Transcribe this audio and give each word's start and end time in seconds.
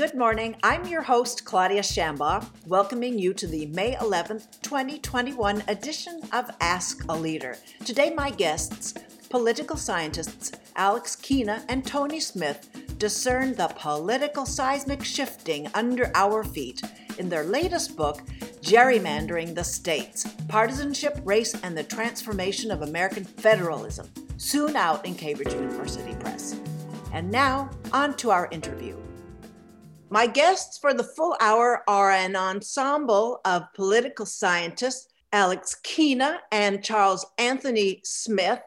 Good 0.00 0.14
morning. 0.14 0.56
I'm 0.62 0.86
your 0.86 1.02
host, 1.02 1.44
Claudia 1.44 1.82
Shambaugh, 1.82 2.48
welcoming 2.66 3.18
you 3.18 3.34
to 3.34 3.46
the 3.46 3.66
May 3.66 3.96
11th, 3.96 4.62
2021 4.62 5.62
edition 5.68 6.22
of 6.32 6.50
Ask 6.62 7.04
a 7.10 7.14
Leader. 7.14 7.58
Today, 7.84 8.08
my 8.08 8.30
guests, 8.30 8.94
political 9.28 9.76
scientists 9.76 10.52
Alex 10.74 11.16
Keena 11.16 11.66
and 11.68 11.86
Tony 11.86 12.18
Smith, 12.18 12.70
discern 12.98 13.54
the 13.54 13.68
political 13.76 14.46
seismic 14.46 15.04
shifting 15.04 15.68
under 15.74 16.10
our 16.14 16.44
feet 16.44 16.80
in 17.18 17.28
their 17.28 17.44
latest 17.44 17.94
book, 17.94 18.22
Gerrymandering 18.62 19.54
the 19.54 19.64
States 19.64 20.26
Partisanship, 20.48 21.20
Race, 21.24 21.54
and 21.62 21.76
the 21.76 21.84
Transformation 21.84 22.70
of 22.70 22.80
American 22.80 23.24
Federalism, 23.24 24.08
soon 24.38 24.76
out 24.76 25.04
in 25.04 25.14
Cambridge 25.14 25.52
University 25.52 26.14
Press. 26.20 26.58
And 27.12 27.30
now, 27.30 27.68
on 27.92 28.16
to 28.16 28.30
our 28.30 28.48
interview. 28.50 28.96
My 30.12 30.26
guests 30.26 30.76
for 30.76 30.92
the 30.92 31.04
full 31.04 31.36
hour 31.40 31.84
are 31.86 32.10
an 32.10 32.34
ensemble 32.34 33.40
of 33.44 33.72
political 33.74 34.26
scientists 34.26 35.06
Alex 35.32 35.76
Keena 35.84 36.40
and 36.50 36.82
Charles 36.82 37.24
Anthony 37.38 38.00
Smith. 38.02 38.60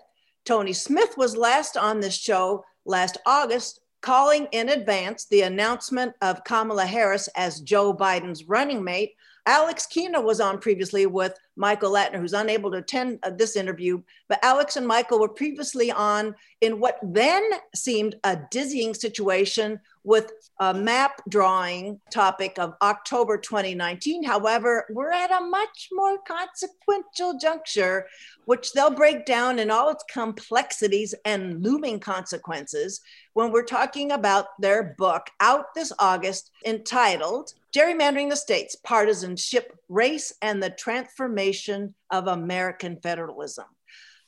Tony 0.45 0.71
Smith 0.71 1.17
was 1.17 1.35
last 1.35 1.75
on 1.75 1.99
this 1.99 2.15
show 2.15 2.63
last 2.85 3.17
August, 3.25 3.81
calling 3.99 4.47
in 4.53 4.69
advance 4.69 5.25
the 5.25 5.41
announcement 5.41 6.13
of 6.21 6.45
Kamala 6.45 6.85
Harris 6.85 7.27
as 7.35 7.59
Joe 7.59 7.93
Biden's 7.93 8.45
running 8.45 8.81
mate. 8.81 9.11
Alex 9.45 9.85
Keena 9.85 10.21
was 10.21 10.39
on 10.39 10.57
previously 10.57 11.05
with 11.05 11.37
Michael 11.57 11.91
Latner, 11.91 12.19
who's 12.19 12.33
unable 12.33 12.71
to 12.71 12.77
attend 12.77 13.19
uh, 13.23 13.29
this 13.29 13.57
interview. 13.57 14.01
But 14.29 14.39
Alex 14.43 14.77
and 14.77 14.87
Michael 14.87 15.19
were 15.19 15.27
previously 15.29 15.91
on 15.91 16.33
in 16.61 16.79
what 16.79 16.97
then 17.03 17.43
seemed 17.75 18.15
a 18.23 18.39
dizzying 18.51 18.93
situation 18.93 19.79
with 20.05 20.31
a 20.59 20.73
map 20.73 21.21
drawing 21.29 21.99
topic 22.09 22.57
of 22.57 22.73
October 22.81 23.37
2019. 23.37 24.23
However, 24.23 24.85
we're 24.89 25.11
at 25.11 25.31
a 25.31 25.45
much 25.45 25.89
more 25.91 26.17
consequential 26.25 27.37
juncture, 27.37 28.07
which 28.45 28.71
they'll 28.71 28.91
break 28.91 29.25
down 29.25 29.59
in 29.59 29.69
all 29.69 29.89
its 29.89 30.03
complexities 30.09 31.13
and 31.25 31.61
looming 31.61 31.99
consequences 31.99 33.01
when 33.33 33.51
we're 33.51 33.63
talking 33.63 34.11
about 34.11 34.47
their 34.59 34.95
book 34.97 35.27
out 35.39 35.73
this 35.73 35.91
August 35.99 36.51
entitled 36.65 37.53
Gerrymandering 37.75 38.29
the 38.29 38.35
States 38.35 38.75
Partisanship, 38.75 39.75
Race, 39.89 40.31
and 40.41 40.61
the 40.61 40.69
Transformation 40.69 41.95
of 42.11 42.27
American 42.27 42.99
Federalism. 43.01 43.65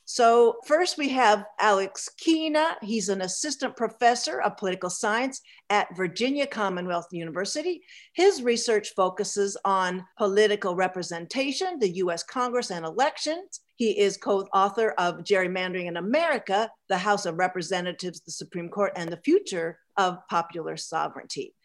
So, 0.08 0.58
first 0.64 0.98
we 0.98 1.08
have 1.08 1.44
Alex 1.58 2.08
Keena. 2.16 2.76
He's 2.80 3.08
an 3.08 3.22
assistant 3.22 3.76
professor 3.76 4.40
of 4.40 4.56
political 4.56 4.88
science 4.88 5.40
at 5.68 5.96
Virginia 5.96 6.46
Commonwealth 6.46 7.08
University. 7.10 7.82
His 8.12 8.40
research 8.40 8.90
focuses 8.94 9.56
on 9.64 10.04
political 10.16 10.76
representation, 10.76 11.80
the 11.80 11.96
US 11.96 12.22
Congress, 12.22 12.70
and 12.70 12.86
elections. 12.86 13.62
He 13.74 13.98
is 13.98 14.16
co 14.16 14.42
author 14.54 14.90
of 14.90 15.24
Gerrymandering 15.24 15.86
in 15.86 15.96
America, 15.96 16.70
the 16.88 16.98
House 16.98 17.26
of 17.26 17.38
Representatives, 17.38 18.20
the 18.20 18.30
Supreme 18.30 18.68
Court, 18.68 18.92
and 18.94 19.10
the 19.10 19.20
Future 19.24 19.80
of 19.96 20.18
Popular 20.30 20.76
Sovereignty. 20.76 21.55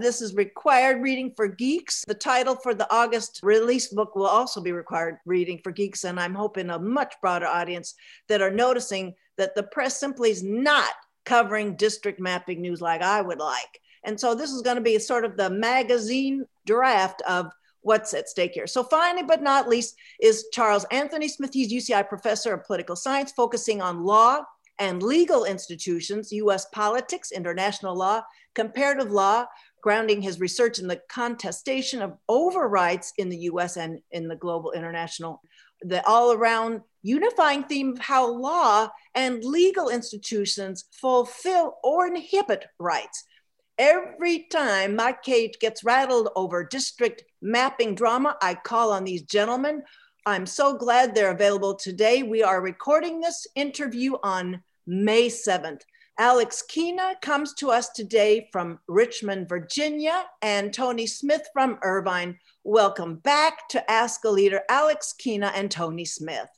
This 0.00 0.22
is 0.22 0.34
required 0.34 1.02
reading 1.02 1.32
for 1.36 1.48
geeks. 1.48 2.04
The 2.06 2.14
title 2.14 2.54
for 2.54 2.74
the 2.74 2.92
August 2.92 3.40
release 3.42 3.88
book 3.88 4.14
will 4.14 4.26
also 4.26 4.60
be 4.60 4.72
required 4.72 5.18
reading 5.26 5.60
for 5.62 5.72
geeks. 5.72 6.04
And 6.04 6.18
I'm 6.18 6.34
hoping 6.34 6.70
a 6.70 6.78
much 6.78 7.14
broader 7.20 7.46
audience 7.46 7.94
that 8.28 8.42
are 8.42 8.50
noticing 8.50 9.14
that 9.36 9.54
the 9.54 9.62
press 9.62 9.98
simply 9.98 10.30
is 10.30 10.42
not 10.42 10.92
covering 11.24 11.76
district 11.76 12.20
mapping 12.20 12.60
news 12.60 12.80
like 12.80 13.02
I 13.02 13.20
would 13.20 13.38
like. 13.38 13.80
And 14.04 14.18
so 14.18 14.34
this 14.34 14.50
is 14.50 14.62
going 14.62 14.76
to 14.76 14.82
be 14.82 14.98
sort 14.98 15.24
of 15.24 15.36
the 15.36 15.50
magazine 15.50 16.46
draft 16.66 17.22
of 17.28 17.50
what's 17.82 18.14
at 18.14 18.28
stake 18.28 18.52
here. 18.52 18.66
So 18.66 18.82
finally, 18.82 19.24
but 19.24 19.42
not 19.42 19.68
least, 19.68 19.96
is 20.20 20.46
Charles 20.52 20.84
Anthony 20.90 21.28
Smith. 21.28 21.52
He's 21.52 21.72
UCI 21.72 22.08
professor 22.08 22.52
of 22.54 22.64
political 22.64 22.96
science, 22.96 23.32
focusing 23.32 23.80
on 23.80 24.04
law 24.04 24.42
and 24.78 25.02
legal 25.02 25.44
institutions, 25.44 26.32
US 26.32 26.66
politics, 26.66 27.32
international 27.32 27.96
law, 27.96 28.22
comparative 28.54 29.10
law, 29.10 29.46
grounding 29.82 30.22
his 30.22 30.40
research 30.40 30.78
in 30.78 30.88
the 30.88 31.00
contestation 31.10 32.02
of 32.02 32.16
overrights 32.30 33.12
in 33.18 33.28
the 33.28 33.38
US 33.50 33.76
and 33.76 34.00
in 34.10 34.28
the 34.28 34.36
global 34.36 34.72
international, 34.72 35.40
the 35.82 36.04
all 36.06 36.32
around 36.32 36.80
unifying 37.02 37.64
theme 37.64 37.92
of 37.92 37.98
how 37.98 38.26
law 38.26 38.88
and 39.14 39.44
legal 39.44 39.88
institutions 39.88 40.84
fulfill 40.92 41.78
or 41.82 42.06
inhibit 42.06 42.66
rights. 42.78 43.24
Every 43.78 44.46
time 44.50 44.96
my 44.96 45.12
cage 45.12 45.58
gets 45.60 45.84
rattled 45.84 46.30
over 46.34 46.64
district 46.64 47.22
mapping 47.40 47.94
drama, 47.94 48.36
I 48.42 48.54
call 48.54 48.92
on 48.92 49.04
these 49.04 49.22
gentlemen. 49.22 49.82
I'm 50.26 50.46
so 50.46 50.76
glad 50.76 51.14
they're 51.14 51.30
available 51.30 51.76
today. 51.76 52.24
We 52.24 52.42
are 52.42 52.60
recording 52.60 53.20
this 53.20 53.46
interview 53.54 54.14
on 54.22 54.62
May 54.86 55.28
7th. 55.28 55.82
Alex 56.20 56.62
Keena 56.62 57.14
comes 57.22 57.54
to 57.54 57.70
us 57.70 57.90
today 57.90 58.48
from 58.50 58.80
Richmond, 58.88 59.48
Virginia, 59.48 60.24
and 60.42 60.74
Tony 60.74 61.06
Smith 61.06 61.46
from 61.52 61.78
Irvine. 61.82 62.40
Welcome 62.64 63.18
back 63.18 63.68
to 63.68 63.88
Ask 63.88 64.24
a 64.24 64.28
Leader, 64.28 64.62
Alex 64.68 65.14
Keena 65.16 65.52
and 65.54 65.70
Tony 65.70 66.04
Smith. 66.04 66.48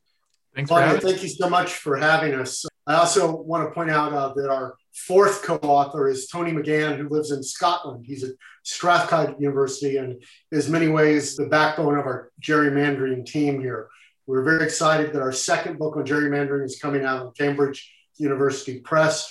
Thanks 0.55 0.71
Claudia, 0.71 0.99
thank 0.99 1.23
you 1.23 1.29
so 1.29 1.51
much 1.51 1.75
for 1.75 1.99
having 1.99 2.33
us. 2.33 2.65
I 2.87 2.95
also 2.95 3.37
want 3.37 3.69
to 3.69 3.75
point 3.75 3.91
out 3.91 4.15
uh, 4.15 4.33
that 4.35 4.51
our 4.51 4.77
fourth 4.95 5.43
co-author 5.43 6.09
is 6.09 6.27
Tony 6.29 6.53
McGann, 6.53 6.97
who 6.97 7.11
lives 7.11 7.31
in 7.31 7.43
Scotland. 7.43 8.07
He's 8.07 8.25
at 8.25 8.31
Strathclyde 8.63 9.35
University 9.39 9.99
and 9.99 10.23
is 10.51 10.71
many 10.71 10.89
ways 10.89 11.37
the 11.37 11.45
backbone 11.45 11.99
of 11.99 12.07
our 12.07 12.31
gerrymandering 12.43 13.27
team 13.27 13.61
here. 13.61 13.89
We're 14.27 14.43
very 14.43 14.65
excited 14.65 15.13
that 15.13 15.21
our 15.21 15.33
second 15.33 15.79
book 15.79 15.99
on 15.99 16.07
gerrymandering 16.07 16.65
is 16.65 16.79
coming 16.81 17.05
out 17.05 17.27
of 17.27 17.37
Cambridge 17.37 17.93
University 18.17 18.81
Press. 18.81 19.31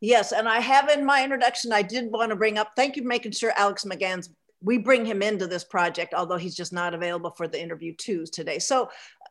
Yes, 0.00 0.32
and 0.32 0.48
I 0.48 0.60
have 0.60 0.88
in 0.88 1.04
my 1.04 1.22
introduction, 1.22 1.72
I 1.72 1.82
did 1.82 2.10
want 2.10 2.30
to 2.30 2.36
bring 2.36 2.56
up, 2.56 2.72
thank 2.74 2.96
you 2.96 3.02
for 3.02 3.08
making 3.08 3.32
sure 3.32 3.52
Alex 3.56 3.84
McGann's, 3.84 4.30
we 4.62 4.78
bring 4.78 5.04
him 5.04 5.22
into 5.22 5.46
this 5.46 5.64
project, 5.64 6.14
although 6.14 6.36
he's 6.36 6.54
just 6.54 6.72
not 6.72 6.94
available 6.94 7.30
for 7.30 7.48
the 7.48 7.60
interview 7.60 7.94
twos 7.96 8.30
today. 8.30 8.58
So 8.58 8.90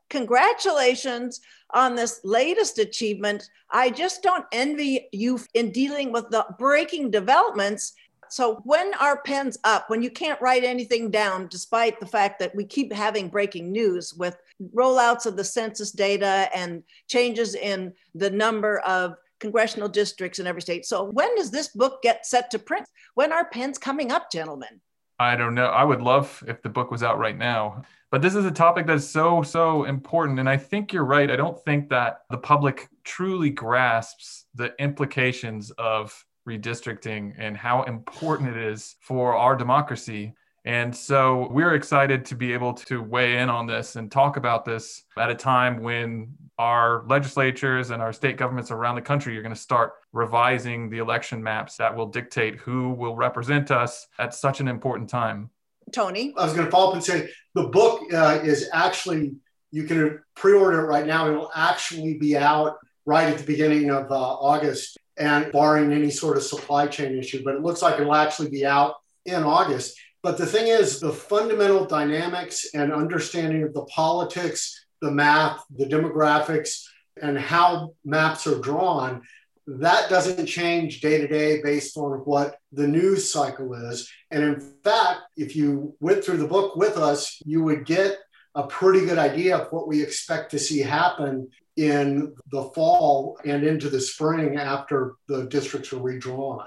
congratulations 0.09 1.41
on 1.71 1.95
this 1.95 2.21
latest 2.23 2.79
achievement. 2.79 3.49
I 3.71 3.91
just 3.91 4.23
don't 4.23 4.45
envy 4.51 5.07
you 5.11 5.39
in 5.53 5.71
dealing 5.71 6.11
with 6.11 6.29
the 6.29 6.45
breaking 6.57 7.11
developments. 7.11 7.93
So 8.29 8.61
when 8.63 8.93
our 8.95 9.21
pen's 9.21 9.57
up, 9.63 9.89
when 9.89 10.01
you 10.01 10.09
can't 10.09 10.41
write 10.41 10.63
anything 10.63 11.09
down, 11.11 11.47
despite 11.47 11.99
the 11.99 12.07
fact 12.07 12.39
that 12.39 12.55
we 12.55 12.63
keep 12.63 12.91
having 12.93 13.27
breaking 13.27 13.71
news 13.71 14.13
with 14.15 14.37
rollouts 14.73 15.25
of 15.25 15.35
the 15.35 15.43
census 15.43 15.91
data 15.91 16.49
and 16.55 16.83
changes 17.07 17.55
in 17.55 17.93
the 18.13 18.29
number 18.29 18.79
of 18.79 19.15
congressional 19.39 19.89
districts 19.89 20.39
in 20.39 20.47
every 20.47 20.61
state. 20.61 20.85
So 20.85 21.05
when 21.05 21.35
does 21.35 21.51
this 21.51 21.69
book 21.69 22.01
get 22.01 22.25
set 22.25 22.51
to 22.51 22.59
print? 22.59 22.87
When 23.15 23.31
are 23.31 23.49
pens 23.49 23.77
coming 23.77 24.11
up, 24.11 24.31
gentlemen? 24.31 24.81
I 25.19 25.35
don't 25.35 25.53
know. 25.53 25.65
I 25.65 25.83
would 25.83 26.01
love 26.01 26.43
if 26.47 26.61
the 26.61 26.69
book 26.69 26.91
was 26.91 27.03
out 27.03 27.19
right 27.19 27.37
now. 27.37 27.83
But 28.11 28.21
this 28.21 28.35
is 28.35 28.45
a 28.45 28.51
topic 28.51 28.87
that's 28.87 29.05
so, 29.05 29.43
so 29.43 29.83
important. 29.83 30.39
And 30.39 30.49
I 30.49 30.57
think 30.57 30.93
you're 30.93 31.05
right. 31.05 31.29
I 31.29 31.35
don't 31.35 31.61
think 31.63 31.89
that 31.89 32.21
the 32.29 32.37
public 32.37 32.87
truly 33.03 33.49
grasps 33.49 34.45
the 34.55 34.73
implications 34.79 35.71
of 35.71 36.25
redistricting 36.47 37.33
and 37.37 37.55
how 37.55 37.83
important 37.83 38.55
it 38.55 38.57
is 38.57 38.95
for 39.01 39.35
our 39.35 39.55
democracy. 39.55 40.33
And 40.65 40.95
so 40.95 41.47
we're 41.51 41.75
excited 41.75 42.25
to 42.25 42.35
be 42.35 42.53
able 42.53 42.73
to 42.73 43.01
weigh 43.01 43.37
in 43.37 43.49
on 43.49 43.65
this 43.65 43.95
and 43.95 44.11
talk 44.11 44.37
about 44.37 44.65
this 44.65 45.03
at 45.17 45.29
a 45.29 45.35
time 45.35 45.81
when 45.81 46.33
our 46.57 47.05
legislatures 47.07 47.91
and 47.91 48.01
our 48.01 48.11
state 48.11 48.35
governments 48.35 48.69
around 48.69 48.95
the 48.95 49.01
country 49.01 49.37
are 49.37 49.41
going 49.41 49.55
to 49.55 49.59
start 49.59 49.93
revising 50.11 50.89
the 50.89 50.97
election 50.97 51.41
maps 51.41 51.77
that 51.77 51.95
will 51.95 52.07
dictate 52.07 52.57
who 52.57 52.91
will 52.91 53.15
represent 53.15 53.71
us 53.71 54.07
at 54.19 54.33
such 54.33 54.59
an 54.59 54.67
important 54.67 55.09
time. 55.09 55.49
Tony? 55.93 56.33
I 56.37 56.43
was 56.43 56.53
going 56.53 56.65
to 56.65 56.71
follow 56.71 56.89
up 56.89 56.95
and 56.95 57.03
say 57.03 57.29
the 57.55 57.63
book 57.63 58.13
uh, 58.13 58.39
is 58.43 58.69
actually, 58.73 59.35
you 59.71 59.85
can 59.85 60.21
pre 60.35 60.53
order 60.53 60.81
it 60.81 60.87
right 60.87 61.05
now. 61.05 61.29
It'll 61.29 61.51
actually 61.55 62.17
be 62.17 62.37
out 62.37 62.77
right 63.05 63.27
at 63.27 63.37
the 63.37 63.45
beginning 63.45 63.89
of 63.89 64.11
uh, 64.11 64.15
August 64.15 64.97
and 65.17 65.51
barring 65.51 65.91
any 65.91 66.11
sort 66.11 66.37
of 66.37 66.43
supply 66.43 66.87
chain 66.87 67.17
issue, 67.17 67.41
but 67.43 67.55
it 67.55 67.61
looks 67.61 67.81
like 67.81 67.99
it'll 67.99 68.15
actually 68.15 68.49
be 68.49 68.65
out 68.65 68.95
in 69.25 69.43
August. 69.43 69.97
But 70.21 70.37
the 70.37 70.45
thing 70.45 70.67
is, 70.67 70.99
the 70.99 71.13
fundamental 71.13 71.85
dynamics 71.85 72.67
and 72.73 72.91
understanding 72.91 73.63
of 73.63 73.73
the 73.73 73.85
politics, 73.85 74.85
the 75.01 75.11
math, 75.11 75.63
the 75.75 75.85
demographics, 75.85 76.83
and 77.21 77.37
how 77.37 77.93
maps 78.03 78.45
are 78.45 78.59
drawn, 78.59 79.21
that 79.65 80.09
doesn't 80.09 80.47
change 80.47 80.99
day 80.99 81.19
to 81.19 81.27
day 81.27 81.61
based 81.61 81.95
on 81.95 82.19
what 82.25 82.55
the 82.71 82.87
news 82.87 83.29
cycle 83.31 83.73
is. 83.73 84.11
And 84.31 84.43
in 84.43 84.59
fact, 84.83 85.21
if 85.37 85.55
you 85.55 85.95
went 85.99 86.23
through 86.23 86.37
the 86.37 86.47
book 86.47 86.75
with 86.75 86.97
us, 86.97 87.39
you 87.45 87.63
would 87.63 87.85
get 87.85 88.17
a 88.55 88.67
pretty 88.67 89.05
good 89.05 89.19
idea 89.19 89.57
of 89.57 89.71
what 89.71 89.87
we 89.87 90.01
expect 90.01 90.51
to 90.51 90.59
see 90.59 90.79
happen 90.79 91.49
in 91.77 92.35
the 92.51 92.63
fall 92.75 93.37
and 93.45 93.63
into 93.63 93.89
the 93.89 94.01
spring 94.01 94.57
after 94.57 95.13
the 95.27 95.45
districts 95.45 95.93
are 95.93 96.01
redrawn. 96.01 96.65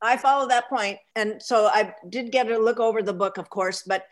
I 0.00 0.16
follow 0.16 0.48
that 0.48 0.68
point. 0.68 0.98
And 1.16 1.42
so 1.42 1.66
I 1.66 1.94
did 2.08 2.32
get 2.32 2.50
a 2.50 2.58
look 2.58 2.78
over 2.78 3.02
the 3.02 3.12
book, 3.12 3.38
of 3.38 3.50
course, 3.50 3.82
but 3.86 4.06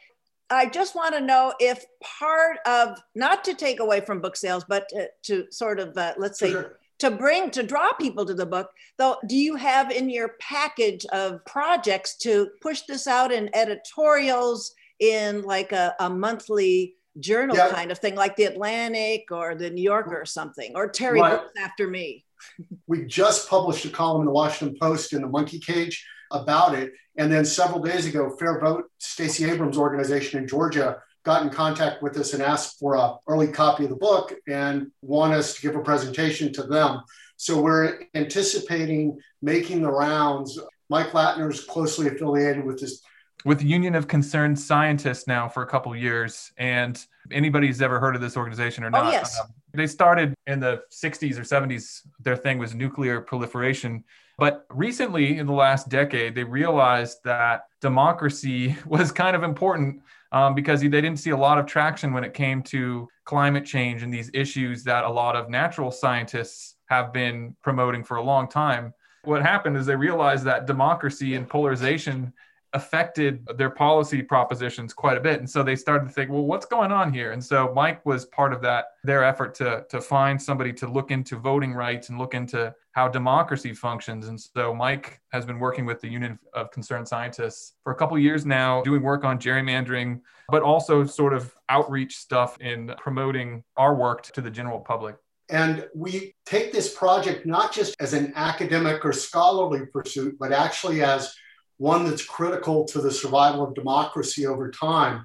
I 0.51 0.67
just 0.67 0.95
want 0.95 1.15
to 1.15 1.21
know 1.21 1.55
if 1.59 1.85
part 2.03 2.59
of, 2.67 2.99
not 3.15 3.45
to 3.45 3.55
take 3.55 3.81
away 3.81 4.01
from 4.01 4.21
book 4.21 4.37
sales, 4.37 4.65
but 4.69 4.89
to, 4.91 5.09
to 5.25 5.47
sort 5.51 5.81
of, 5.81 5.97
uh, 5.97 6.15
let's 6.19 6.39
say, 6.39 6.51
sure. 6.51 6.79
to 7.01 7.11
bring, 7.11 7.51
to 7.51 7.63
draw 7.63 7.93
people 7.95 8.25
to 8.27 8.35
the 8.35 8.47
book, 8.47 8.71
though, 8.97 9.17
do 9.27 9.37
you 9.37 9.57
have 9.57 9.91
in 9.91 10.09
your 10.09 10.35
package 10.41 11.05
of 11.07 11.45
projects 11.45 12.17
to 12.19 12.49
push 12.61 12.83
this 12.83 13.07
out 13.07 13.33
in 13.33 13.51
editorials 13.55 14.73
in 15.01 15.43
like 15.43 15.73
a, 15.73 15.95
a 16.01 16.09
monthly 16.09 16.96
journal 17.21 17.57
yeah. 17.57 17.71
kind 17.71 17.91
of 17.91 17.99
thing, 17.99 18.15
like 18.15 18.37
the 18.37 18.45
Atlantic 18.45 19.27
or 19.31 19.55
the 19.55 19.71
New 19.71 19.83
Yorker 19.83 20.21
or 20.21 20.27
something, 20.27 20.73
or 20.75 20.89
Terry 20.89 21.21
right. 21.21 21.41
After 21.59 21.89
Me? 21.89 22.25
we 22.87 23.05
just 23.05 23.49
published 23.49 23.85
a 23.85 23.91
column 23.91 24.23
in 24.23 24.27
the 24.27 24.33
Washington 24.33 24.77
Post 24.81 25.13
in 25.13 25.23
the 25.23 25.29
Monkey 25.29 25.59
Cage 25.59 26.07
about 26.31 26.75
it. 26.75 26.93
And 27.17 27.33
then 27.33 27.45
several 27.45 27.81
days 27.81 28.07
ago, 28.07 28.37
Fair 28.39 28.61
Vote, 28.61 28.85
Stacey 28.99 29.45
Abrams' 29.45 29.79
organization 29.79 30.41
in 30.41 30.49
Georgia, 30.49 30.99
got 31.25 31.43
in 31.43 31.51
contact 31.51 32.03
with 32.03 32.17
us 32.17 32.35
and 32.35 32.43
asked 32.43 32.79
for 32.79 32.97
an 32.97 33.15
early 33.27 33.49
copy 33.49 33.85
of 33.85 33.91
the 33.91 33.97
book 33.97 34.33
and 34.49 34.93
want 35.03 35.33
us 35.33 35.55
to 35.55 35.63
give 35.63 35.75
a 35.75 35.83
presentation 35.83 36.53
to 36.53 36.63
them. 36.63 37.01
So 37.37 37.61
we're 37.61 38.03
anticipating 38.15 39.19
making 39.43 39.83
the 39.83 39.91
rounds. 39.91 40.59
Mike 40.89 41.11
Latner 41.11 41.51
is 41.51 41.65
closely 41.65 42.07
affiliated 42.07 42.65
with 42.65 42.81
this. 42.81 43.03
With 43.45 43.61
the 43.61 43.67
Union 43.67 43.95
of 43.95 44.09
Concerned 44.09 44.59
Scientists 44.59 45.27
now 45.27 45.49
for 45.49 45.63
a 45.63 45.67
couple 45.67 45.95
years, 45.95 46.51
and 46.57 47.05
anybody 47.31 47.69
who's 47.69 47.83
ever 47.83 48.01
heard 48.01 48.17
of 48.17 48.21
this 48.21 48.37
organization 48.37 48.83
or 48.83 48.89
oh, 48.89 48.91
not, 48.91 49.07
oh, 49.07 49.11
yes. 49.11 49.39
Um, 49.39 49.49
they 49.75 49.87
started 49.87 50.35
in 50.47 50.59
the 50.59 50.83
60s 50.91 51.39
or 51.39 51.43
70s. 51.43 52.01
Their 52.21 52.37
thing 52.37 52.59
was 52.59 52.75
nuclear 52.75 53.21
proliferation. 53.21 54.05
But 54.39 54.67
recently, 54.71 55.39
in 55.39 55.47
the 55.47 55.53
last 55.53 55.89
decade, 55.89 56.35
they 56.35 56.45
realized 56.45 57.19
that 57.25 57.65
democracy 57.81 58.77
was 58.87 59.13
kind 59.13 59.37
of 59.37 59.43
important 59.43 60.03
um, 60.33 60.55
because 60.55 60.81
they 60.81 60.89
didn't 60.89 61.17
see 61.17 61.31
a 61.31 61.37
lot 61.37 61.59
of 61.59 61.67
traction 61.67 62.13
when 62.13 62.25
it 62.25 62.35
came 62.35 62.63
to 62.65 63.09
climate 63.25 63.65
change 63.65 64.03
and 64.03 64.13
these 64.13 64.31
issues 64.35 64.85
that 64.85 65.05
a 65.05 65.11
lot 65.11 65.37
of 65.37 65.49
natural 65.49 65.91
scientists 65.91 66.77
have 66.87 67.13
been 67.13 67.55
promoting 67.63 68.03
for 68.05 68.17
a 68.17 68.23
long 68.23 68.49
time. 68.49 68.93
What 69.25 69.43
happened 69.43 69.77
is 69.77 69.87
they 69.87 69.97
realized 69.97 70.45
that 70.45 70.67
democracy 70.67 71.35
and 71.35 71.49
polarization 71.49 72.33
affected 72.77 73.45
their 73.57 73.71
policy 73.71 74.23
propositions 74.23 74.93
quite 74.93 75.17
a 75.17 75.21
bit. 75.21 75.41
And 75.41 75.49
so 75.49 75.63
they 75.63 75.75
started 75.75 76.07
to 76.07 76.13
think, 76.13 76.31
well, 76.31 76.45
what's 76.45 76.67
going 76.67 76.93
on 76.93 77.13
here? 77.13 77.33
And 77.33 77.43
so 77.43 77.73
Mike 77.75 78.05
was 78.05 78.27
part 78.27 78.53
of 78.53 78.61
that, 78.63 78.85
their 79.03 79.25
effort 79.25 79.55
to, 79.57 79.87
to 79.89 80.01
find 80.01 80.41
somebody 80.41 80.75
to 80.75 80.87
look 80.87 81.11
into 81.11 81.37
voting 81.37 81.73
rights 81.73 82.11
and 82.11 82.19
look 82.19 82.35
into 82.35 82.75
how 82.93 83.09
democracy 83.09 83.73
functions. 83.73 84.29
And 84.29 84.39
so 84.39 84.75
Mike 84.75 85.21
has 85.33 85.47
been 85.47 85.59
working 85.59 85.87
with 85.87 86.03
the 86.03 86.09
Union 86.09 86.39
of 86.53 86.71
Concerned 86.71 87.09
Scientists 87.09 87.73
for 87.83 87.93
a 87.93 87.97
couple 87.97 88.19
years 88.19 88.45
now, 88.45 88.83
doing 88.83 89.03
work 89.03 89.25
on 89.25 89.39
gerrymandering, 89.39 90.21
but 90.51 90.63
also 90.63 91.05
sort 91.05 91.33
of 91.33 91.55
outreach 91.71 92.17
stuff 92.17 92.61
in 92.61 92.95
promoting 92.99 93.65
our 93.79 93.95
work 93.95 94.23
to 94.23 94.43
the 94.43 94.51
general 94.51 94.81
public. 94.81 95.17
And 95.49 95.87
we 95.95 96.35
take 96.45 96.73
this 96.73 96.93
project 96.93 97.47
not 97.47 97.73
just 97.73 97.95
as 98.01 98.13
an 98.13 98.33
academic 98.35 99.05
or 99.05 99.13
scholarly 99.13 99.87
pursuit, 99.87 100.37
but 100.39 100.53
actually 100.53 101.03
as 101.03 101.35
one 101.79 102.09
that's 102.09 102.25
critical 102.25 102.85
to 102.87 103.01
the 103.01 103.11
survival 103.11 103.65
of 103.65 103.75
democracy 103.75 104.47
over 104.47 104.71
time. 104.71 105.25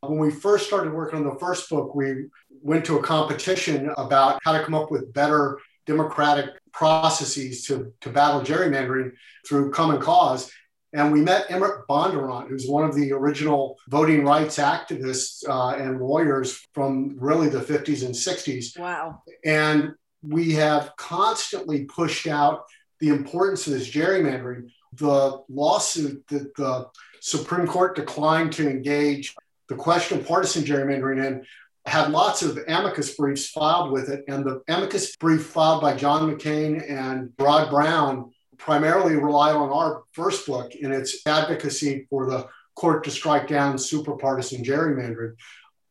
When 0.00 0.18
we 0.18 0.30
first 0.30 0.66
started 0.66 0.92
working 0.92 1.20
on 1.20 1.24
the 1.24 1.38
first 1.38 1.70
book, 1.70 1.94
we 1.94 2.26
went 2.62 2.84
to 2.86 2.98
a 2.98 3.02
competition 3.02 3.92
about 3.96 4.40
how 4.42 4.52
to 4.52 4.64
come 4.64 4.74
up 4.74 4.90
with 4.90 5.12
better 5.12 5.58
democratic 5.86 6.46
processes 6.72 7.64
to, 7.66 7.92
to 8.00 8.10
battle 8.10 8.40
gerrymandering 8.40 9.12
through 9.46 9.70
common 9.70 10.00
cause. 10.00 10.50
And 10.94 11.12
we 11.12 11.22
met 11.22 11.46
Emmett 11.50 11.86
Bondurant, 11.88 12.48
who's 12.48 12.68
one 12.68 12.84
of 12.84 12.94
the 12.94 13.12
original 13.12 13.78
voting 13.88 14.24
rights 14.24 14.58
activists 14.58 15.48
uh, 15.48 15.76
and 15.76 16.00
lawyers 16.00 16.66
from 16.74 17.16
really 17.18 17.48
the 17.48 17.60
50s 17.60 18.04
and 18.04 18.14
60s. 18.14 18.78
Wow. 18.78 19.22
And 19.44 19.94
we 20.22 20.52
have 20.52 20.92
constantly 20.96 21.84
pushed 21.84 22.26
out 22.26 22.64
the 23.00 23.08
importance 23.08 23.66
of 23.66 23.72
this 23.72 23.90
gerrymandering 23.90 24.70
the 24.94 25.42
lawsuit 25.48 26.26
that 26.28 26.54
the 26.56 26.88
Supreme 27.20 27.66
Court 27.66 27.96
declined 27.96 28.52
to 28.54 28.68
engage 28.68 29.34
the 29.68 29.74
question 29.74 30.18
of 30.18 30.26
partisan 30.26 30.64
gerrymandering 30.64 31.24
in 31.24 31.44
had 31.84 32.10
lots 32.10 32.42
of 32.42 32.58
amicus 32.68 33.16
briefs 33.16 33.48
filed 33.48 33.90
with 33.90 34.08
it. 34.08 34.24
And 34.28 34.44
the 34.44 34.62
amicus 34.68 35.16
brief 35.16 35.46
filed 35.46 35.80
by 35.80 35.96
John 35.96 36.30
McCain 36.30 36.88
and 36.88 37.32
Rod 37.38 37.70
Brown 37.70 38.30
primarily 38.58 39.16
relied 39.16 39.56
on 39.56 39.70
our 39.70 40.02
first 40.12 40.46
book 40.46 40.74
in 40.74 40.92
its 40.92 41.26
advocacy 41.26 42.06
for 42.08 42.26
the 42.26 42.46
court 42.76 43.04
to 43.04 43.10
strike 43.10 43.48
down 43.48 43.76
super 43.78 44.16
partisan 44.16 44.62
gerrymandering 44.62 45.34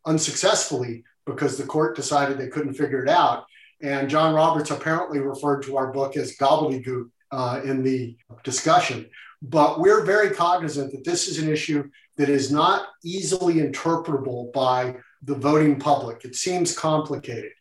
unsuccessfully 0.05 1.03
because 1.25 1.57
the 1.57 1.65
court 1.65 1.95
decided 1.95 2.37
they 2.37 2.47
couldn't 2.47 2.73
figure 2.73 3.03
it 3.03 3.09
out. 3.09 3.45
And 3.81 4.09
John 4.09 4.33
Roberts 4.33 4.71
apparently 4.71 5.19
referred 5.19 5.63
to 5.63 5.77
our 5.77 5.91
book 5.91 6.15
as 6.15 6.37
gobbledygook 6.37 7.09
uh, 7.31 7.61
in 7.63 7.83
the 7.83 8.17
discussion. 8.43 9.09
But 9.41 9.79
we're 9.79 10.05
very 10.05 10.31
cognizant 10.31 10.91
that 10.91 11.03
this 11.03 11.27
is 11.27 11.39
an 11.39 11.51
issue 11.51 11.89
that 12.17 12.29
is 12.29 12.51
not 12.51 12.87
easily 13.03 13.55
interpretable 13.55 14.53
by 14.53 14.95
the 15.23 15.35
voting 15.35 15.79
public. 15.79 16.23
It 16.25 16.35
seems 16.35 16.77
complicated. 16.77 17.51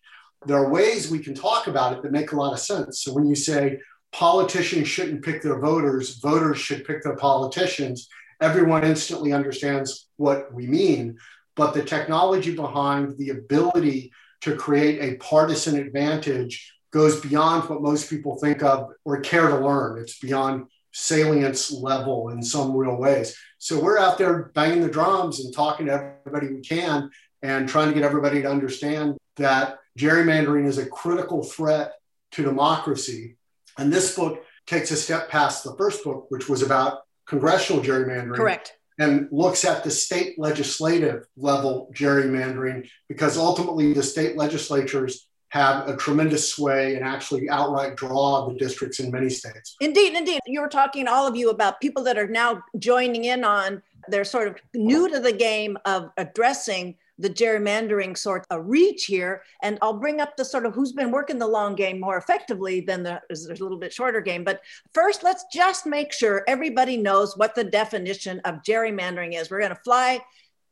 There 0.46 0.58
are 0.58 0.70
ways 0.70 1.10
we 1.10 1.18
can 1.18 1.34
talk 1.34 1.66
about 1.66 1.92
it 1.92 2.02
that 2.02 2.12
make 2.12 2.32
a 2.32 2.36
lot 2.36 2.52
of 2.52 2.58
sense. 2.58 3.02
So 3.02 3.12
when 3.12 3.26
you 3.26 3.34
say 3.34 3.78
politicians 4.12 4.88
shouldn't 4.88 5.24
pick 5.24 5.42
their 5.42 5.58
voters, 5.58 6.18
voters 6.18 6.58
should 6.58 6.84
pick 6.84 7.02
their 7.02 7.16
politicians, 7.16 8.08
everyone 8.40 8.84
instantly 8.84 9.32
understands 9.32 10.08
what 10.16 10.52
we 10.52 10.66
mean. 10.66 11.16
But 11.56 11.74
the 11.74 11.84
technology 11.84 12.54
behind 12.54 13.16
the 13.18 13.30
ability 13.30 14.12
to 14.42 14.56
create 14.56 15.00
a 15.00 15.16
partisan 15.16 15.78
advantage 15.78 16.74
goes 16.92 17.20
beyond 17.20 17.68
what 17.68 17.82
most 17.82 18.10
people 18.10 18.36
think 18.36 18.62
of 18.62 18.90
or 19.04 19.20
care 19.20 19.48
to 19.48 19.58
learn. 19.58 19.98
It's 19.98 20.18
beyond 20.18 20.66
salience 20.92 21.70
level 21.70 22.30
in 22.30 22.42
some 22.42 22.76
real 22.76 22.96
ways. 22.96 23.36
So 23.58 23.80
we're 23.80 23.98
out 23.98 24.18
there 24.18 24.50
banging 24.54 24.82
the 24.82 24.90
drums 24.90 25.44
and 25.44 25.54
talking 25.54 25.86
to 25.86 26.14
everybody 26.26 26.52
we 26.52 26.60
can 26.60 27.10
and 27.42 27.68
trying 27.68 27.88
to 27.88 27.94
get 27.94 28.02
everybody 28.02 28.42
to 28.42 28.50
understand 28.50 29.16
that 29.36 29.78
gerrymandering 29.98 30.66
is 30.66 30.78
a 30.78 30.86
critical 30.86 31.42
threat 31.42 31.92
to 32.32 32.42
democracy. 32.42 33.36
And 33.78 33.92
this 33.92 34.16
book 34.16 34.44
takes 34.66 34.90
a 34.90 34.96
step 34.96 35.28
past 35.28 35.64
the 35.64 35.74
first 35.76 36.04
book, 36.04 36.26
which 36.28 36.48
was 36.48 36.62
about 36.62 37.00
congressional 37.26 37.82
gerrymandering. 37.82 38.36
Correct. 38.36 38.76
And 38.98 39.28
looks 39.30 39.64
at 39.64 39.82
the 39.82 39.90
state 39.90 40.38
legislative 40.38 41.26
level 41.36 41.90
gerrymandering 41.94 42.88
because 43.08 43.38
ultimately 43.38 43.94
the 43.94 44.02
state 44.02 44.36
legislatures 44.36 45.26
have 45.50 45.88
a 45.88 45.96
tremendous 45.96 46.52
sway 46.52 46.94
and 46.94 47.04
actually 47.04 47.48
outright 47.50 47.96
draw 47.96 48.48
the 48.48 48.54
districts 48.54 49.00
in 49.00 49.10
many 49.10 49.28
states. 49.28 49.76
Indeed, 49.80 50.14
indeed. 50.14 50.40
You 50.46 50.60
were 50.60 50.68
talking, 50.68 51.08
all 51.08 51.26
of 51.26 51.36
you, 51.36 51.50
about 51.50 51.80
people 51.80 52.02
that 52.04 52.16
are 52.16 52.28
now 52.28 52.62
joining 52.78 53.24
in 53.24 53.44
on, 53.44 53.82
they're 54.08 54.24
sort 54.24 54.48
of 54.48 54.56
new 54.74 55.08
to 55.10 55.20
the 55.20 55.32
game 55.32 55.76
of 55.84 56.10
addressing 56.16 56.96
the 57.18 57.28
gerrymandering 57.28 58.16
sort 58.16 58.46
of 58.50 58.66
reach 58.66 59.04
here. 59.04 59.42
And 59.62 59.76
I'll 59.82 59.98
bring 59.98 60.20
up 60.20 60.36
the 60.36 60.44
sort 60.44 60.66
of 60.66 60.72
who's 60.72 60.92
been 60.92 61.10
working 61.10 61.38
the 61.38 61.46
long 61.46 61.74
game 61.74 62.00
more 62.00 62.16
effectively 62.16 62.80
than 62.80 63.02
the, 63.02 63.20
a 63.30 63.34
little 63.50 63.76
bit 63.76 63.92
shorter 63.92 64.20
game. 64.20 64.44
But 64.44 64.62
first, 64.94 65.22
let's 65.22 65.44
just 65.52 65.84
make 65.84 66.12
sure 66.12 66.44
everybody 66.48 66.96
knows 66.96 67.36
what 67.36 67.54
the 67.54 67.64
definition 67.64 68.40
of 68.44 68.62
gerrymandering 68.62 69.38
is. 69.38 69.50
We're 69.50 69.58
going 69.58 69.70
to 69.70 69.82
fly 69.82 70.20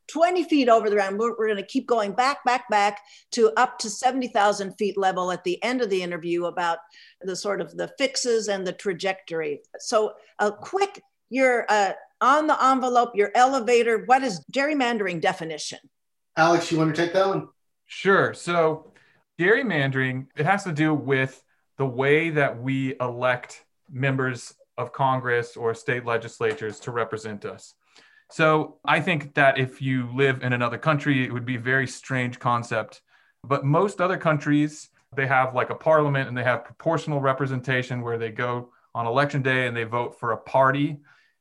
20 0.08 0.44
feet 0.44 0.68
over 0.68 0.88
the 0.88 0.96
ground. 0.96 1.18
We're, 1.18 1.36
we're 1.36 1.46
going 1.46 1.56
to 1.56 1.66
keep 1.66 1.86
going 1.86 2.12
back, 2.12 2.44
back, 2.44 2.68
back 2.68 3.00
to 3.32 3.52
up 3.56 3.78
to 3.80 3.90
70,000 3.90 4.72
feet 4.74 4.96
level 4.98 5.30
at 5.30 5.44
the 5.44 5.62
end 5.62 5.82
of 5.82 5.90
the 5.90 6.02
interview 6.02 6.46
about 6.46 6.78
the 7.20 7.36
sort 7.36 7.60
of 7.60 7.76
the 7.76 7.90
fixes 7.98 8.48
and 8.48 8.66
the 8.66 8.72
trajectory. 8.72 9.60
So 9.78 10.14
a 10.38 10.50
quick, 10.50 11.02
your 11.30 11.66
uh, 11.68 11.92
on 12.20 12.46
the 12.46 12.64
envelope, 12.64 13.12
your 13.14 13.30
elevator, 13.34 14.04
what 14.06 14.22
is 14.22 14.44
gerrymandering 14.52 15.20
definition? 15.20 15.78
Alex, 16.36 16.70
you 16.72 16.78
want 16.78 16.94
to 16.94 17.02
take 17.02 17.12
that 17.12 17.28
one? 17.28 17.48
Sure. 17.86 18.34
So 18.34 18.92
gerrymandering, 19.38 20.26
it 20.36 20.46
has 20.46 20.64
to 20.64 20.72
do 20.72 20.94
with 20.94 21.42
the 21.76 21.86
way 21.86 22.30
that 22.30 22.60
we 22.60 22.94
elect 23.00 23.64
members 23.90 24.54
of 24.76 24.92
Congress 24.92 25.56
or 25.56 25.74
state 25.74 26.04
legislatures 26.04 26.80
to 26.80 26.90
represent 26.90 27.44
us. 27.44 27.74
So 28.30 28.78
I 28.84 29.00
think 29.00 29.34
that 29.34 29.58
if 29.58 29.80
you 29.80 30.10
live 30.14 30.42
in 30.42 30.52
another 30.52 30.78
country, 30.78 31.24
it 31.24 31.32
would 31.32 31.46
be 31.46 31.56
a 31.56 31.60
very 31.60 31.86
strange 31.86 32.38
concept. 32.38 33.00
But 33.42 33.64
most 33.64 34.00
other 34.00 34.18
countries, 34.18 34.90
they 35.16 35.26
have 35.26 35.54
like 35.54 35.70
a 35.70 35.74
parliament 35.74 36.28
and 36.28 36.36
they 36.36 36.44
have 36.44 36.64
proportional 36.64 37.20
representation 37.20 38.02
where 38.02 38.18
they 38.18 38.30
go 38.30 38.70
on 38.94 39.06
election 39.06 39.42
day 39.42 39.66
and 39.66 39.76
they 39.76 39.84
vote 39.84 40.18
for 40.18 40.32
a 40.32 40.36
party. 40.36 40.98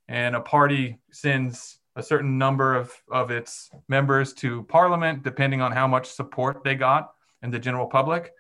And 0.08 0.36
a 0.36 0.40
party 0.40 1.00
sends 1.12 1.80
a 1.98 2.04
certain 2.04 2.38
number 2.38 2.76
of, 2.76 2.94
of 3.12 3.32
its 3.32 3.70
members 3.90 4.34
to 4.36 4.64
parliament, 4.64 5.24
depending 5.24 5.62
on 5.62 5.72
how 5.72 5.88
much 5.88 6.08
support 6.08 6.64
they 6.64 6.76
got 6.76 7.12
in 7.42 7.52
the 7.52 7.60
general 7.60 7.88
public. 7.88 8.32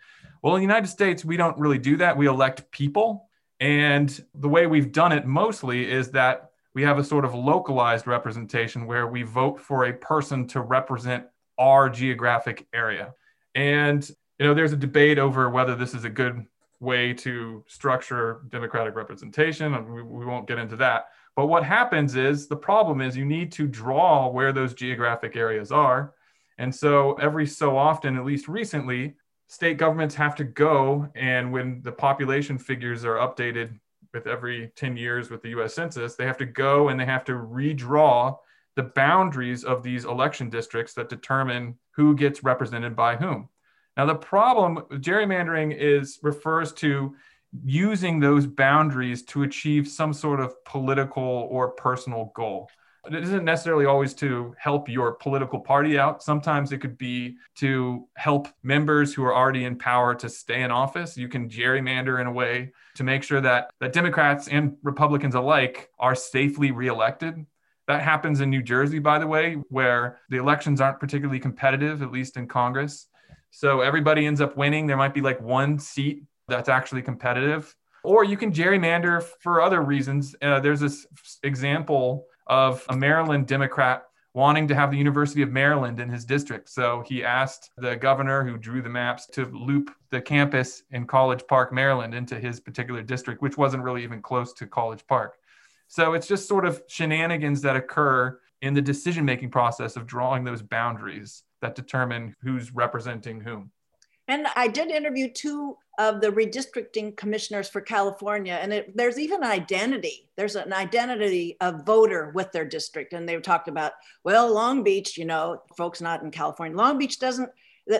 Well, 0.42 0.56
in 0.56 0.60
the 0.62 0.68
United 0.68 0.88
States, 0.88 1.25
we 1.25 1.36
don't 1.36 1.58
really 1.58 1.80
do 1.80 1.98
that. 1.98 2.16
We 2.16 2.27
elect 2.27 2.72
people. 2.72 3.27
And 3.60 4.24
the 4.36 4.48
way 4.48 4.68
we've 4.68 4.92
done 4.92 5.12
it 5.12 5.25
mostly 5.25 5.92
is 5.92 6.12
that 6.12 6.47
we 6.78 6.84
have 6.84 7.00
a 7.00 7.04
sort 7.04 7.26
of 7.26 7.34
localized 7.34 8.06
representation 8.06 8.86
where 8.86 9.08
we 9.08 9.24
vote 9.24 9.60
for 9.60 9.86
a 9.86 9.94
person 9.94 10.46
to 10.46 10.62
represent 10.62 11.26
our 11.58 11.90
geographic 11.90 12.68
area. 12.72 13.16
And 13.56 14.08
you 14.38 14.46
know, 14.46 14.54
there's 14.54 14.74
a 14.74 14.78
debate 14.78 15.18
over 15.18 15.50
whether 15.50 15.76
this 15.76 15.96
is 15.96 16.04
a 16.04 16.10
good 16.12 16.46
way 16.80 17.14
to 17.14 17.64
structure 17.66 18.42
democratic 18.50 18.96
representation, 18.96 19.92
we, 19.92 20.04
we 20.04 20.24
won't 20.24 20.48
get 20.48 20.60
into 20.60 20.76
that. 20.76 21.08
But 21.36 21.48
what 21.48 21.64
happens 21.64 22.16
is 22.16 22.48
the 22.48 22.56
problem 22.56 23.02
is 23.02 23.18
you 23.18 23.26
need 23.26 23.52
to 23.54 23.66
draw 23.66 24.30
where 24.30 24.54
those 24.54 24.76
geographic 24.76 25.36
areas 25.36 25.72
are. 25.72 26.14
And 26.60 26.74
so 26.74 27.14
every 27.14 27.48
so 27.48 27.76
often, 27.76 28.16
at 28.18 28.24
least 28.24 28.48
recently, 28.48 29.16
state 29.48 29.80
governments 29.80 30.14
have 30.14 30.36
to 30.36 30.44
go 30.44 31.10
and 31.16 31.52
when 31.52 31.82
the 31.82 31.92
population 31.92 32.60
figures 32.60 33.04
are 33.04 33.16
updated 33.16 33.80
with 34.18 34.28
every 34.28 34.72
10 34.76 34.98
years 34.98 35.30
with 35.30 35.44
the 35.44 35.50
US 35.50 35.76
Census, 35.76 36.16
they 36.16 36.26
have 36.26 36.38
to 36.38 36.46
go 36.46 36.90
and 36.90 37.00
they 37.00 37.06
have 37.06 37.24
to 37.26 37.34
redraw 37.34 38.36
the 38.76 38.84
boundaries 38.84 39.64
of 39.64 39.84
these 39.84 40.06
election 40.06 40.50
districts 40.50 40.94
that 40.96 41.10
determine 41.10 41.78
who 41.92 42.16
gets 42.16 42.44
represented 42.44 42.96
by 42.96 43.16
whom. 43.16 43.48
Now 43.96 44.06
the 44.06 44.16
problem 44.16 44.78
gerrymandering 44.94 45.76
is 45.78 46.20
refers 46.24 46.74
to 46.74 47.16
using 47.64 48.20
those 48.20 48.46
boundaries 48.46 49.24
to 49.26 49.44
achieve 49.44 49.88
some 49.88 50.14
sort 50.14 50.40
of 50.40 50.64
political 50.66 51.48
or 51.52 51.70
personal 51.70 52.32
goal 52.36 52.70
it 53.08 53.24
isn't 53.24 53.46
necessarily 53.46 53.86
always 53.86 54.14
to 54.16 54.54
help 54.58 54.90
your 54.90 55.14
political 55.14 55.60
party 55.60 55.98
out. 55.98 56.24
Sometimes 56.24 56.72
it 56.72 56.80
could 56.80 56.98
be 56.98 57.38
to 57.56 58.08
help 58.16 58.48
members 58.64 59.14
who 59.14 59.24
are 59.24 59.36
already 59.36 59.66
in 59.66 59.78
power 59.78 60.16
to 60.16 60.30
stay 60.30 60.62
in 60.62 60.72
office. 60.72 61.18
You 61.18 61.28
can 61.28 61.50
gerrymander 61.50 62.20
in 62.20 62.28
a 62.28 62.32
way 62.32 62.72
to 62.96 63.04
make 63.04 63.24
sure 63.24 63.42
that, 63.42 63.72
that 63.80 63.94
Democrats 63.94 64.48
and 64.48 64.78
Republicans 64.84 65.36
alike 65.36 65.90
are 66.00 66.16
safely 66.16 66.72
reelected. 66.72 67.46
That 67.88 68.02
happens 68.02 68.42
in 68.42 68.50
New 68.50 68.62
Jersey, 68.62 69.00
by 69.00 69.18
the 69.20 69.28
way, 69.28 69.54
where 69.70 70.20
the 70.30 70.38
elections 70.38 70.82
aren't 70.82 71.00
particularly 71.00 71.40
competitive, 71.40 72.02
at 72.02 72.12
least 72.12 72.36
in 72.36 72.48
Congress. 72.48 73.08
So 73.52 73.82
everybody 73.82 74.26
ends 74.26 74.42
up 74.42 74.58
winning. 74.58 74.88
There 74.88 74.98
might 74.98 75.14
be 75.14 75.22
like 75.22 75.42
one 75.42 75.80
seat 75.80 76.24
that's 76.48 76.70
actually 76.70 77.02
competitive. 77.02 77.74
Or 78.04 78.24
you 78.24 78.38
can 78.38 78.52
gerrymander 78.52 79.24
for 79.42 79.62
other 79.62 79.82
reasons. 79.82 80.36
Uh, 80.42 80.60
there's 80.60 80.80
this 80.80 81.08
example 81.44 82.26
of 82.48 82.86
a 82.89 82.96
Maryland 82.96 83.48
Democrat 83.48 84.04
wanting 84.34 84.68
to 84.68 84.75
have 84.75 84.92
the 84.92 84.98
University 84.98 85.42
of 85.42 85.51
Maryland 85.51 86.00
in 86.00 86.10
his 86.10 86.24
district. 86.24 86.70
So 86.70 87.04
he 87.08 87.24
asked 87.24 87.72
the 87.77 87.96
governor 87.96 88.44
who 88.44 88.58
drew 88.58 88.84
the 88.84 88.89
maps 88.89 89.25
to 89.34 89.46
loop 89.46 89.89
the 90.12 90.22
campus 90.22 90.84
in 90.92 91.08
College 91.08 91.44
Park, 91.48 91.74
Maryland 91.74 92.13
into 92.13 92.39
his 92.39 92.60
particular 92.60 93.01
district, 93.01 93.42
which 93.42 93.58
wasn't 93.58 93.84
really 93.84 94.04
even 94.04 94.22
close 94.22 94.54
to 94.54 94.68
College 94.68 95.06
Park. 95.08 95.38
So 95.88 96.13
it's 96.13 96.27
just 96.27 96.48
sort 96.48 96.66
of 96.66 96.84
shenanigans 96.88 97.62
that 97.62 97.75
occur 97.75 98.39
in 98.62 98.74
the 98.74 98.82
decision 98.82 99.25
making 99.25 99.50
process 99.50 99.96
of 99.96 100.06
drawing 100.06 100.44
those 100.44 100.62
boundaries 100.62 101.44
that 101.62 101.75
determine 101.75 102.36
who's 102.42 102.74
representing 102.74 103.39
whom. 103.39 103.72
And 104.28 104.48
I 104.56 104.68
did 104.68 104.90
interview 104.90 105.32
two 105.32 105.78
of 105.98 106.22
the 106.22 106.30
redistricting 106.30 107.16
commissioners 107.16 107.70
for 107.70 107.82
California, 107.82 108.60
and 108.62 108.72
it, 108.72 108.96
there's 108.96 109.18
even 109.18 109.44
identity. 109.44 110.30
There's 110.36 110.56
an 110.56 110.74
identity 110.74 111.58
of 111.62 111.86
voter 111.86 112.32
with 112.36 112.52
their 112.52 112.66
district, 112.66 113.14
and 113.14 113.28
they've 113.28 113.42
talked 113.42 113.68
about, 113.68 113.94
well, 114.24 114.54
Long 114.54 114.84
Beach, 114.84 115.18
you 115.18 115.26
know, 115.26 115.62
folks 115.76 116.02
not 116.02 116.22
in 116.22 116.30
California, 116.30 116.78
Long 116.78 116.98
Beach 116.98 117.20
doesn't. 117.20 117.50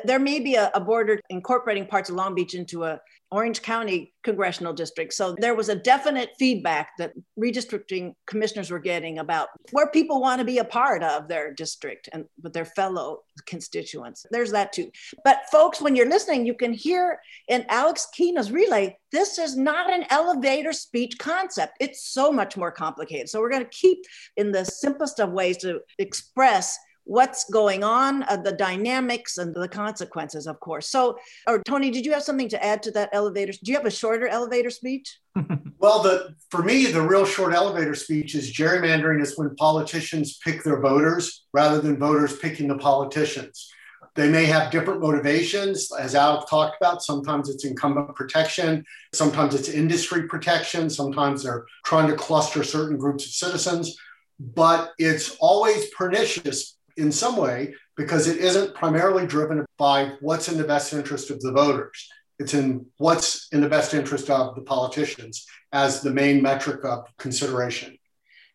There 0.03 0.20
may 0.20 0.39
be 0.39 0.56
a, 0.56 0.72
a 0.74 0.79
border 0.79 1.20
incorporating 1.29 1.88
parts 1.88 2.10
of 2.10 2.15
Long 2.15 2.36
Beach 2.36 2.56
into 2.56 2.84
a 2.84 3.00
Orange 3.29 3.62
County 3.62 4.13
congressional 4.24 4.74
district. 4.74 5.13
So 5.13 5.36
there 5.39 5.56
was 5.56 5.70
a 5.70 5.75
definite 5.75 6.29
feedback 6.39 6.91
that 6.98 7.13
redistricting 7.38 8.13
commissioners 8.25 8.72
were 8.72 8.79
getting 8.79 9.20
about 9.20 9.50
where 9.72 9.88
people 9.88 10.22
want 10.22 10.39
to 10.39 10.46
be 10.46 10.60
a 10.60 10.63
part 10.63 11.03
of 11.03 11.27
their 11.27 11.53
district 11.53 12.08
and 12.13 12.25
with 12.41 12.53
their 12.53 12.65
fellow 12.65 13.24
constituents. 13.46 14.25
There's 14.32 14.51
that 14.51 14.72
too. 14.72 14.91
But 15.25 15.41
folks, 15.51 15.82
when 15.82 15.96
you're 15.96 16.10
listening, 16.10 16.46
you 16.46 16.53
can 16.53 16.72
hear 16.72 17.20
in 17.50 17.65
Alex 17.67 18.08
Keena's 18.13 18.51
relay, 18.51 18.98
this 19.12 19.38
is 19.38 19.58
not 19.58 19.91
an 19.91 20.06
elevator 20.10 20.72
speech 20.72 21.17
concept. 21.17 21.74
It's 21.79 22.10
so 22.10 22.32
much 22.32 22.56
more 22.56 22.72
complicated. 22.72 23.27
So 23.27 23.41
we're 23.41 23.50
going 23.50 23.63
to 23.63 23.70
keep 23.70 24.00
in 24.38 24.51
the 24.51 24.63
simplest 24.63 25.20
of 25.20 25.32
ways 25.32 25.58
to 25.58 25.82
express 26.00 26.77
what's 27.08 27.50
going 27.50 27.84
on, 27.84 28.24
uh, 28.24 28.36
the 28.36 28.52
dynamics, 28.52 29.38
and 29.38 29.56
the 29.56 29.68
consequences, 29.68 30.46
of 30.46 30.60
course. 30.60 30.90
So, 30.90 31.18
or 31.48 31.64
Tony, 31.64 31.90
did 31.90 32.06
you 32.06 32.14
have 32.14 32.24
something 32.24 32.50
to 32.50 32.64
add 32.64 32.84
to 32.84 32.92
that 32.92 33.10
elevator? 33.14 33.54
Do 33.64 33.72
you 33.72 33.78
have 33.78 33.86
a 33.86 33.92
shorter 33.92 34.28
elevator 34.28 34.70
speech? 34.70 35.18
well, 35.80 36.04
the 36.04 36.36
for 36.52 36.62
me, 36.62 36.86
the 36.88 37.02
real 37.02 37.26
short 37.26 37.54
elevator 37.54 37.96
speech 37.96 38.36
is 38.36 38.54
gerrymandering 38.54 39.22
is 39.22 39.38
when 39.38 39.56
politicians 39.56 40.38
pick 40.44 40.64
their 40.64 40.82
voters 40.82 41.46
rather 41.54 41.80
than 41.80 41.98
voters 41.98 42.38
picking 42.38 42.68
the 42.68 42.78
politicians. 42.78 43.72
They 44.16 44.30
may 44.30 44.46
have 44.46 44.72
different 44.72 45.00
motivations, 45.00 45.92
as 45.94 46.16
Alex 46.16 46.50
talked 46.50 46.78
about. 46.82 47.04
Sometimes 47.04 47.50
it's 47.50 47.66
incumbent 47.66 48.16
protection, 48.16 48.84
sometimes 49.14 49.54
it's 49.54 49.70
industry 49.70 50.28
protection, 50.28 50.90
sometimes 50.90 51.44
they're 51.44 51.66
trying 51.86 52.08
to 52.08 52.16
cluster 52.16 52.64
certain 52.64 52.98
groups 52.98 53.26
of 53.26 53.32
citizens. 53.32 53.96
But 54.40 54.94
it's 54.98 55.36
always 55.40 55.90
pernicious 55.92 56.77
in 56.98 57.12
some 57.12 57.38
way 57.38 57.74
because 57.96 58.27
it 58.27 58.38
isn't 58.38 58.75
primarily 58.75 59.25
driven 59.25 59.66
by 59.77 60.12
what's 60.22 60.50
in 60.50 60.58
the 60.58 60.63
best 60.63 60.94
interest 60.94 61.32
of 61.32 61.39
the 61.42 61.51
voters. 61.51 62.10
It's 62.39 62.54
in 62.54 62.86
what's 62.98 63.48
in 63.51 63.62
the 63.62 63.70
best 63.70 63.94
interest 63.94 64.30
of 64.30 64.56
the 64.56 64.62
politicians 64.62 65.46
as 65.72 66.01
the 66.01 66.12
main 66.12 66.42
metric 66.42 66.86
of 66.86 67.06
consideration. 67.18 67.98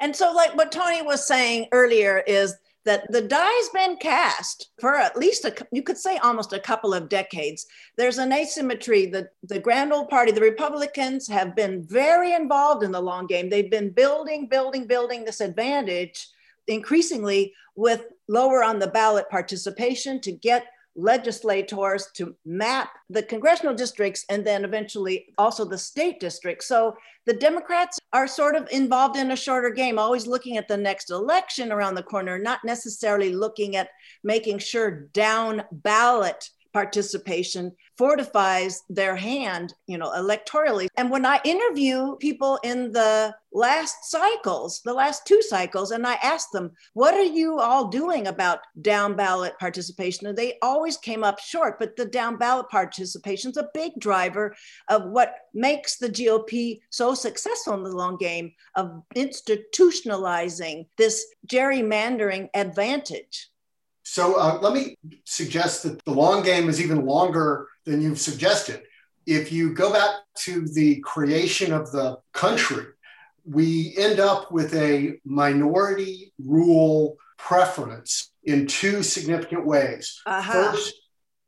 And 0.00 0.14
so, 0.14 0.32
like 0.32 0.56
what 0.56 0.72
Tony 0.72 1.02
was 1.02 1.26
saying 1.26 1.66
earlier, 1.72 2.22
is 2.26 2.54
that 2.84 3.11
the 3.12 3.22
die's 3.22 3.68
been 3.70 3.96
cast 3.96 4.70
for 4.80 4.96
at 4.96 5.16
least 5.16 5.44
a 5.44 5.54
you 5.70 5.82
could 5.82 5.99
say 5.99 6.16
almost 6.18 6.52
a 6.52 6.58
couple 6.58 6.92
of 6.92 7.08
decades 7.08 7.66
there's 7.96 8.18
an 8.18 8.32
asymmetry 8.32 9.06
that 9.06 9.28
the 9.44 9.58
grand 9.58 9.92
old 9.92 10.08
party 10.08 10.32
the 10.32 10.40
republicans 10.40 11.28
have 11.28 11.54
been 11.54 11.82
very 11.84 12.32
involved 12.32 12.82
in 12.82 12.90
the 12.90 13.00
long 13.00 13.26
game 13.26 13.49
they've 13.49 13.70
been 13.70 13.90
building 13.90 14.49
building 14.49 14.87
building 14.87 15.25
this 15.25 15.40
advantage 15.40 16.28
increasingly 16.69 17.52
with 17.76 18.07
lower 18.28 18.62
on 18.62 18.78
the 18.78 18.87
ballot 18.87 19.28
participation 19.31 20.21
to 20.21 20.33
get 20.33 20.66
legislators 20.95 22.09
to 22.14 22.35
map 22.45 22.90
the 23.09 23.23
congressional 23.23 23.75
districts 23.75 24.25
and 24.28 24.45
then 24.45 24.64
eventually 24.64 25.26
also 25.38 25.64
the 25.64 25.78
state 25.78 26.21
districts. 26.21 26.66
So 26.66 26.95
the 27.25 27.33
Democrats 27.33 27.99
are 28.12 28.26
sort 28.26 28.57
of 28.57 28.69
involved 28.71 29.16
in 29.16 29.31
a 29.31 29.37
shorter 29.37 29.71
game, 29.71 29.99
always 29.99 30.26
looking 30.26 30.59
at 30.59 30.69
the 30.69 30.76
next 30.76 31.11
election 31.11 31.73
around 31.73 31.95
the 31.95 32.02
corner, 32.02 32.38
not 32.38 32.61
necessarily 32.64 33.35
looking 33.35 33.76
at 33.76 33.88
making 34.23 34.59
sure 34.59 35.09
down 35.12 35.62
ballot 35.73 36.50
participation 36.73 37.73
fortifies 37.99 38.83
their 38.88 39.14
hand, 39.14 39.75
you 39.87 39.99
know, 39.99 40.11
electorally. 40.11 40.88
And 40.97 41.11
when 41.11 41.26
I 41.26 41.41
interview 41.45 42.17
people 42.17 42.59
in 42.64 42.93
the 42.93 43.35
last 43.52 44.11
cycles, 44.11 44.81
the 44.85 44.95
last 44.95 45.26
two 45.26 45.43
cycles, 45.43 45.91
and 45.91 46.07
I 46.07 46.14
ask 46.14 46.50
them, 46.50 46.73
what 46.95 47.14
are 47.14 47.23
you 47.23 47.59
all 47.61 47.88
doing 47.88 48.26
about 48.26 48.61
down 48.81 49.14
ballot 49.14 49.59
participation? 49.59 50.26
And 50.26 50.37
they 50.37 50.59
always 50.62 50.97
came 50.97 51.23
up 51.23 51.38
short, 51.38 51.79
but 51.79 51.97
the 51.97 52.07
down 52.07 52.38
ballot 52.38 52.69
participation 52.71 53.50
is 53.50 53.59
a 53.59 53.69
big 53.75 53.93
driver 53.99 54.55
of 54.88 55.05
what 55.05 55.35
makes 55.52 55.99
the 55.99 56.09
GOP 56.09 56.81
so 56.91 57.14
successful 57.14 57.75
in 57.75 57.83
the 57.83 57.95
long 57.95 58.17
game 58.17 58.52
of 58.75 59.02
institutionalizing 59.14 60.87
this 60.97 61.26
gerrymandering 61.47 62.49
advantage. 62.55 63.51
So 64.12 64.38
uh, 64.38 64.59
let 64.61 64.75
me 64.75 64.99
suggest 65.25 65.85
that 65.85 66.04
the 66.04 66.11
long 66.11 66.42
game 66.42 66.69
is 66.69 66.83
even 66.83 67.07
longer 67.07 67.69
than 67.87 68.02
you've 68.02 68.21
suggested. 68.21 68.83
If 69.25 69.50
you 69.50 69.73
go 69.73 69.90
back 69.90 70.11
to 70.40 70.69
the 70.69 71.00
creation 71.00 71.73
of 71.73 71.90
the 71.92 72.19
country, 72.35 72.85
we 73.47 73.95
end 73.97 74.21
up 74.21 74.52
with 74.52 74.75
a 74.75 75.14
minority 75.25 76.35
rule 76.38 77.16
preference 77.38 78.33
in 78.45 78.66
two 78.66 79.02
significant 79.02 79.64
ways. 79.64 80.21
Uh-huh. 80.26 80.73
First, 80.73 80.95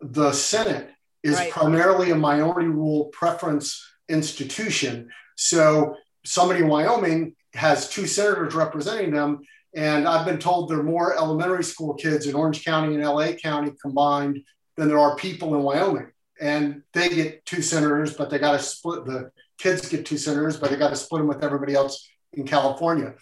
the 0.01 0.33
Senate 0.33 0.89
is 1.23 1.35
right. 1.35 1.51
primarily 1.53 2.13
a 2.13 2.17
minority 2.17 2.69
rule 2.69 3.11
preference 3.13 3.87
institution. 4.09 5.11
So 5.37 5.97
somebody 6.25 6.61
in 6.61 6.69
Wyoming 6.69 7.35
has 7.53 7.91
two 7.91 8.07
senators 8.07 8.55
representing 8.55 9.13
them, 9.13 9.43
and 9.77 10.07
I've 10.07 10.27
been 10.27 10.39
told 10.39 10.69
there 10.69 10.79
are 10.79 10.85
more 10.85 11.17
elementary 11.17 11.65
school 11.65 11.95
kids 11.95 12.27
in 12.27 12.35
Orange 12.35 12.65
County 12.65 12.95
and 12.95 13.05
LA 13.05 13.33
County 13.33 13.73
combined 13.83 14.43
than 14.77 14.89
there 14.89 14.99
are 14.99 15.17
people 15.17 15.55
in 15.55 15.63
Wyoming. 15.63 16.11
And 16.41 16.83
they 16.93 17.09
get 17.09 17.45
two 17.47 17.63
senators, 17.63 18.15
but 18.15 18.31
they 18.31 18.39
got 18.39 18.53
to 18.53 18.59
split 18.59 19.05
the 19.05 19.31
kids 19.59 19.89
get 19.89 20.05
two 20.05 20.19
senators, 20.19 20.57
but 20.57 20.71
they 20.71 20.77
got 20.77 20.91
to 20.91 20.97
split 20.97 21.21
them 21.21 21.29
with 21.29 21.45
everybody 21.45 21.75
else 21.75 22.09
in 22.33 22.47
California. 22.47 23.15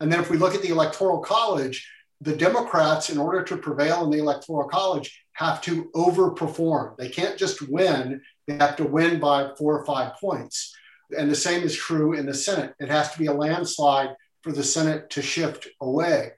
And 0.00 0.10
then 0.10 0.20
if 0.20 0.30
we 0.30 0.38
look 0.38 0.54
at 0.54 0.62
the 0.62 0.68
Electoral 0.68 1.18
College, 1.18 1.88
the 2.20 2.36
Democrats, 2.36 3.10
in 3.10 3.18
order 3.18 3.42
to 3.42 3.56
prevail 3.56 4.04
in 4.04 4.10
the 4.10 4.18
Electoral 4.18 4.68
College, 4.68 5.24
have 5.32 5.60
to 5.62 5.90
overperform. 5.94 6.96
They 6.96 7.08
can't 7.08 7.38
just 7.38 7.62
win, 7.68 8.20
they 8.46 8.54
have 8.54 8.76
to 8.76 8.84
win 8.84 9.18
by 9.18 9.50
four 9.56 9.78
or 9.78 9.86
five 9.86 10.14
points. 10.20 10.74
And 11.16 11.30
the 11.30 11.36
same 11.36 11.62
is 11.62 11.74
true 11.74 12.12
in 12.12 12.26
the 12.26 12.34
Senate. 12.34 12.74
It 12.78 12.88
has 12.88 13.12
to 13.12 13.18
be 13.18 13.26
a 13.26 13.32
landslide 13.32 14.10
for 14.42 14.52
the 14.52 14.64
Senate 14.64 15.10
to 15.10 15.22
shift 15.22 15.68
away. 15.80 16.32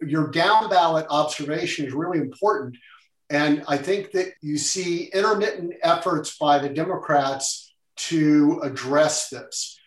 Your 0.00 0.30
down 0.30 0.68
ballot 0.68 1.06
observation 1.08 1.86
is 1.86 1.92
really 1.92 2.18
important. 2.18 2.76
And 3.30 3.64
I 3.66 3.76
think 3.76 4.12
that 4.12 4.32
you 4.40 4.56
see 4.58 5.04
intermittent 5.12 5.74
efforts 5.82 6.36
by 6.38 6.58
the 6.58 6.68
Democrats 6.68 7.74
to 7.96 8.60
address 8.62 9.28
this. 9.30 9.78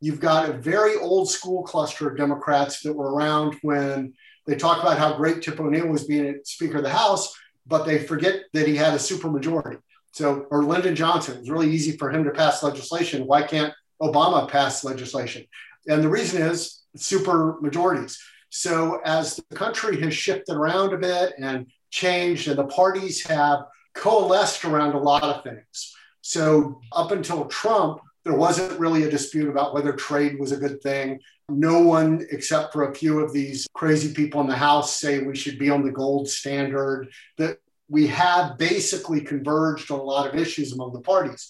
You've 0.00 0.20
got 0.20 0.48
a 0.48 0.52
very 0.52 0.96
old 0.96 1.30
school 1.30 1.62
cluster 1.62 2.08
of 2.08 2.16
Democrats 2.16 2.80
that 2.82 2.92
were 2.92 3.12
around 3.12 3.56
when 3.62 4.14
they 4.46 4.54
talk 4.54 4.80
about 4.80 4.98
how 4.98 5.16
great 5.16 5.42
Tip 5.42 5.58
O'Neill 5.58 5.88
was 5.88 6.04
being 6.04 6.40
Speaker 6.44 6.78
of 6.78 6.84
the 6.84 6.90
House, 6.90 7.34
but 7.66 7.84
they 7.84 7.98
forget 7.98 8.42
that 8.52 8.68
he 8.68 8.76
had 8.76 8.94
a 8.94 8.98
supermajority. 8.98 9.80
So, 10.12 10.46
or 10.50 10.64
Lyndon 10.64 10.94
Johnson, 10.94 11.38
it's 11.38 11.50
really 11.50 11.70
easy 11.70 11.96
for 11.96 12.10
him 12.10 12.24
to 12.24 12.30
pass 12.30 12.62
legislation. 12.62 13.26
Why 13.26 13.42
can't 13.42 13.74
Obama 14.00 14.48
pass 14.48 14.84
legislation? 14.84 15.44
And 15.88 16.02
the 16.02 16.08
reason 16.08 16.40
is 16.40 16.82
super 16.96 17.56
majorities. 17.60 18.20
So, 18.50 19.00
as 19.04 19.36
the 19.36 19.56
country 19.56 20.00
has 20.00 20.14
shifted 20.14 20.54
around 20.54 20.92
a 20.92 20.98
bit 20.98 21.34
and 21.38 21.66
changed, 21.90 22.48
and 22.48 22.58
the 22.58 22.66
parties 22.66 23.26
have 23.26 23.64
coalesced 23.94 24.64
around 24.64 24.94
a 24.94 24.98
lot 24.98 25.22
of 25.22 25.42
things. 25.42 25.94
So, 26.22 26.80
up 26.92 27.10
until 27.10 27.46
Trump, 27.46 28.00
there 28.24 28.36
wasn't 28.36 28.80
really 28.80 29.04
a 29.04 29.10
dispute 29.10 29.48
about 29.48 29.74
whether 29.74 29.92
trade 29.92 30.38
was 30.38 30.52
a 30.52 30.56
good 30.56 30.80
thing. 30.82 31.20
No 31.48 31.80
one, 31.80 32.26
except 32.30 32.72
for 32.72 32.90
a 32.90 32.94
few 32.94 33.20
of 33.20 33.32
these 33.32 33.68
crazy 33.74 34.12
people 34.12 34.40
in 34.40 34.48
the 34.48 34.56
House, 34.56 34.96
say 34.96 35.22
we 35.22 35.36
should 35.36 35.58
be 35.58 35.70
on 35.70 35.84
the 35.84 35.92
gold 35.92 36.28
standard. 36.28 37.08
That 37.38 37.58
we 37.88 38.08
have 38.08 38.58
basically 38.58 39.20
converged 39.20 39.90
on 39.90 40.00
a 40.00 40.02
lot 40.02 40.26
of 40.26 40.34
issues 40.34 40.72
among 40.72 40.92
the 40.92 41.00
parties. 41.00 41.48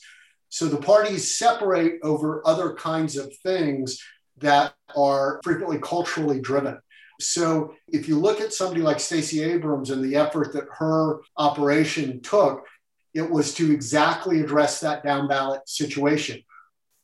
So 0.48 0.66
the 0.66 0.76
parties 0.76 1.36
separate 1.36 1.98
over 2.02 2.46
other 2.46 2.74
kinds 2.74 3.16
of 3.16 3.34
things 3.38 3.98
that 4.38 4.74
are 4.96 5.40
frequently 5.42 5.78
culturally 5.78 6.40
driven. 6.40 6.78
So 7.20 7.74
if 7.88 8.08
you 8.08 8.18
look 8.18 8.40
at 8.40 8.52
somebody 8.52 8.82
like 8.82 9.00
Stacey 9.00 9.42
Abrams 9.42 9.90
and 9.90 10.04
the 10.04 10.16
effort 10.16 10.52
that 10.52 10.66
her 10.78 11.20
operation 11.36 12.20
took, 12.20 12.66
it 13.14 13.30
was 13.30 13.54
to 13.54 13.72
exactly 13.72 14.40
address 14.40 14.80
that 14.80 15.02
down 15.02 15.26
ballot 15.26 15.66
situation. 15.68 16.42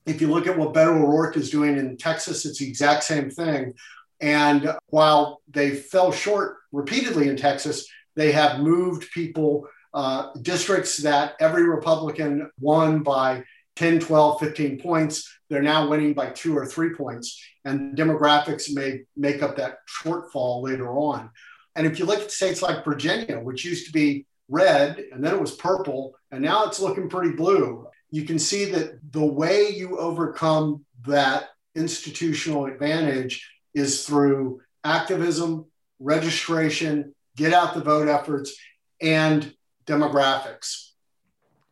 If 0.05 0.21
you 0.21 0.29
look 0.29 0.47
at 0.47 0.59
what 0.59 0.75
Beto 0.75 1.01
O'Rourke 1.01 1.37
is 1.37 1.51
doing 1.51 1.79
in 1.79 1.97
Texas, 1.97 2.45
it's 2.45 2.59
the 2.59 2.69
exact 2.69 3.05
same 3.05 3.31
thing. 3.31 3.75
And 4.21 4.77
while 4.89 5.41
they 5.49 5.75
fell 5.75 6.13
short 6.13 6.59
repeatedly 6.71 7.29
in 7.29 7.37
Texas, 7.37 7.87
they 8.15 8.33
have 8.33 8.61
moved 8.61 9.11
people, 9.13 9.67
uh, 9.95 10.33
districts 10.43 10.99
that 10.99 11.35
every 11.41 11.65
Republican 11.65 12.51
won 12.61 13.03
by 13.03 13.45
10, 13.77 14.01
12, 14.01 14.41
15 14.41 14.81
points. 14.81 15.39
They're 15.53 15.61
now 15.61 15.87
winning 15.87 16.15
by 16.15 16.31
two 16.31 16.57
or 16.57 16.65
three 16.65 16.95
points. 16.95 17.39
And 17.67 17.95
demographics 17.95 18.73
may 18.73 19.03
make 19.19 19.43
up 19.43 19.57
that 19.57 19.81
shortfall 19.87 20.63
later 20.63 20.89
on. 20.97 21.29
And 21.77 21.87
if 21.87 21.99
you 21.99 22.07
look 22.07 22.21
at 22.21 22.31
states 22.31 22.63
like 22.63 22.87
Virginia, 22.87 23.39
which 23.39 23.63
used 23.63 23.85
to 23.85 23.93
be 23.93 24.25
red 24.49 24.99
and 25.13 25.23
then 25.23 25.35
it 25.35 25.41
was 25.41 25.55
purple, 25.55 26.15
and 26.31 26.41
now 26.41 26.65
it's 26.65 26.81
looking 26.81 27.11
pretty 27.11 27.33
blue, 27.37 27.87
you 28.11 28.25
can 28.25 28.39
see 28.39 28.65
that 28.65 28.99
the 29.13 29.23
way 29.23 29.69
you 29.69 29.99
overcome 29.99 30.87
that 31.07 31.51
institutional 31.75 32.65
advantage 32.65 33.47
is 33.75 34.07
through 34.07 34.63
activism, 34.85 35.67
registration, 36.01 37.15
get 37.37 37.53
out 37.53 37.75
the 37.75 37.83
vote 37.83 38.09
efforts, 38.09 38.57
and 39.03 39.55
demographics. 39.85 40.93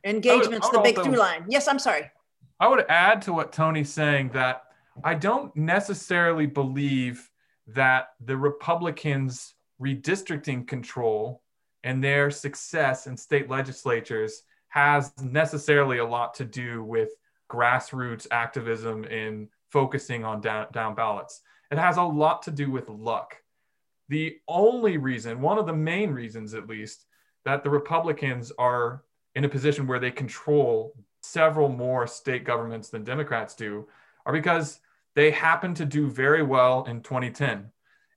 Engagement's 0.04 0.68
the 0.68 0.80
big 0.80 1.02
through 1.02 1.16
line. 1.16 1.46
Yes, 1.49 1.66
I'm 1.66 1.78
sorry. 1.78 2.10
I 2.61 2.69
would 2.69 2.85
add 2.90 3.23
to 3.23 3.33
what 3.33 3.52
Tony's 3.52 3.90
saying 3.90 4.31
that 4.35 4.64
I 5.02 5.14
don't 5.14 5.55
necessarily 5.57 6.45
believe 6.45 7.31
that 7.69 8.09
the 8.21 8.37
Republicans' 8.37 9.55
redistricting 9.81 10.68
control 10.68 11.42
and 11.85 12.05
their 12.05 12.31
success 12.31 13.07
in 13.07 13.16
state 13.16 13.49
legislatures 13.49 14.42
has 14.68 15.11
necessarily 15.23 15.99
a 15.99 16.07
lot 16.07 16.35
to 16.35 16.44
do 16.44 16.85
with 16.85 17.09
grassroots 17.51 18.27
activism 18.31 19.05
in 19.05 19.49
focusing 19.70 20.25
on 20.25 20.42
down, 20.42 20.66
down 20.73 20.94
ballots. 20.94 21.40
It 21.70 21.79
has 21.79 21.96
a 21.96 22.03
lot 22.03 22.42
to 22.42 22.51
do 22.51 22.70
with 22.70 22.90
luck. 22.90 23.37
The 24.11 24.37
only 24.49 24.99
reason, 24.99 25.40
one 25.40 25.57
of 25.57 25.66
the 25.66 25.73
main 25.73 26.11
reasons 26.11 26.53
at 26.53 26.68
least, 26.68 27.07
that 27.46 27.64
the 27.64 27.70
Republicans 27.70 28.53
are 28.59 29.03
in 29.35 29.44
a 29.44 29.49
position 29.49 29.87
where 29.87 30.01
they 30.01 30.11
control 30.11 30.94
several 31.22 31.68
more 31.68 32.06
state 32.06 32.44
governments 32.44 32.88
than 32.88 33.04
Democrats 33.04 33.54
do 33.54 33.87
are 34.26 34.33
because 34.33 34.80
they 35.14 35.30
happen 35.30 35.74
to 35.74 35.85
do 35.85 36.09
very 36.09 36.42
well 36.42 36.85
in 36.85 37.00
2010. 37.02 37.70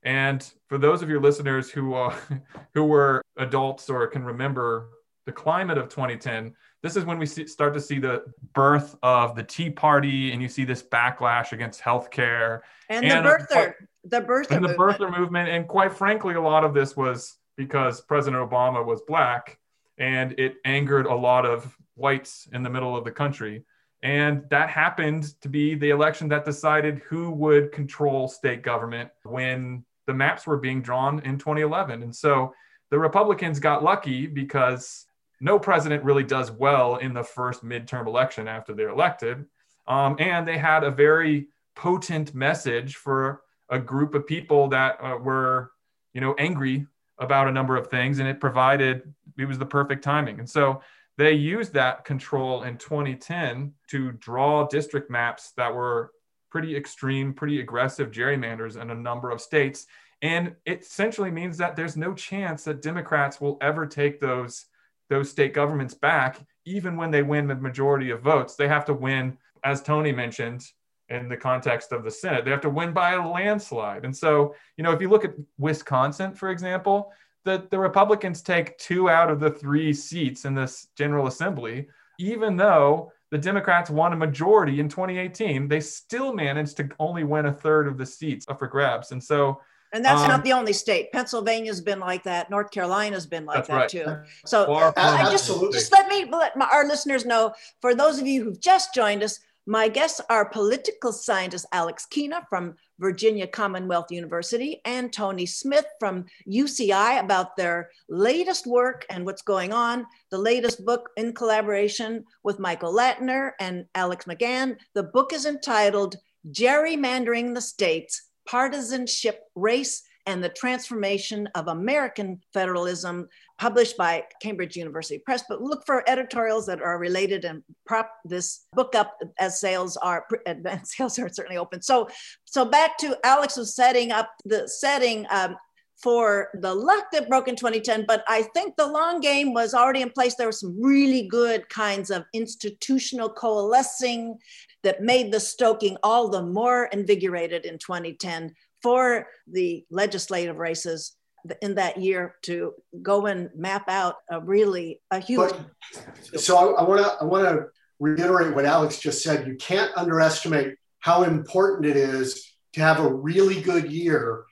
And 0.04 0.48
for 0.68 0.78
those 0.78 1.02
of 1.02 1.08
your 1.08 1.20
listeners 1.20 1.70
who 1.70 1.94
uh, 1.94 2.14
who 2.74 2.84
were 2.84 3.22
adults 3.36 3.88
or 3.88 4.06
can 4.06 4.24
remember 4.24 4.90
the 5.26 5.32
climate 5.32 5.78
of 5.78 5.88
2010, 5.88 6.54
this 6.82 6.96
is 6.96 7.04
when 7.06 7.18
we 7.18 7.24
see, 7.24 7.46
start 7.46 7.72
to 7.72 7.80
see 7.80 7.98
the 7.98 8.24
birth 8.52 8.94
of 9.02 9.34
the 9.34 9.42
Tea 9.42 9.70
Party, 9.70 10.32
and 10.32 10.42
you 10.42 10.48
see 10.48 10.64
this 10.64 10.82
backlash 10.82 11.52
against 11.52 11.80
healthcare 11.80 12.60
and, 12.90 13.06
and 13.06 13.24
the 13.24 13.30
birther, 13.30 13.74
the 14.04 14.20
birther, 14.20 14.50
and 14.50 14.64
the 14.64 14.74
birther 14.74 15.18
movement. 15.18 15.48
And 15.48 15.66
quite 15.66 15.94
frankly, 15.94 16.34
a 16.34 16.40
lot 16.40 16.62
of 16.62 16.74
this 16.74 16.94
was 16.94 17.38
because 17.56 18.02
President 18.02 18.48
Obama 18.48 18.84
was 18.84 19.00
black, 19.08 19.58
and 19.98 20.38
it 20.38 20.56
angered 20.64 21.06
a 21.06 21.14
lot 21.14 21.46
of 21.46 21.76
whites 21.94 22.48
in 22.52 22.62
the 22.62 22.70
middle 22.70 22.96
of 22.96 23.04
the 23.04 23.10
country. 23.10 23.64
And 24.02 24.44
that 24.50 24.68
happened 24.68 25.40
to 25.40 25.48
be 25.48 25.74
the 25.74 25.90
election 25.90 26.28
that 26.28 26.44
decided 26.44 26.98
who 26.98 27.30
would 27.30 27.72
control 27.72 28.28
state 28.28 28.62
government 28.62 29.10
when 29.22 29.84
the 30.06 30.12
maps 30.14 30.46
were 30.46 30.58
being 30.58 30.82
drawn 30.82 31.20
in 31.20 31.38
2011. 31.38 32.02
And 32.02 32.14
so 32.14 32.52
the 32.90 32.98
Republicans 32.98 33.58
got 33.58 33.82
lucky 33.82 34.26
because 34.26 35.06
no 35.40 35.58
president 35.58 36.04
really 36.04 36.22
does 36.22 36.50
well 36.50 36.96
in 36.96 37.14
the 37.14 37.22
first 37.22 37.64
midterm 37.64 38.06
election 38.06 38.46
after 38.46 38.74
they're 38.74 38.90
elected. 38.90 39.46
Um, 39.86 40.16
and 40.18 40.46
they 40.46 40.58
had 40.58 40.84
a 40.84 40.90
very 40.90 41.48
potent 41.74 42.34
message 42.34 42.96
for 42.96 43.42
a 43.68 43.78
group 43.78 44.14
of 44.14 44.26
people 44.26 44.68
that 44.68 44.98
uh, 45.02 45.16
were, 45.16 45.72
you 46.12 46.20
know, 46.20 46.34
angry 46.38 46.86
about 47.18 47.48
a 47.48 47.52
number 47.52 47.76
of 47.76 47.88
things, 47.88 48.18
and 48.18 48.28
it 48.28 48.40
provided 48.40 49.14
it 49.38 49.46
was 49.46 49.58
the 49.58 49.66
perfect 49.66 50.04
timing. 50.04 50.38
And 50.38 50.48
so 50.48 50.80
they 51.16 51.32
used 51.32 51.72
that 51.74 52.04
control 52.04 52.64
in 52.64 52.76
2010 52.76 53.72
to 53.90 54.12
draw 54.12 54.66
district 54.66 55.10
maps 55.10 55.52
that 55.56 55.74
were 55.74 56.10
pretty 56.50 56.76
extreme, 56.76 57.32
pretty 57.32 57.60
aggressive 57.60 58.10
gerrymanders 58.10 58.80
in 58.80 58.90
a 58.90 58.94
number 58.94 59.30
of 59.30 59.40
states. 59.40 59.86
And 60.22 60.54
it 60.64 60.82
essentially 60.82 61.30
means 61.30 61.58
that 61.58 61.76
there's 61.76 61.96
no 61.96 62.14
chance 62.14 62.64
that 62.64 62.82
Democrats 62.82 63.40
will 63.40 63.58
ever 63.60 63.86
take 63.86 64.20
those 64.20 64.66
those 65.10 65.28
state 65.30 65.52
governments 65.52 65.92
back, 65.92 66.40
even 66.64 66.96
when 66.96 67.10
they 67.10 67.22
win 67.22 67.46
the 67.46 67.54
majority 67.54 68.10
of 68.10 68.22
votes. 68.22 68.56
They 68.56 68.68
have 68.68 68.86
to 68.86 68.94
win, 68.94 69.36
as 69.62 69.82
Tony 69.82 70.12
mentioned, 70.12 70.64
in 71.10 71.28
the 71.28 71.36
context 71.36 71.92
of 71.92 72.04
the 72.04 72.10
Senate. 72.10 72.44
They 72.44 72.50
have 72.50 72.62
to 72.62 72.70
win 72.70 72.92
by 72.92 73.12
a 73.12 73.28
landslide. 73.28 74.04
And 74.04 74.16
so, 74.16 74.54
you 74.76 74.84
know, 74.84 74.92
if 74.92 75.02
you 75.02 75.10
look 75.10 75.24
at 75.24 75.34
Wisconsin, 75.58 76.34
for 76.34 76.50
example, 76.50 77.12
the, 77.44 77.66
the 77.70 77.78
Republicans 77.78 78.42
take 78.42 78.76
two 78.78 79.08
out 79.08 79.30
of 79.30 79.40
the 79.40 79.50
three 79.50 79.92
seats 79.92 80.44
in 80.44 80.54
this 80.54 80.88
General 80.96 81.26
Assembly, 81.26 81.86
even 82.18 82.56
though 82.56 83.12
the 83.30 83.38
Democrats 83.38 83.90
won 83.90 84.12
a 84.12 84.16
majority 84.16 84.80
in 84.80 84.88
2018, 84.88 85.68
they 85.68 85.80
still 85.80 86.32
managed 86.32 86.76
to 86.78 86.88
only 86.98 87.24
win 87.24 87.46
a 87.46 87.52
third 87.52 87.86
of 87.86 87.98
the 87.98 88.06
seats 88.06 88.46
up 88.48 88.58
for 88.58 88.68
grabs. 88.68 89.12
And 89.12 89.22
so, 89.22 89.60
and 89.92 90.04
that's 90.04 90.22
um, 90.22 90.28
not 90.28 90.44
the 90.44 90.52
only 90.52 90.72
state. 90.72 91.12
Pennsylvania's 91.12 91.80
been 91.80 92.00
like 92.00 92.24
that. 92.24 92.50
North 92.50 92.70
Carolina's 92.70 93.26
been 93.26 93.44
like 93.44 93.66
that 93.66 93.74
right. 93.74 93.88
too. 93.88 94.16
So 94.46 94.72
uh, 94.72 94.92
I 94.96 95.30
just, 95.30 95.48
just 95.72 95.92
let 95.92 96.08
me 96.08 96.24
let 96.30 96.56
my, 96.56 96.66
our 96.66 96.86
listeners 96.86 97.24
know, 97.24 97.52
for 97.80 97.94
those 97.94 98.18
of 98.18 98.26
you 98.26 98.42
who've 98.42 98.60
just 98.60 98.94
joined 98.94 99.22
us, 99.22 99.38
my 99.66 99.88
guests 99.88 100.20
are 100.28 100.48
political 100.48 101.12
scientist 101.12 101.66
Alex 101.72 102.06
Keena 102.06 102.46
from 102.48 102.76
Virginia 102.98 103.46
Commonwealth 103.46 104.10
University 104.10 104.80
and 104.84 105.12
Tony 105.12 105.46
Smith 105.46 105.86
from 105.98 106.26
UCI 106.48 107.20
about 107.20 107.56
their 107.56 107.90
latest 108.08 108.66
work 108.66 109.04
and 109.10 109.24
what's 109.24 109.42
going 109.42 109.72
on. 109.72 110.06
The 110.30 110.38
latest 110.38 110.84
book 110.84 111.10
in 111.16 111.34
collaboration 111.34 112.24
with 112.42 112.58
Michael 112.58 112.94
Latner 112.94 113.52
and 113.60 113.86
Alex 113.94 114.26
McGann. 114.26 114.76
The 114.94 115.02
book 115.02 115.32
is 115.32 115.46
entitled 115.46 116.16
Gerrymandering 116.50 117.54
the 117.54 117.60
States 117.60 118.28
Partisanship, 118.46 119.40
Race, 119.54 120.02
and 120.26 120.42
the 120.42 120.48
Transformation 120.48 121.48
of 121.54 121.68
American 121.68 122.40
Federalism, 122.52 123.28
published 123.58 123.96
by 123.96 124.24
Cambridge 124.42 124.76
University 124.76 125.18
Press. 125.18 125.44
But 125.48 125.62
look 125.62 125.84
for 125.86 126.08
editorials 126.08 126.66
that 126.66 126.80
are 126.80 126.98
related 126.98 127.44
and 127.44 127.62
prop 127.86 128.10
this 128.24 128.66
book 128.72 128.94
up 128.94 129.16
as 129.38 129.60
sales 129.60 129.96
are 129.96 130.26
advanced 130.46 130.92
sales 130.96 131.18
are 131.18 131.28
certainly 131.28 131.56
open. 131.56 131.82
So, 131.82 132.08
so 132.44 132.64
back 132.64 132.98
to 132.98 133.18
Alex 133.24 133.56
was 133.56 133.74
setting 133.74 134.12
up 134.12 134.30
the 134.44 134.68
setting 134.68 135.26
um, 135.30 135.56
for 136.02 136.48
the 136.60 136.74
luck 136.74 137.04
that 137.12 137.28
broke 137.28 137.48
in 137.48 137.56
2010, 137.56 138.04
but 138.06 138.24
I 138.28 138.42
think 138.54 138.76
the 138.76 138.86
long 138.86 139.20
game 139.20 139.54
was 139.54 139.74
already 139.74 140.02
in 140.02 140.10
place. 140.10 140.34
There 140.34 140.48
were 140.48 140.52
some 140.52 140.76
really 140.82 141.26
good 141.28 141.68
kinds 141.68 142.10
of 142.10 142.24
institutional 142.32 143.30
coalescing 143.30 144.36
that 144.82 145.02
made 145.02 145.32
the 145.32 145.40
stoking 145.40 145.96
all 146.02 146.28
the 146.28 146.42
more 146.42 146.86
invigorated 146.86 147.64
in 147.64 147.78
2010 147.78 148.54
for 148.82 149.28
the 149.46 149.84
legislative 149.90 150.58
races 150.58 151.16
in 151.62 151.74
that 151.74 151.98
year 151.98 152.36
to 152.42 152.72
go 153.02 153.26
and 153.26 153.50
map 153.54 153.88
out 153.88 154.16
a 154.30 154.40
really 154.40 155.00
a 155.10 155.18
huge. 155.18 155.52
But, 155.52 156.40
so 156.40 156.74
I 156.76 156.82
want 156.84 157.04
to 157.04 157.16
I 157.20 157.24
want 157.24 157.44
to 157.44 157.66
reiterate 157.98 158.54
what 158.54 158.64
Alex 158.64 158.98
just 158.98 159.22
said. 159.22 159.46
You 159.46 159.56
can't 159.56 159.90
underestimate 159.96 160.76
how 161.00 161.24
important 161.24 161.86
it 161.86 161.96
is 161.96 162.54
to 162.72 162.80
have 162.80 162.98
a 162.98 163.12
really 163.12 163.60
good 163.60 163.90
year 163.90 164.44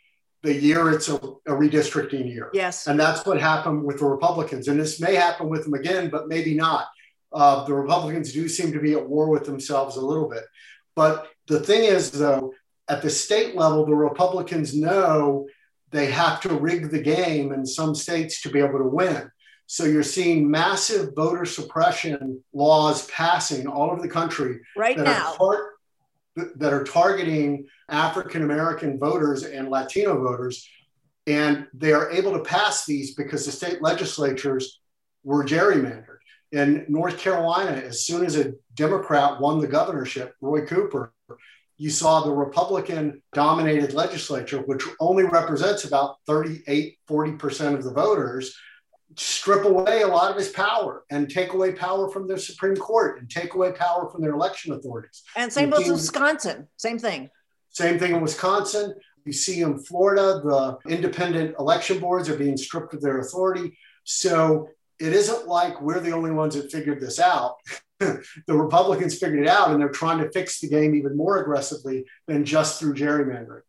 the 0.42 0.54
year 0.54 0.90
it's 0.90 1.08
a, 1.08 1.14
a, 1.14 1.52
redistricting 1.52 2.26
year. 2.26 2.50
Yes. 2.52 2.86
And 2.86 2.98
that's 2.98 3.24
what 3.24 3.40
happened 3.40 3.84
with 3.84 4.00
the 4.00 4.06
Republicans. 4.06 4.68
And 4.68 4.78
this 4.78 5.00
may 5.00 5.14
happen 5.14 5.48
with 5.48 5.64
them 5.64 5.74
again, 5.74 6.10
but 6.10 6.28
maybe 6.28 6.54
not. 6.54 6.86
Uh, 7.32 7.64
the 7.64 7.74
Republicans 7.74 8.32
do 8.32 8.48
seem 8.48 8.72
to 8.72 8.80
be 8.80 8.92
at 8.92 9.08
war 9.08 9.28
with 9.28 9.44
themselves 9.44 9.96
a 9.96 10.04
little 10.04 10.28
bit. 10.28 10.42
But 10.94 11.28
the 11.46 11.60
thing 11.60 11.84
is, 11.84 12.10
though, 12.10 12.52
at 12.88 13.02
the 13.02 13.10
state 13.10 13.54
level, 13.54 13.86
the 13.86 13.94
Republicans 13.94 14.74
know 14.74 15.46
they 15.92 16.06
have 16.06 16.40
to 16.42 16.54
rig 16.54 16.90
the 16.90 17.00
game 17.00 17.52
in 17.52 17.64
some 17.64 17.94
states 17.94 18.42
to 18.42 18.50
be 18.50 18.58
able 18.58 18.78
to 18.78 18.84
win. 18.84 19.30
So 19.66 19.84
you're 19.84 20.02
seeing 20.02 20.50
massive 20.50 21.14
voter 21.14 21.44
suppression 21.44 22.42
laws 22.52 23.06
passing 23.06 23.66
all 23.66 23.90
over 23.90 24.02
the 24.02 24.08
country 24.08 24.60
right 24.76 24.98
now. 24.98 25.36
Are 25.40 25.72
that 26.56 26.72
are 26.72 26.84
targeting 26.84 27.66
African 27.88 28.42
American 28.42 28.98
voters 28.98 29.44
and 29.44 29.68
Latino 29.68 30.22
voters. 30.22 30.66
And 31.26 31.66
they 31.74 31.92
are 31.92 32.10
able 32.10 32.32
to 32.32 32.40
pass 32.40 32.84
these 32.84 33.14
because 33.14 33.46
the 33.46 33.52
state 33.52 33.82
legislatures 33.82 34.80
were 35.22 35.44
gerrymandered. 35.44 36.18
In 36.50 36.84
North 36.88 37.18
Carolina, 37.18 37.72
as 37.72 38.04
soon 38.04 38.24
as 38.24 38.36
a 38.36 38.54
Democrat 38.74 39.40
won 39.40 39.60
the 39.60 39.68
governorship, 39.68 40.34
Roy 40.40 40.66
Cooper, 40.66 41.12
you 41.82 41.90
saw 41.90 42.20
the 42.20 42.30
Republican 42.30 43.20
dominated 43.32 43.92
legislature, 43.92 44.58
which 44.66 44.84
only 45.00 45.24
represents 45.24 45.82
about 45.82 46.14
38, 46.28 46.96
40% 47.10 47.74
of 47.74 47.82
the 47.82 47.92
voters, 47.92 48.56
strip 49.16 49.64
away 49.64 50.02
a 50.02 50.06
lot 50.06 50.30
of 50.30 50.36
his 50.36 50.50
power 50.50 51.02
and 51.10 51.28
take 51.28 51.54
away 51.54 51.72
power 51.72 52.08
from 52.08 52.28
the 52.28 52.38
Supreme 52.38 52.76
Court 52.76 53.18
and 53.18 53.28
take 53.28 53.54
away 53.54 53.72
power 53.72 54.08
from 54.12 54.22
their 54.22 54.30
election 54.30 54.72
authorities. 54.72 55.24
And 55.34 55.52
same 55.52 55.70
with 55.70 55.88
Wisconsin, 55.88 56.68
same 56.76 57.00
thing. 57.00 57.30
Same 57.70 57.98
thing 57.98 58.14
in 58.14 58.20
Wisconsin. 58.20 58.94
You 59.24 59.32
see 59.32 59.62
in 59.62 59.76
Florida, 59.76 60.40
the 60.44 60.78
independent 60.88 61.56
election 61.58 61.98
boards 61.98 62.28
are 62.28 62.36
being 62.36 62.56
stripped 62.56 62.94
of 62.94 63.00
their 63.00 63.18
authority. 63.18 63.76
So 64.04 64.68
it 65.00 65.12
isn't 65.12 65.48
like 65.48 65.82
we're 65.82 65.98
the 65.98 66.12
only 66.12 66.30
ones 66.30 66.54
that 66.54 66.70
figured 66.70 67.00
this 67.00 67.18
out. 67.18 67.56
the 68.46 68.56
Republicans 68.56 69.18
figured 69.18 69.42
it 69.42 69.48
out 69.48 69.70
and 69.70 69.80
they're 69.80 69.88
trying 69.88 70.18
to 70.18 70.30
fix 70.30 70.60
the 70.60 70.68
game 70.68 70.94
even 70.94 71.16
more 71.16 71.38
aggressively 71.38 72.04
than 72.26 72.44
just 72.44 72.78
through 72.78 72.94
gerrymandering. 72.94 73.62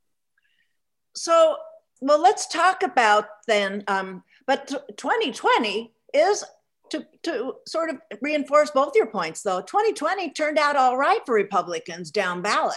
So, 1.15 1.57
well, 2.01 2.21
let's 2.21 2.47
talk 2.47 2.83
about 2.83 3.25
then 3.47 3.83
um, 3.87 4.23
but 4.45 4.67
2020 4.97 5.93
is 6.13 6.43
to, 6.89 7.05
to 7.23 7.55
sort 7.67 7.89
of 7.89 7.97
reinforce 8.21 8.71
both 8.71 8.93
your 8.95 9.07
points, 9.07 9.41
though. 9.41 9.61
2020 9.61 10.31
turned 10.31 10.59
out 10.59 10.75
all 10.75 10.97
right 10.97 11.21
for 11.25 11.35
Republicans 11.35 12.11
down 12.11 12.41
ballot. 12.41 12.75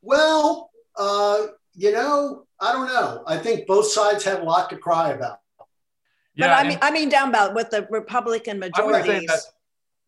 Well, 0.00 0.70
uh, 0.96 1.46
you 1.74 1.92
know, 1.92 2.46
I 2.60 2.72
don't 2.72 2.86
know. 2.86 3.22
I 3.26 3.38
think 3.38 3.66
both 3.66 3.86
sides 3.86 4.24
have 4.24 4.40
a 4.40 4.44
lot 4.44 4.70
to 4.70 4.76
cry 4.76 5.10
about. 5.10 5.38
Yeah, 6.34 6.48
but 6.48 6.66
I 6.66 6.68
mean, 6.68 6.78
I 6.82 6.90
mean 6.90 7.08
down 7.08 7.30
ballot 7.30 7.54
with 7.54 7.70
the 7.70 7.86
Republican 7.90 8.58
majorities. 8.58 9.30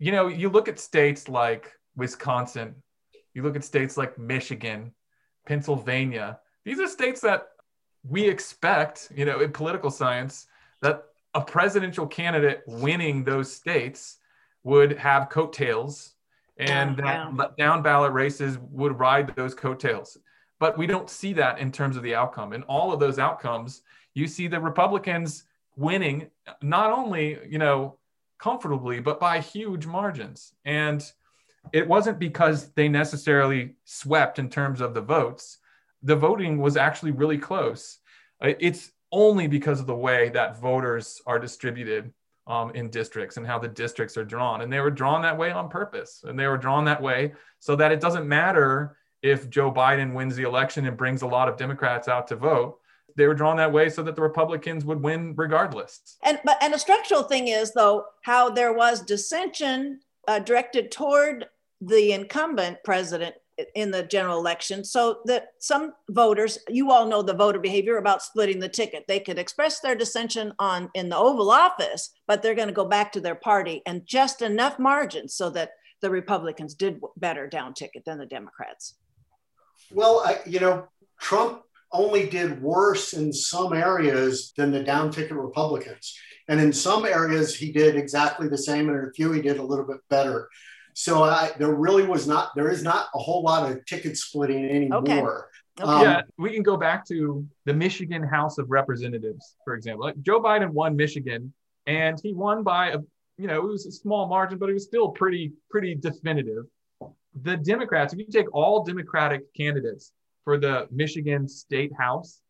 You 0.04 0.12
know, 0.12 0.26
you 0.26 0.50
look 0.50 0.68
at 0.68 0.78
states 0.78 1.30
like 1.30 1.72
Wisconsin, 1.96 2.74
you 3.32 3.42
look 3.42 3.56
at 3.56 3.64
states 3.64 3.96
like 3.96 4.18
Michigan, 4.18 4.92
Pennsylvania. 5.46 6.40
These 6.66 6.78
are 6.78 6.86
states 6.86 7.22
that 7.22 7.46
we 8.06 8.28
expect, 8.28 9.10
you 9.16 9.24
know, 9.24 9.40
in 9.40 9.50
political 9.50 9.90
science, 9.90 10.46
that 10.82 11.04
a 11.32 11.40
presidential 11.40 12.06
candidate 12.06 12.64
winning 12.66 13.24
those 13.24 13.50
states 13.50 14.18
would 14.62 14.98
have 14.98 15.30
coattails 15.30 16.16
and 16.58 16.98
yeah, 16.98 17.32
that 17.38 17.56
down 17.56 17.80
ballot 17.80 18.12
races 18.12 18.58
would 18.58 18.98
ride 18.98 19.34
those 19.36 19.54
coattails. 19.54 20.18
But 20.60 20.76
we 20.76 20.86
don't 20.86 21.08
see 21.08 21.32
that 21.32 21.60
in 21.60 21.72
terms 21.72 21.96
of 21.96 22.02
the 22.02 22.14
outcome. 22.14 22.52
In 22.52 22.62
all 22.64 22.92
of 22.92 23.00
those 23.00 23.18
outcomes, 23.18 23.80
you 24.12 24.26
see 24.26 24.48
the 24.48 24.60
Republicans 24.60 25.44
winning 25.76 26.28
not 26.60 26.90
only, 26.90 27.38
you 27.48 27.58
know, 27.58 27.96
comfortably, 28.38 29.00
but 29.00 29.20
by 29.20 29.40
huge 29.40 29.86
margins. 29.86 30.52
And 30.64 31.02
it 31.72 31.88
wasn't 31.88 32.18
because 32.18 32.70
they 32.72 32.88
necessarily 32.88 33.74
swept 33.84 34.38
in 34.38 34.50
terms 34.50 34.80
of 34.80 34.94
the 34.94 35.00
votes 35.00 35.58
the 36.04 36.14
voting 36.14 36.58
was 36.58 36.76
actually 36.76 37.10
really 37.10 37.38
close. 37.38 37.98
Uh, 38.40 38.52
it's 38.60 38.92
only 39.10 39.48
because 39.48 39.80
of 39.80 39.86
the 39.86 39.96
way 39.96 40.28
that 40.28 40.60
voters 40.60 41.20
are 41.26 41.38
distributed 41.38 42.12
um, 42.46 42.70
in 42.74 42.90
districts 42.90 43.38
and 43.38 43.46
how 43.46 43.58
the 43.58 43.68
districts 43.68 44.16
are 44.18 44.24
drawn. 44.24 44.60
And 44.60 44.72
they 44.72 44.80
were 44.80 44.90
drawn 44.90 45.22
that 45.22 45.38
way 45.38 45.50
on 45.50 45.70
purpose. 45.70 46.22
And 46.24 46.38
they 46.38 46.46
were 46.46 46.58
drawn 46.58 46.84
that 46.84 47.02
way 47.02 47.32
so 47.58 47.74
that 47.76 47.90
it 47.90 48.00
doesn't 48.00 48.28
matter 48.28 48.96
if 49.22 49.48
Joe 49.48 49.72
Biden 49.72 50.12
wins 50.12 50.36
the 50.36 50.42
election 50.42 50.86
and 50.86 50.96
brings 50.96 51.22
a 51.22 51.26
lot 51.26 51.48
of 51.48 51.56
Democrats 51.56 52.06
out 52.06 52.28
to 52.28 52.36
vote. 52.36 52.78
They 53.16 53.26
were 53.26 53.34
drawn 53.34 53.56
that 53.58 53.72
way 53.72 53.88
so 53.88 54.02
that 54.02 54.16
the 54.16 54.22
Republicans 54.22 54.84
would 54.84 55.02
win 55.02 55.34
regardless. 55.36 56.16
And 56.22 56.40
but 56.44 56.58
and 56.62 56.74
a 56.74 56.78
structural 56.78 57.22
thing 57.22 57.48
is 57.48 57.72
though 57.72 58.04
how 58.22 58.50
there 58.50 58.72
was 58.72 59.02
dissension 59.02 60.00
uh, 60.26 60.40
directed 60.40 60.90
toward 60.90 61.46
the 61.80 62.12
incumbent 62.12 62.78
president 62.84 63.34
in 63.74 63.90
the 63.90 64.02
general 64.02 64.38
election 64.38 64.84
so 64.84 65.20
that 65.26 65.48
some 65.58 65.92
voters 66.10 66.58
you 66.68 66.90
all 66.90 67.06
know 67.06 67.22
the 67.22 67.34
voter 67.34 67.60
behavior 67.60 67.98
about 67.98 68.22
splitting 68.22 68.58
the 68.58 68.68
ticket 68.68 69.04
they 69.06 69.20
could 69.20 69.38
express 69.38 69.80
their 69.80 69.94
dissension 69.94 70.52
on 70.58 70.90
in 70.94 71.08
the 71.08 71.16
oval 71.16 71.50
office 71.50 72.10
but 72.26 72.42
they're 72.42 72.54
going 72.54 72.68
to 72.68 72.74
go 72.74 72.84
back 72.84 73.12
to 73.12 73.20
their 73.20 73.34
party 73.34 73.80
and 73.86 74.06
just 74.06 74.42
enough 74.42 74.78
margin 74.78 75.28
so 75.28 75.50
that 75.50 75.70
the 76.00 76.10
republicans 76.10 76.74
did 76.74 77.00
better 77.16 77.46
down 77.46 77.72
ticket 77.72 78.04
than 78.04 78.18
the 78.18 78.26
democrats 78.26 78.96
well 79.92 80.22
I, 80.24 80.40
you 80.46 80.58
know 80.58 80.88
trump 81.20 81.62
only 81.94 82.28
did 82.28 82.60
worse 82.60 83.14
in 83.14 83.32
some 83.32 83.72
areas 83.72 84.52
than 84.56 84.70
the 84.70 84.82
down 84.82 85.10
ticket 85.10 85.36
republicans 85.36 86.18
and 86.48 86.60
in 86.60 86.72
some 86.72 87.06
areas 87.06 87.54
he 87.54 87.72
did 87.72 87.96
exactly 87.96 88.48
the 88.48 88.58
same 88.58 88.88
and 88.88 88.98
in 88.98 89.04
a 89.04 89.12
few 89.12 89.32
he 89.32 89.40
did 89.40 89.58
a 89.58 89.62
little 89.62 89.86
bit 89.86 90.00
better 90.10 90.48
so 90.94 91.24
I, 91.24 91.50
there 91.58 91.74
really 91.74 92.06
was 92.06 92.26
not, 92.26 92.52
there 92.54 92.70
is 92.70 92.82
not 92.82 93.08
a 93.14 93.18
whole 93.18 93.42
lot 93.42 93.70
of 93.70 93.84
ticket 93.84 94.16
splitting 94.16 94.64
anymore. 94.64 94.98
Okay. 94.98 95.22
Okay. 95.80 95.90
Um, 95.90 96.02
yeah, 96.02 96.22
we 96.38 96.52
can 96.52 96.62
go 96.62 96.76
back 96.76 97.04
to 97.08 97.44
the 97.64 97.74
Michigan 97.74 98.22
House 98.22 98.58
of 98.58 98.70
Representatives, 98.70 99.56
for 99.64 99.74
example. 99.74 100.04
Like 100.04 100.20
Joe 100.22 100.40
Biden 100.40 100.70
won 100.70 100.94
Michigan, 100.94 101.52
and 101.88 102.16
he 102.22 102.32
won 102.32 102.62
by 102.62 102.90
a, 102.90 102.98
you 103.38 103.48
know, 103.48 103.56
it 103.56 103.64
was 103.64 103.84
a 103.84 103.90
small 103.90 104.28
margin, 104.28 104.58
but 104.58 104.70
it 104.70 104.74
was 104.74 104.84
still 104.84 105.08
pretty, 105.08 105.52
pretty 105.68 105.96
definitive. 105.96 106.66
The 107.42 107.56
Democrats, 107.56 108.12
if 108.12 108.20
you 108.20 108.26
take 108.26 108.54
all 108.54 108.84
Democratic 108.84 109.52
candidates 109.54 110.12
for 110.44 110.58
the 110.58 110.86
Michigan 110.90 111.48
State 111.48 111.92
House, 111.98 112.40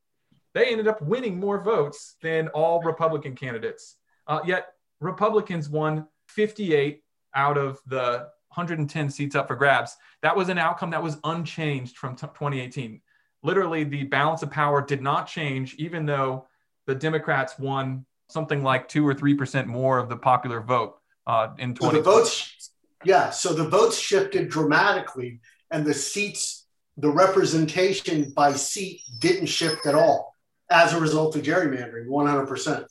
they 0.53 0.67
ended 0.67 0.89
up 0.89 1.01
winning 1.03 1.39
more 1.39 1.63
votes 1.63 2.17
than 2.23 2.49
all 2.49 2.83
Republican 2.83 3.35
candidates. 3.35 3.97
Uh, 4.27 4.41
yet 4.47 4.69
Republicans 5.01 5.69
won 5.69 6.07
58 6.29 7.03
out 7.35 7.59
of 7.59 7.81
the 7.87 8.29
110 8.55 9.11
seats 9.11 9.35
up 9.35 9.49
for 9.49 9.57
grabs. 9.57 9.97
That 10.23 10.37
was 10.37 10.49
an 10.49 10.59
outcome 10.59 10.91
that 10.91 11.03
was 11.03 11.19
unchanged 11.25 11.97
from 11.97 12.15
t- 12.15 12.27
2018. 12.27 13.01
Literally, 13.43 13.85
the 13.85 14.05
balance 14.05 14.43
of 14.43 14.51
power 14.51 14.81
did 14.81 15.03
not 15.03 15.27
change, 15.27 15.75
even 15.75 16.07
though 16.07 16.47
the 16.87 16.95
Democrats 16.95 17.59
won 17.59 18.07
something 18.31 18.63
like 18.63 18.89
two 18.89 19.07
or 19.07 19.15
three 19.15 19.35
percent 19.35 19.67
more 19.67 19.99
of 19.99 20.09
the 20.09 20.17
popular 20.17 20.61
vote 20.61 20.97
uh, 21.27 21.49
in 21.59 21.75
20. 21.75 21.97
So 21.97 22.03
the 22.03 22.03
votes, 22.03 22.71
yeah. 23.05 23.31
So 23.31 23.53
the 23.53 23.69
votes 23.69 23.99
shifted 23.99 24.49
dramatically, 24.49 25.41
and 25.71 25.85
the 25.85 25.95
seats, 25.95 26.64
the 26.97 27.11
representation 27.11 28.31
by 28.31 28.53
seat 28.53 29.03
didn't 29.19 29.47
shift 29.47 29.87
at 29.87 29.95
all 29.95 30.35
as 30.71 30.93
a 30.93 31.01
result 31.01 31.37
of 31.37 31.43
gerrymandering, 31.43 32.07
100 32.07 32.47
percent. 32.47 32.87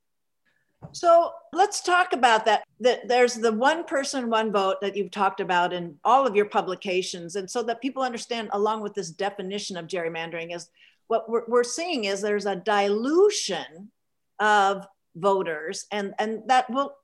So 0.92 1.32
let's 1.52 1.80
talk 1.80 2.12
about 2.12 2.44
that. 2.44 2.64
That 2.80 3.08
there's 3.08 3.34
the 3.34 3.52
one 3.52 3.84
person, 3.84 4.28
one 4.28 4.52
vote 4.52 4.76
that 4.82 4.96
you've 4.96 5.10
talked 5.10 5.40
about 5.40 5.72
in 5.72 5.96
all 6.04 6.26
of 6.26 6.36
your 6.36 6.44
publications, 6.46 7.36
and 7.36 7.50
so 7.50 7.62
that 7.64 7.80
people 7.80 8.02
understand, 8.02 8.50
along 8.52 8.82
with 8.82 8.94
this 8.94 9.10
definition 9.10 9.76
of 9.76 9.86
gerrymandering, 9.86 10.54
is 10.54 10.68
what 11.08 11.28
we're, 11.28 11.44
we're 11.48 11.64
seeing 11.64 12.04
is 12.04 12.20
there's 12.20 12.46
a 12.46 12.56
dilution 12.56 13.90
of 14.38 14.86
voters, 15.16 15.86
and 15.90 16.14
and 16.18 16.42
that 16.48 16.68
will. 16.70 16.96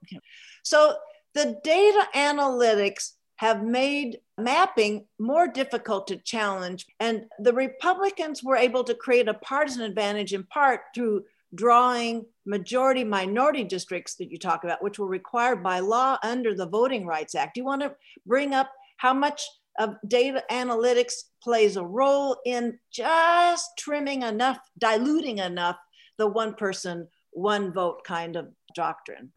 So 0.63 0.97
the 1.35 1.59
data 1.65 2.07
analytics 2.15 3.13
have 3.37 3.63
made 3.63 4.19
mapping 4.41 5.07
more 5.19 5.47
difficult 5.47 6.07
to 6.09 6.17
challenge, 6.17 6.87
and 6.99 7.27
the 7.39 7.53
Republicans 7.53 8.43
were 8.43 8.57
able 8.57 8.85
to 8.85 8.95
create 8.95 9.29
a 9.29 9.35
partisan 9.35 9.83
advantage 9.83 10.33
in 10.33 10.45
part 10.45 10.81
through 10.95 11.25
drawing 11.55 12.25
majority 12.47 13.05
minority 13.05 13.65
districts 13.65 14.15
that 14.17 14.31
you 14.31 14.39
talk 14.39 14.65
about, 14.65 14.83
which 14.83 14.99
were 14.99 15.07
required 15.07 15.63
by 15.63 15.81
law 15.81 16.17
under 16.23 16.55
the 16.55 16.67
Voting 16.67 17.07
Rights 17.07 17.35
Act. 17.35 17.55
Do 17.55 17.61
you 17.61 17.65
want 17.65 17.83
to 17.83 17.95
bring 18.27 18.55
up 18.55 18.71
how 18.99 19.13
much 19.13 19.43
of 19.79 19.97
data 20.07 20.45
analytics 20.51 21.15
plays 21.43 21.77
a 21.77 21.85
role 21.85 22.37
in 22.45 22.79
just 22.93 23.71
trimming 23.79 24.23
enough, 24.23 24.59
diluting 24.79 25.39
enough 25.39 25.79
the 26.19 26.27
one 26.27 26.55
person, 26.55 27.09
one 27.31 27.73
vote 27.73 28.05
kind 28.05 28.37
of 28.37 28.49
doctrine. 28.75 29.33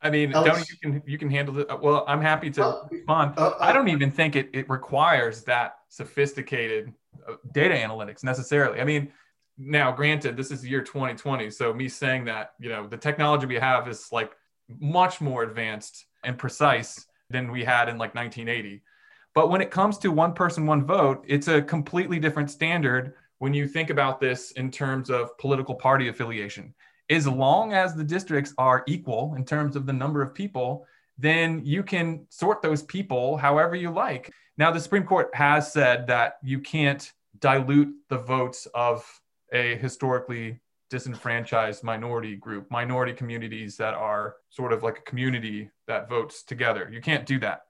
I 0.00 0.10
mean, 0.10 0.32
Tony, 0.32 0.62
you 0.70 0.76
can 0.80 1.02
you 1.06 1.18
can 1.18 1.30
handle 1.30 1.58
it. 1.58 1.68
Well, 1.80 2.04
I'm 2.06 2.20
happy 2.20 2.50
to 2.52 2.64
uh, 2.64 2.86
respond. 2.90 3.34
Uh, 3.36 3.48
uh, 3.48 3.56
I 3.60 3.72
don't 3.72 3.88
even 3.88 4.10
think 4.10 4.36
it, 4.36 4.48
it 4.52 4.68
requires 4.70 5.42
that 5.44 5.78
sophisticated 5.88 6.92
uh, 7.28 7.34
data 7.52 7.74
analytics 7.74 8.22
necessarily. 8.22 8.80
I 8.80 8.84
mean, 8.84 9.12
now 9.58 9.90
granted, 9.90 10.36
this 10.36 10.50
is 10.50 10.62
the 10.62 10.68
year 10.68 10.82
2020, 10.82 11.50
so 11.50 11.74
me 11.74 11.88
saying 11.88 12.24
that, 12.26 12.52
you 12.60 12.68
know, 12.68 12.86
the 12.86 12.96
technology 12.96 13.46
we 13.46 13.56
have 13.56 13.88
is 13.88 14.08
like 14.12 14.32
much 14.80 15.20
more 15.20 15.42
advanced 15.42 16.06
and 16.22 16.38
precise 16.38 17.06
than 17.30 17.50
we 17.50 17.64
had 17.64 17.88
in 17.88 17.98
like 17.98 18.14
1980. 18.14 18.82
But 19.34 19.50
when 19.50 19.60
it 19.60 19.70
comes 19.70 19.98
to 19.98 20.12
one 20.12 20.32
person, 20.32 20.64
one 20.64 20.84
vote, 20.84 21.24
it's 21.26 21.48
a 21.48 21.60
completely 21.60 22.18
different 22.18 22.50
standard 22.50 23.14
when 23.38 23.52
you 23.52 23.66
think 23.68 23.90
about 23.90 24.20
this 24.20 24.52
in 24.52 24.70
terms 24.70 25.10
of 25.10 25.36
political 25.38 25.74
party 25.74 26.08
affiliation. 26.08 26.74
As 27.10 27.26
long 27.26 27.72
as 27.72 27.94
the 27.94 28.04
districts 28.04 28.52
are 28.58 28.84
equal 28.86 29.34
in 29.36 29.44
terms 29.44 29.76
of 29.76 29.86
the 29.86 29.92
number 29.92 30.22
of 30.22 30.34
people, 30.34 30.86
then 31.16 31.62
you 31.64 31.82
can 31.82 32.26
sort 32.28 32.62
those 32.62 32.82
people 32.82 33.36
however 33.36 33.74
you 33.74 33.90
like. 33.90 34.32
Now, 34.56 34.70
the 34.70 34.80
Supreme 34.80 35.04
Court 35.04 35.30
has 35.34 35.72
said 35.72 36.06
that 36.08 36.38
you 36.42 36.60
can't 36.60 37.12
dilute 37.38 37.94
the 38.08 38.18
votes 38.18 38.66
of 38.74 39.04
a 39.52 39.76
historically 39.76 40.60
disenfranchised 40.90 41.84
minority 41.84 42.34
group, 42.36 42.70
minority 42.70 43.12
communities 43.12 43.76
that 43.76 43.94
are 43.94 44.36
sort 44.50 44.72
of 44.72 44.82
like 44.82 44.98
a 44.98 45.02
community 45.02 45.70
that 45.86 46.08
votes 46.08 46.42
together. 46.42 46.88
You 46.92 47.00
can't 47.00 47.26
do 47.26 47.38
that. 47.40 47.62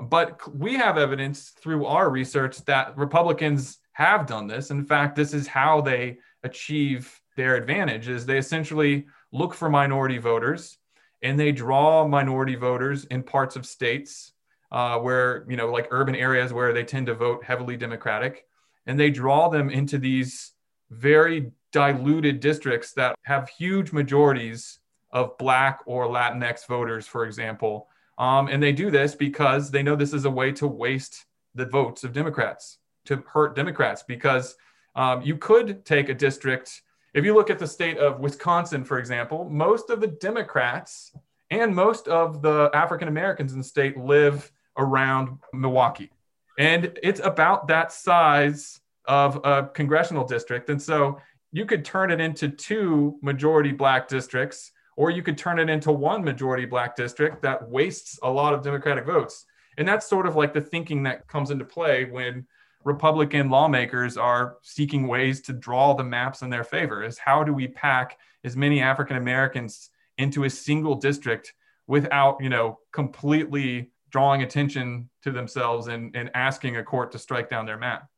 But 0.00 0.54
we 0.54 0.74
have 0.74 0.96
evidence 0.96 1.50
through 1.50 1.86
our 1.86 2.10
research 2.10 2.64
that 2.64 2.96
Republicans 2.96 3.78
have 3.92 4.26
done 4.26 4.46
this. 4.46 4.70
In 4.70 4.84
fact, 4.84 5.16
this 5.16 5.34
is 5.34 5.46
how 5.46 5.82
they 5.82 6.18
achieve 6.42 7.20
their 7.36 7.56
advantage 7.56 8.08
is 8.08 8.26
they 8.26 8.38
essentially 8.38 9.06
look 9.32 9.54
for 9.54 9.70
minority 9.70 10.18
voters 10.18 10.78
and 11.22 11.38
they 11.38 11.52
draw 11.52 12.06
minority 12.06 12.56
voters 12.56 13.04
in 13.06 13.22
parts 13.22 13.56
of 13.56 13.64
states 13.64 14.32
uh, 14.72 14.98
where, 14.98 15.44
you 15.48 15.56
know, 15.56 15.70
like 15.70 15.88
urban 15.90 16.14
areas 16.14 16.52
where 16.52 16.72
they 16.72 16.84
tend 16.84 17.06
to 17.06 17.14
vote 17.14 17.44
heavily 17.44 17.76
Democratic. 17.76 18.46
And 18.86 18.98
they 18.98 19.10
draw 19.10 19.48
them 19.48 19.70
into 19.70 19.98
these 19.98 20.52
very 20.90 21.52
diluted 21.72 22.40
districts 22.40 22.92
that 22.94 23.14
have 23.22 23.48
huge 23.48 23.92
majorities 23.92 24.80
of 25.10 25.36
Black 25.38 25.80
or 25.86 26.06
Latinx 26.06 26.66
voters, 26.66 27.06
for 27.06 27.24
example. 27.24 27.88
Um, 28.18 28.48
and 28.48 28.62
they 28.62 28.72
do 28.72 28.90
this 28.90 29.14
because 29.14 29.70
they 29.70 29.82
know 29.82 29.94
this 29.94 30.12
is 30.12 30.24
a 30.24 30.30
way 30.30 30.52
to 30.52 30.66
waste 30.66 31.26
the 31.54 31.66
votes 31.66 32.02
of 32.02 32.12
Democrats, 32.12 32.78
to 33.04 33.22
hurt 33.32 33.54
Democrats, 33.54 34.02
because 34.02 34.56
um, 34.96 35.22
you 35.22 35.36
could 35.36 35.84
take 35.84 36.08
a 36.08 36.14
district. 36.14 36.82
If 37.14 37.24
you 37.24 37.34
look 37.34 37.50
at 37.50 37.58
the 37.58 37.66
state 37.66 37.98
of 37.98 38.20
Wisconsin, 38.20 38.84
for 38.84 38.98
example, 38.98 39.48
most 39.50 39.90
of 39.90 40.00
the 40.00 40.06
Democrats 40.06 41.14
and 41.50 41.74
most 41.74 42.08
of 42.08 42.40
the 42.40 42.70
African 42.72 43.08
Americans 43.08 43.52
in 43.52 43.58
the 43.58 43.64
state 43.64 43.98
live 43.98 44.50
around 44.78 45.38
Milwaukee. 45.52 46.10
And 46.58 46.98
it's 47.02 47.20
about 47.20 47.68
that 47.68 47.92
size 47.92 48.80
of 49.06 49.40
a 49.44 49.68
congressional 49.74 50.24
district. 50.24 50.70
And 50.70 50.80
so 50.80 51.20
you 51.50 51.66
could 51.66 51.84
turn 51.84 52.10
it 52.10 52.20
into 52.20 52.48
two 52.48 53.18
majority 53.20 53.72
black 53.72 54.08
districts, 54.08 54.72
or 54.96 55.10
you 55.10 55.22
could 55.22 55.36
turn 55.36 55.58
it 55.58 55.68
into 55.68 55.92
one 55.92 56.24
majority 56.24 56.64
black 56.64 56.96
district 56.96 57.42
that 57.42 57.68
wastes 57.68 58.18
a 58.22 58.30
lot 58.30 58.54
of 58.54 58.62
Democratic 58.62 59.04
votes. 59.04 59.44
And 59.76 59.86
that's 59.86 60.08
sort 60.08 60.26
of 60.26 60.36
like 60.36 60.54
the 60.54 60.60
thinking 60.60 61.02
that 61.02 61.26
comes 61.28 61.50
into 61.50 61.64
play 61.66 62.06
when 62.06 62.46
Republican 62.84 63.48
lawmakers 63.48 64.16
are 64.16 64.56
seeking 64.62 65.06
ways 65.06 65.40
to 65.42 65.52
draw 65.52 65.94
the 65.94 66.04
maps 66.04 66.42
in 66.42 66.50
their 66.50 66.64
favor 66.64 67.02
is 67.02 67.18
how 67.18 67.44
do 67.44 67.52
we 67.52 67.68
pack 67.68 68.18
as 68.44 68.56
many 68.56 68.80
African 68.80 69.16
Americans 69.16 69.90
into 70.18 70.44
a 70.44 70.50
single 70.50 70.94
district 70.94 71.54
without, 71.86 72.38
you 72.40 72.48
know, 72.48 72.78
completely 72.92 73.90
drawing 74.10 74.42
attention 74.42 75.08
to 75.22 75.30
themselves 75.30 75.86
and, 75.86 76.14
and 76.14 76.30
asking 76.34 76.76
a 76.76 76.82
court 76.82 77.12
to 77.12 77.18
strike 77.18 77.48
down 77.48 77.66
their 77.66 77.78
map. 77.78 78.08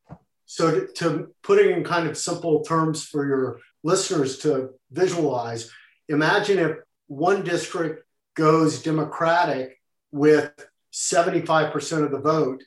So 0.46 0.70
to, 0.70 0.86
to 0.94 1.34
put 1.42 1.58
it 1.58 1.70
in 1.70 1.84
kind 1.84 2.08
of 2.08 2.18
simple 2.18 2.62
terms 2.62 3.04
for 3.04 3.26
your 3.26 3.60
listeners 3.82 4.38
to 4.38 4.70
visualize, 4.90 5.70
imagine 6.08 6.58
if 6.58 6.76
one 7.06 7.44
district 7.44 8.04
goes 8.34 8.82
Democratic 8.82 9.80
with 10.10 10.52
75% 10.92 12.04
of 12.04 12.10
the 12.10 12.18
vote 12.18 12.62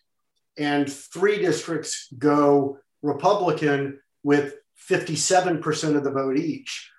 and 0.57 0.91
three 0.91 1.39
districts 1.39 2.07
go 2.17 2.79
Republican 3.01 3.99
with 4.23 4.55
57% 4.89 5.95
of 5.95 6.03
the 6.03 6.11
vote 6.11 6.37
each. 6.37 6.91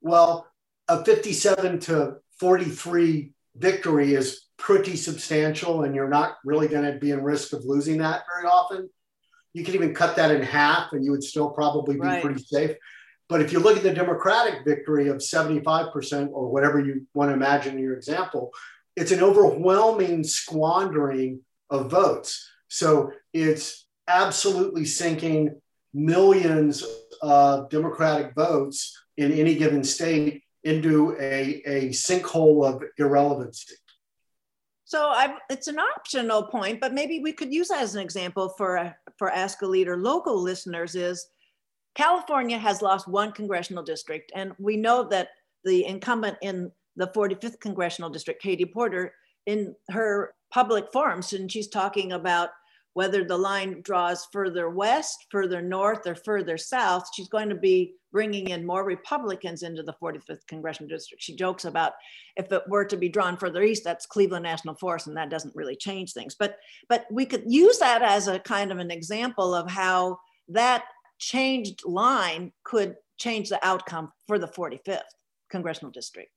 Well, 0.00 0.46
a 0.88 1.04
57 1.04 1.80
to 1.80 2.16
43 2.38 3.32
victory 3.56 4.14
is 4.14 4.46
pretty 4.56 4.96
substantial, 4.96 5.84
and 5.84 5.94
you're 5.94 6.08
not 6.08 6.36
really 6.44 6.68
going 6.68 6.90
to 6.90 6.98
be 6.98 7.10
in 7.10 7.22
risk 7.22 7.52
of 7.52 7.64
losing 7.64 7.98
that 7.98 8.22
very 8.32 8.50
often. 8.50 8.88
You 9.52 9.64
could 9.64 9.74
even 9.74 9.94
cut 9.94 10.16
that 10.16 10.30
in 10.30 10.42
half 10.42 10.92
and 10.92 11.04
you 11.04 11.12
would 11.12 11.22
still 11.22 11.50
probably 11.50 11.94
be 11.94 12.00
right. 12.00 12.22
pretty 12.22 12.42
safe. 12.42 12.76
But 13.28 13.40
if 13.40 13.52
you 13.52 13.60
look 13.60 13.76
at 13.76 13.82
the 13.82 13.94
Democratic 13.94 14.64
victory 14.64 15.08
of 15.08 15.18
75% 15.18 16.30
or 16.32 16.50
whatever 16.50 16.80
you 16.80 17.06
want 17.14 17.30
to 17.30 17.34
imagine 17.34 17.74
in 17.74 17.82
your 17.82 17.96
example, 17.96 18.52
it's 18.96 19.12
an 19.12 19.22
overwhelming 19.22 20.24
squandering 20.24 21.40
of 21.70 21.90
votes. 21.90 22.50
So 22.74 23.12
it's 23.32 23.86
absolutely 24.08 24.84
sinking 24.84 25.60
millions 25.92 26.84
of 27.22 27.70
Democratic 27.70 28.34
votes 28.34 29.00
in 29.16 29.30
any 29.30 29.54
given 29.54 29.84
state 29.84 30.42
into 30.64 31.16
a, 31.20 31.62
a 31.66 31.88
sinkhole 31.90 32.66
of 32.66 32.82
irrelevancy. 32.98 33.76
So 34.86 35.02
I, 35.02 35.36
it's 35.48 35.68
an 35.68 35.78
optional 35.78 36.48
point, 36.48 36.80
but 36.80 36.92
maybe 36.92 37.20
we 37.20 37.32
could 37.32 37.54
use 37.54 37.68
that 37.68 37.80
as 37.80 37.94
an 37.94 38.02
example 38.02 38.48
for 38.58 38.92
for 39.18 39.30
Ask 39.30 39.62
a 39.62 39.66
Leader 39.66 39.96
local 39.96 40.42
listeners 40.42 40.96
is 40.96 41.28
California 41.94 42.58
has 42.58 42.82
lost 42.82 43.06
one 43.06 43.30
congressional 43.30 43.84
district. 43.84 44.32
And 44.34 44.52
we 44.58 44.76
know 44.76 45.04
that 45.10 45.28
the 45.64 45.84
incumbent 45.84 46.38
in 46.42 46.72
the 46.96 47.06
45th 47.06 47.60
congressional 47.60 48.10
district, 48.10 48.42
Katie 48.42 48.64
Porter, 48.64 49.14
in 49.46 49.76
her 49.90 50.34
public 50.52 50.86
forums, 50.92 51.32
and 51.32 51.50
she's 51.50 51.68
talking 51.68 52.12
about 52.12 52.50
whether 52.94 53.24
the 53.24 53.36
line 53.36 53.82
draws 53.82 54.26
further 54.32 54.70
west, 54.70 55.26
further 55.30 55.60
north, 55.60 56.06
or 56.06 56.14
further 56.14 56.56
south, 56.56 57.08
she's 57.14 57.28
going 57.28 57.48
to 57.48 57.54
be 57.54 57.94
bringing 58.12 58.50
in 58.50 58.64
more 58.64 58.84
Republicans 58.84 59.64
into 59.64 59.82
the 59.82 59.94
45th 60.00 60.46
congressional 60.46 60.88
district. 60.88 61.22
She 61.22 61.34
jokes 61.34 61.64
about 61.64 61.94
if 62.36 62.50
it 62.52 62.62
were 62.68 62.84
to 62.84 62.96
be 62.96 63.08
drawn 63.08 63.36
further 63.36 63.62
east, 63.62 63.82
that's 63.82 64.06
Cleveland 64.06 64.44
National 64.44 64.76
Forest, 64.76 65.08
and 65.08 65.16
that 65.16 65.30
doesn't 65.30 65.56
really 65.56 65.76
change 65.76 66.12
things. 66.12 66.36
But 66.36 66.56
but 66.88 67.06
we 67.10 67.26
could 67.26 67.42
use 67.46 67.78
that 67.78 68.02
as 68.02 68.28
a 68.28 68.38
kind 68.38 68.70
of 68.70 68.78
an 68.78 68.92
example 68.92 69.54
of 69.54 69.68
how 69.68 70.20
that 70.48 70.84
changed 71.18 71.84
line 71.84 72.52
could 72.62 72.94
change 73.18 73.48
the 73.48 73.64
outcome 73.66 74.12
for 74.28 74.38
the 74.38 74.48
45th 74.48 75.00
congressional 75.50 75.90
district. 75.90 76.30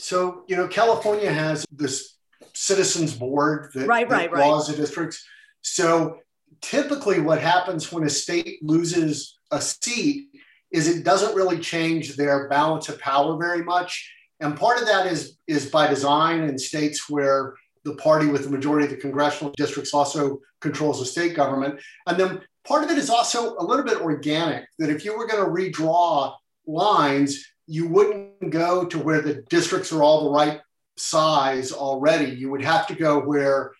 So 0.00 0.42
you 0.48 0.56
know, 0.56 0.66
California 0.66 1.32
has 1.32 1.64
this 1.70 2.17
citizens 2.58 3.14
board 3.14 3.70
that, 3.72 3.86
right, 3.86 4.10
right, 4.10 4.32
right. 4.32 4.46
laws 4.48 4.66
the 4.66 4.76
districts. 4.76 5.24
So 5.62 6.18
typically 6.60 7.20
what 7.20 7.40
happens 7.40 7.92
when 7.92 8.02
a 8.02 8.10
state 8.10 8.58
loses 8.62 9.38
a 9.52 9.60
seat 9.60 10.26
is 10.72 10.88
it 10.88 11.04
doesn't 11.04 11.36
really 11.36 11.60
change 11.60 12.16
their 12.16 12.48
balance 12.48 12.88
of 12.88 12.98
power 12.98 13.38
very 13.38 13.62
much. 13.62 14.12
And 14.40 14.58
part 14.58 14.80
of 14.80 14.88
that 14.88 15.06
is, 15.06 15.38
is 15.46 15.70
by 15.70 15.86
design 15.86 16.42
in 16.42 16.58
states 16.58 17.08
where 17.08 17.54
the 17.84 17.94
party 17.94 18.26
with 18.26 18.42
the 18.42 18.50
majority 18.50 18.86
of 18.86 18.90
the 18.90 18.96
congressional 18.96 19.52
districts 19.56 19.94
also 19.94 20.40
controls 20.60 20.98
the 20.98 21.06
state 21.06 21.36
government. 21.36 21.80
And 22.08 22.18
then 22.18 22.40
part 22.66 22.82
of 22.82 22.90
it 22.90 22.98
is 22.98 23.08
also 23.08 23.56
a 23.56 23.64
little 23.64 23.84
bit 23.84 24.00
organic 24.00 24.64
that 24.80 24.90
if 24.90 25.04
you 25.04 25.16
were 25.16 25.28
going 25.28 25.44
to 25.44 25.50
redraw 25.50 26.34
lines, 26.66 27.46
you 27.68 27.86
wouldn't 27.86 28.50
go 28.50 28.84
to 28.84 28.98
where 28.98 29.20
the 29.20 29.42
districts 29.48 29.92
are 29.92 30.02
all 30.02 30.24
the 30.24 30.30
right 30.30 30.60
size 31.00 31.72
already. 31.72 32.30
You 32.30 32.50
would 32.50 32.62
have 32.62 32.86
to 32.88 32.94
go 32.94 33.20
where, 33.20 33.72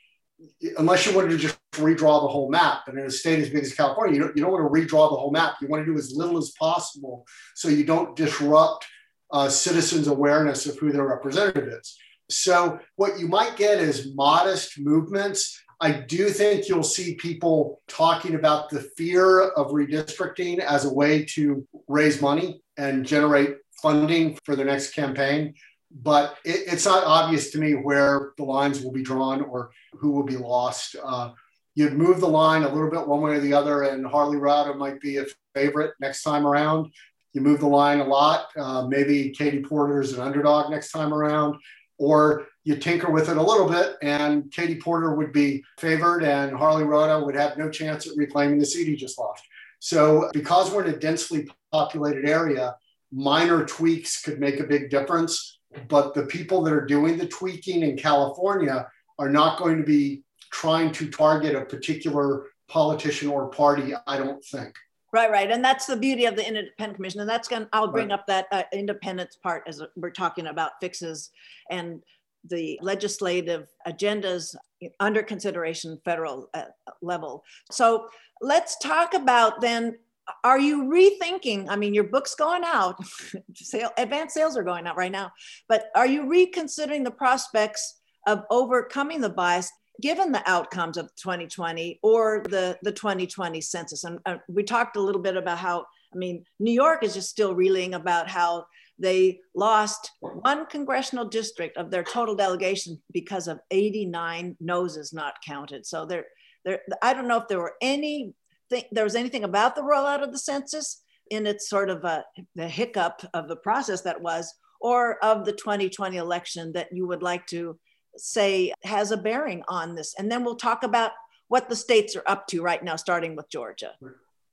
unless 0.77 1.07
you 1.07 1.15
wanted 1.15 1.31
to 1.31 1.39
just 1.39 1.59
redraw 1.73 2.23
the 2.23 2.29
whole 2.29 2.51
map, 2.51 2.89
and 2.89 2.99
in 2.99 3.07
a 3.07 3.11
state 3.11 3.41
as 3.41 3.51
big 3.51 3.65
as 3.65 3.75
California, 3.75 4.15
you 4.15 4.21
don't, 4.21 4.37
you 4.37 4.43
don't 4.43 4.53
want 4.53 4.73
to 4.73 4.81
redraw 4.81 5.11
the 5.11 5.17
whole 5.17 5.31
map. 5.31 5.55
You 5.61 5.69
want 5.69 5.85
to 5.85 5.93
do 5.93 5.99
as 5.99 6.15
little 6.15 6.39
as 6.39 6.53
possible 6.59 7.27
so 7.55 7.69
you 7.69 7.85
don't 7.85 8.17
disrupt 8.17 8.87
uh, 9.33 9.49
citizens' 9.49 10.09
awareness 10.09 10.67
of 10.67 10.79
who 10.79 10.93
their 10.93 11.07
representative 11.07 11.69
is. 11.69 11.97
So, 12.31 12.79
what 12.97 13.19
you 13.19 13.27
might 13.27 13.57
get 13.57 13.79
is 13.79 14.15
modest 14.15 14.79
movements. 14.79 15.61
I 15.81 15.93
do 15.93 16.29
think 16.29 16.69
you'll 16.69 16.83
see 16.83 17.15
people 17.15 17.81
talking 17.87 18.35
about 18.35 18.69
the 18.69 18.81
fear 18.97 19.41
of 19.41 19.69
redistricting 19.69 20.59
as 20.59 20.85
a 20.85 20.93
way 20.93 21.25
to 21.37 21.67
raise 21.87 22.21
money 22.21 22.61
and 22.77 23.07
generate 23.07 23.57
funding 23.81 24.37
for 24.45 24.57
their 24.57 24.67
next 24.67 24.93
campaign 24.93 25.55
but 25.91 26.37
it, 26.45 26.73
it's 26.73 26.85
not 26.85 27.05
obvious 27.05 27.51
to 27.51 27.59
me 27.59 27.75
where 27.75 28.33
the 28.37 28.45
lines 28.45 28.81
will 28.81 28.93
be 28.93 29.03
drawn 29.03 29.43
or 29.43 29.71
who 29.93 30.11
will 30.13 30.25
be 30.25 30.37
lost. 30.37 30.97
Uh, 31.03 31.33
you'd 31.75 31.95
move 31.95 32.21
the 32.21 32.29
line 32.29 32.63
a 32.63 32.73
little 32.73 32.91
bit 32.91 33.07
one 33.07 33.21
way 33.21 33.37
or 33.37 33.41
the 33.41 33.55
other, 33.55 33.83
and 33.85 34.07
Harley 34.07 34.37
Rouda 34.37 34.75
might 34.75 35.01
be 35.01 35.19
a 35.19 35.27
favorite 35.55 35.95
next 36.01 36.23
time 36.23 36.47
around. 36.47 36.93
You 37.33 37.41
move 37.41 37.61
the 37.61 37.69
line 37.69 38.01
a 38.01 38.05
lot. 38.05 38.49
Uh, 38.57 38.87
maybe 38.87 39.31
Katie 39.31 39.63
Porter 39.63 40.01
is 40.01 40.13
an 40.13 40.21
underdog 40.21 40.71
next 40.71 40.91
time 40.91 41.13
around, 41.15 41.57
or 41.99 42.47
you 42.65 42.77
tinker 42.77 43.11
with 43.11 43.29
it 43.29 43.37
a 43.37 43.43
little 43.43 43.69
bit, 43.69 43.97
and 44.03 44.51
Katie 44.51 44.81
Porter 44.81 45.15
would 45.15 45.33
be 45.33 45.63
favored, 45.79 46.23
and 46.23 46.57
Harley 46.57 46.85
Rouda 46.85 47.25
would 47.25 47.35
have 47.35 47.57
no 47.57 47.71
chance 47.71 48.07
at 48.07 48.17
reclaiming 48.17 48.59
the 48.59 48.67
seat 48.67 48.89
he 48.89 48.97
just 48.97 49.19
lost. 49.19 49.43
So, 49.81 50.29
because 50.33 50.71
we're 50.71 50.85
in 50.85 50.95
a 50.95 50.99
densely 50.99 51.49
populated 51.71 52.29
area, 52.29 52.77
minor 53.13 53.65
tweaks 53.65 54.21
could 54.21 54.41
make 54.41 54.61
a 54.61 54.65
big 54.65 54.91
difference. 54.91 55.58
But 55.89 56.15
the 56.15 56.25
people 56.25 56.63
that 56.63 56.73
are 56.73 56.87
doing 56.87 57.19
the 57.19 57.27
tweaking 57.27 57.83
in 57.83 57.97
California 57.97 58.89
are 59.19 59.29
not 59.29 59.59
going 59.59 59.79
to 59.79 59.85
be 59.85 60.23
trying 60.51 60.93
to 60.93 61.11
target 61.11 61.55
a 61.55 61.65
particular 61.65 62.47
politician 62.69 63.29
or 63.29 63.49
party, 63.49 63.93
I 64.07 64.17
don't 64.19 64.45
think. 64.45 64.75
Right, 65.11 65.31
right, 65.31 65.51
and 65.51 65.65
that's 65.65 65.87
the 65.87 65.97
beauty 65.97 66.27
of 66.27 66.37
the 66.37 66.47
independent 66.47 66.97
commission, 66.97 67.21
and 67.21 67.29
that's 67.29 67.49
going. 67.49 67.63
to 67.63 67.69
I'll 67.73 67.91
bring 67.91 68.09
right. 68.09 68.19
up 68.19 68.27
that 68.27 68.47
uh, 68.53 68.65
independence 68.75 69.37
part 69.37 69.63
as 69.67 69.83
we're 69.97 70.11
talking 70.11 70.49
about 70.49 70.73
fixes 70.83 71.31
and 71.71 72.03
the 72.49 72.79
legislative 72.83 73.69
agendas 73.87 74.55
under 75.01 75.23
consideration 75.23 75.99
federal 76.05 76.51
uh, 76.53 76.65
level. 77.01 77.43
So 77.71 78.09
let's 78.43 78.77
talk 78.79 79.15
about 79.15 79.61
then. 79.61 79.97
Are 80.45 80.59
you 80.59 80.85
rethinking? 80.85 81.67
I 81.69 81.77
mean, 81.77 81.95
your 81.95 82.05
book's 82.05 82.35
going 82.35 82.63
out, 82.65 83.03
sale, 83.55 83.91
advanced 83.97 84.35
sales 84.35 84.57
are 84.57 84.63
going 84.63 84.87
out 84.87 84.97
right 84.97 85.13
now, 85.13 85.31
but 85.69 85.87
are 85.95 86.07
you 86.07 86.29
reconsidering 86.29 87.05
the 87.05 87.11
prospects 87.11 88.01
of 88.27 88.43
overcoming 88.51 89.21
the 89.21 89.31
bias 89.31 89.71
given 90.01 90.33
the 90.33 90.49
outcomes 90.49 90.97
of 90.97 91.15
2020 91.17 91.99
or 92.03 92.45
the, 92.49 92.79
the 92.83 92.93
2020 92.93 93.61
census. 93.61 94.05
And 94.05 94.19
uh, 94.27 94.37
we 94.49 94.63
talked 94.63 94.97
a 94.97 95.01
little 95.01 95.21
bit 95.21 95.37
about 95.37 95.59
how, 95.59 95.87
I 96.15 96.17
mean, 96.17 96.45
New 96.61 96.73
York 96.73 97.03
is 97.03 97.15
just 97.15 97.31
still 97.31 97.55
reeling 97.55 97.95
about 97.95 98.29
how 98.29 98.67
they 98.99 99.41
lost 99.55 100.13
one 100.21 100.67
congressional 100.67 101.25
district 101.25 101.77
of 101.77 101.91
their 101.91 102.03
total 102.03 102.35
delegation 102.35 103.01
because 103.13 103.49
of 103.49 103.61
89 103.71 104.57
noses 104.61 105.13
not 105.13 105.35
counted. 105.47 105.87
So 105.87 106.05
there, 106.05 106.27
there, 106.65 106.81
I 107.03 107.15
don't 107.15 107.29
know 107.29 107.39
if 107.39 107.49
there 107.49 107.61
were 107.61 107.75
any, 107.81 108.35
there 108.71 109.05
was 109.05 109.15
anything 109.15 109.45
about 109.45 109.75
the 109.75 109.83
rollout 109.83 110.23
of 110.23 110.33
the 110.33 110.39
census 110.39 111.03
in 111.31 111.47
its 111.47 111.69
sort 111.69 111.91
of 111.91 112.05
a, 112.05 112.25
the 112.55 112.69
hiccup 112.69 113.23
of 113.35 113.49
the 113.49 113.57
process 113.57 114.03
that 114.03 114.21
was, 114.21 114.53
or 114.81 115.23
of 115.25 115.45
the 115.45 115.53
2020 115.53 116.17
election 116.17 116.73
that 116.73 116.89
you 116.93 117.07
would 117.07 117.23
like 117.23 117.47
to 117.47 117.79
say 118.17 118.73
has 118.85 119.11
a 119.11 119.17
bearing 119.17 119.63
on 119.69 119.95
this. 119.95 120.15
And 120.19 120.31
then 120.31 120.45
we'll 120.45 120.57
talk 120.57 120.83
about 120.83 121.13
what 121.49 121.69
the 121.69 121.77
states 121.77 122.17
are 122.17 122.23
up 122.27 122.47
to 122.49 122.63
right 122.63 122.83
now, 122.83 122.97
starting 122.97 123.37
with 123.37 123.51
Georgia. 123.51 123.93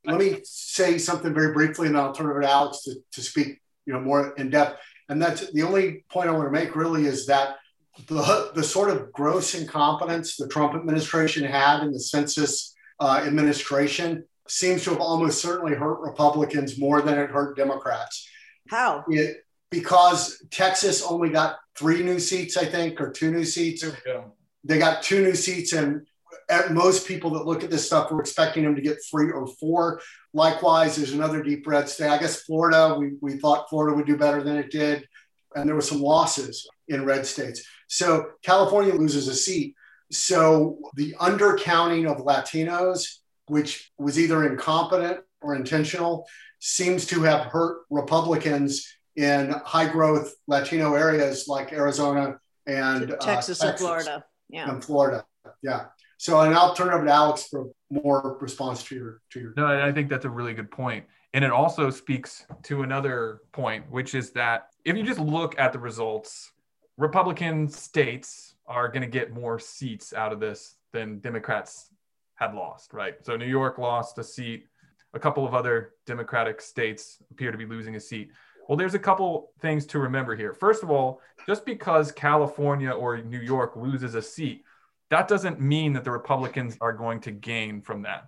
Let 0.06 0.20
me 0.20 0.40
say 0.44 0.98
something 0.98 1.34
very 1.34 1.52
briefly, 1.52 1.88
and 1.88 1.98
I'll 1.98 2.14
turn 2.14 2.28
it 2.28 2.30
over 2.30 2.42
to 2.42 2.50
Alex 2.50 2.84
to, 2.84 2.96
to 3.14 3.22
speak, 3.22 3.60
you 3.86 3.94
know, 3.94 4.00
more 4.00 4.34
in 4.36 4.50
depth. 4.50 4.82
And 5.10 5.22
that's 5.22 5.52
the 5.52 5.64
only 5.64 6.06
point 6.10 6.30
I 6.30 6.32
want 6.32 6.48
to 6.48 6.52
make 6.52 6.76
really 6.76 7.06
is 7.06 7.26
that 7.26 7.58
the, 8.08 8.52
the 8.54 8.64
sort 8.64 8.90
of 8.90 9.12
gross 9.12 9.56
incompetence 9.56 10.36
the 10.36 10.48
Trump 10.48 10.76
administration 10.76 11.44
had 11.44 11.82
in 11.82 11.92
the 11.92 12.00
census 12.00 12.75
uh, 13.00 13.24
administration 13.26 14.26
seems 14.48 14.84
to 14.84 14.92
have 14.92 15.00
almost 15.00 15.42
certainly 15.42 15.76
hurt 15.76 16.00
Republicans 16.02 16.80
more 16.80 17.02
than 17.02 17.18
it 17.18 17.30
hurt 17.30 17.58
Democrats. 17.58 18.28
How? 18.70 19.04
It, 19.08 19.38
because 19.72 20.44
Texas 20.52 21.04
only 21.04 21.30
got 21.30 21.58
three 21.78 22.04
new 22.04 22.20
seats, 22.20 22.56
I 22.56 22.66
think, 22.66 23.02
or 23.02 23.12
two 23.12 23.32
new 23.32 23.44
seats. 23.44 23.84
Yeah. 24.06 24.22
They 24.64 24.78
got 24.80 25.04
two 25.04 25.22
new 25.22 25.36
seats, 25.36 25.74
and 25.74 26.06
most 26.72 27.08
people 27.08 27.32
that 27.32 27.46
look 27.46 27.64
at 27.64 27.70
this 27.70 27.86
stuff 27.86 28.12
were 28.12 28.22
expecting 28.22 28.64
them 28.64 28.76
to 28.76 28.82
get 28.82 28.98
three 29.10 29.32
or 29.32 29.48
four. 29.48 30.00
Likewise, 30.34 30.96
there's 30.96 31.14
another 31.14 31.44
deep 31.44 31.66
red 31.68 31.90
state. 31.90 32.10
I 32.10 32.18
guess 32.18 32.44
Florida, 32.44 32.96
we, 32.98 33.14
we 33.22 33.38
thought 33.38 33.70
Florida 33.70 33.96
would 33.96 34.06
do 34.06 34.18
better 34.18 34.44
than 34.44 34.58
it 34.58 34.72
did. 34.72 35.08
And 35.56 35.68
there 35.68 35.76
were 35.76 35.82
some 35.82 36.02
losses 36.02 36.68
in 36.88 37.06
red 37.06 37.26
states. 37.26 37.66
So 37.88 38.32
California 38.44 38.94
loses 38.94 39.28
a 39.28 39.36
seat. 39.36 39.76
So 40.12 40.78
the 40.96 41.14
undercounting 41.20 42.10
of 42.10 42.26
Latinos, 42.26 43.20
which 43.48 43.92
was 43.98 44.20
either 44.20 44.48
incompetent 44.50 45.20
or 45.42 45.56
intentional, 45.56 46.28
seems 46.60 47.06
to 47.08 47.22
have 47.24 47.48
hurt 47.48 47.84
Republicans 47.90 48.88
in 49.16 49.52
high 49.66 49.90
growth 49.90 50.36
Latino 50.48 50.94
areas 50.94 51.48
like 51.48 51.72
Arizona 51.74 52.40
and 52.68 53.10
Texas, 53.22 53.22
uh, 53.22 53.26
Texas 53.26 53.62
and 53.62 53.78
Florida. 53.78 54.26
Yeah. 54.50 54.70
And 54.70 54.84
Florida. 54.84 55.26
Yeah. 55.62 55.86
So, 56.18 56.40
and 56.42 56.56
I'll 56.56 56.74
turn 56.74 56.88
it 56.88 56.94
over 56.94 57.06
to 57.06 57.12
Alex 57.12 57.48
for 57.50 57.70
more 57.90 58.38
response 58.40 58.84
to 58.84 58.96
your 58.96 59.22
to 59.32 59.40
your. 59.40 59.54
No, 59.58 59.68
I 59.68 59.92
think 59.92 60.10
that's 60.10 60.26
a 60.26 60.30
really 60.30 60.54
good 60.54 60.72
point, 60.72 61.06
and 61.34 61.44
it 61.44 61.52
also 61.52 61.90
speaks 61.90 62.46
to 62.64 62.84
another 62.84 63.42
point, 63.52 63.90
which 63.92 64.16
is 64.16 64.32
that 64.32 64.70
if 64.86 64.96
you 64.96 65.04
just 65.04 65.20
look 65.20 65.58
at 65.60 65.74
the 65.74 65.80
results, 65.80 66.52
Republican 66.98 67.68
states 67.68 68.55
are 68.68 68.88
going 68.88 69.02
to 69.02 69.08
get 69.08 69.34
more 69.34 69.60
seats 69.60 70.14
out 70.14 70.34
of 70.34 70.40
this 70.40 70.76
than 70.92 71.20
Democrats 71.20 71.90
had 72.36 72.54
lost, 72.54 72.94
right? 72.94 73.16
So 73.24 73.38
New 73.38 73.46
York 73.46 73.78
lost 73.78 74.18
a 74.18 74.24
seat. 74.24 74.68
A 75.14 75.20
couple 75.20 75.48
of 75.48 75.54
other 75.54 75.94
Democratic 76.06 76.60
states 76.62 77.18
appear 77.32 77.52
to 77.52 77.58
be 77.58 77.66
losing 77.66 77.96
a 77.96 78.00
seat. 78.00 78.32
Well, 78.68 78.78
there's 78.78 78.96
a 78.96 79.00
couple 79.00 79.52
things 79.60 79.86
to 79.88 80.00
remember 80.00 80.36
here. 80.36 80.54
First 80.54 80.84
of 80.84 80.92
all, 80.92 81.22
just 81.46 81.66
because 81.66 82.12
California 82.12 82.92
or 82.92 83.22
New 83.22 83.40
York 83.40 83.76
loses 83.76 84.16
a 84.16 84.22
seat, 84.22 84.64
that 85.10 85.28
doesn't 85.28 85.62
mean 85.62 85.94
that 85.94 86.04
the 86.04 86.12
Republicans 86.12 86.78
are 86.82 86.92
going 86.92 87.22
to 87.22 87.32
gain 87.32 87.82
from 87.82 88.02
that. 88.02 88.28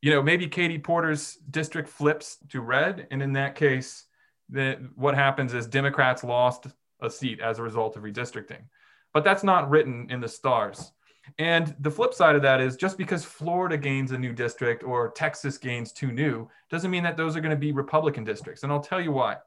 You 0.00 0.12
know, 0.12 0.22
maybe 0.22 0.46
Katie 0.46 0.78
Porter's 0.78 1.36
district 1.50 1.88
flips 1.88 2.38
to 2.50 2.60
red, 2.60 3.08
and 3.10 3.20
in 3.20 3.32
that 3.32 3.56
case, 3.56 4.04
the, 4.48 4.88
what 4.94 5.16
happens 5.16 5.52
is 5.52 5.66
Democrats 5.66 6.22
lost 6.22 6.68
a 7.00 7.10
seat 7.10 7.40
as 7.40 7.58
a 7.58 7.62
result 7.62 7.96
of 7.96 8.04
redistricting. 8.04 8.62
But 9.16 9.24
that's 9.24 9.42
not 9.42 9.70
written 9.70 10.08
in 10.10 10.20
the 10.20 10.28
stars. 10.28 10.92
And 11.38 11.74
the 11.80 11.90
flip 11.90 12.12
side 12.12 12.36
of 12.36 12.42
that 12.42 12.60
is 12.60 12.76
just 12.76 12.98
because 12.98 13.24
Florida 13.24 13.78
gains 13.78 14.10
a 14.10 14.18
new 14.18 14.34
district 14.34 14.84
or 14.84 15.10
Texas 15.12 15.56
gains 15.56 15.90
two 15.90 16.12
new 16.12 16.50
doesn't 16.68 16.90
mean 16.90 17.02
that 17.04 17.16
those 17.16 17.34
are 17.34 17.40
going 17.40 17.48
to 17.48 17.56
be 17.56 17.72
Republican 17.72 18.24
districts. 18.24 18.62
And 18.62 18.70
I'll 18.70 18.78
tell 18.78 19.00
you 19.00 19.12
why 19.12 19.38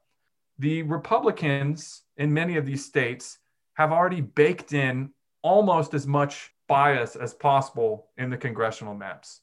the 0.57 0.81
Republicans 0.81 2.01
in 2.17 2.33
many 2.33 2.57
of 2.57 2.65
these 2.65 2.83
states 2.83 3.37
have 3.75 3.91
already 3.91 4.21
baked 4.21 4.73
in 4.73 5.11
almost 5.43 5.93
as 5.93 6.07
much 6.07 6.49
bias 6.67 7.15
as 7.15 7.35
possible 7.35 8.07
in 8.17 8.31
the 8.31 8.37
congressional 8.37 8.95
maps. 8.95 9.41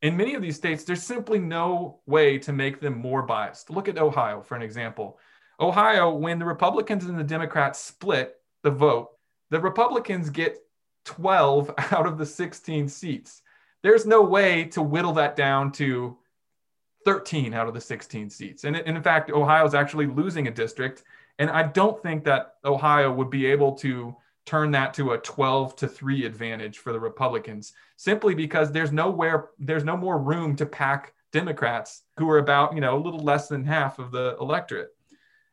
In 0.00 0.16
many 0.16 0.32
of 0.32 0.40
these 0.40 0.56
states, 0.56 0.84
there's 0.84 1.02
simply 1.02 1.38
no 1.38 2.00
way 2.06 2.38
to 2.38 2.52
make 2.54 2.80
them 2.80 2.96
more 2.96 3.20
biased. 3.20 3.68
Look 3.68 3.88
at 3.88 3.98
Ohio, 3.98 4.40
for 4.40 4.54
an 4.54 4.62
example. 4.62 5.18
Ohio, 5.60 6.14
when 6.14 6.38
the 6.38 6.46
Republicans 6.46 7.04
and 7.04 7.18
the 7.18 7.22
Democrats 7.24 7.78
split 7.78 8.36
the 8.62 8.70
vote, 8.70 9.10
the 9.50 9.60
Republicans 9.60 10.30
get 10.30 10.58
12 11.04 11.72
out 11.92 12.06
of 12.06 12.18
the 12.18 12.26
16 12.26 12.88
seats. 12.88 13.42
There's 13.82 14.06
no 14.06 14.22
way 14.22 14.64
to 14.64 14.82
whittle 14.82 15.12
that 15.14 15.36
down 15.36 15.72
to 15.72 16.16
13 17.04 17.54
out 17.54 17.68
of 17.68 17.74
the 17.74 17.80
16 17.80 18.30
seats. 18.30 18.64
And 18.64 18.76
in 18.76 19.00
fact, 19.02 19.30
Ohio 19.30 19.64
is 19.64 19.74
actually 19.74 20.06
losing 20.06 20.48
a 20.48 20.50
district. 20.50 21.04
And 21.38 21.48
I 21.48 21.62
don't 21.62 22.02
think 22.02 22.24
that 22.24 22.56
Ohio 22.64 23.12
would 23.12 23.30
be 23.30 23.46
able 23.46 23.72
to 23.76 24.16
turn 24.44 24.70
that 24.72 24.94
to 24.94 25.12
a 25.12 25.18
12 25.18 25.76
to 25.76 25.88
3 25.88 26.24
advantage 26.24 26.78
for 26.78 26.92
the 26.92 27.00
Republicans 27.00 27.72
simply 27.96 28.34
because 28.34 28.70
there's 28.70 28.92
nowhere 28.92 29.50
there's 29.58 29.84
no 29.84 29.96
more 29.96 30.18
room 30.18 30.54
to 30.56 30.66
pack 30.66 31.14
Democrats 31.32 32.02
who 32.16 32.28
are 32.30 32.38
about, 32.38 32.74
you 32.74 32.80
know, 32.80 32.96
a 32.96 33.02
little 33.02 33.20
less 33.20 33.48
than 33.48 33.64
half 33.64 33.98
of 33.98 34.10
the 34.10 34.36
electorate. 34.40 34.90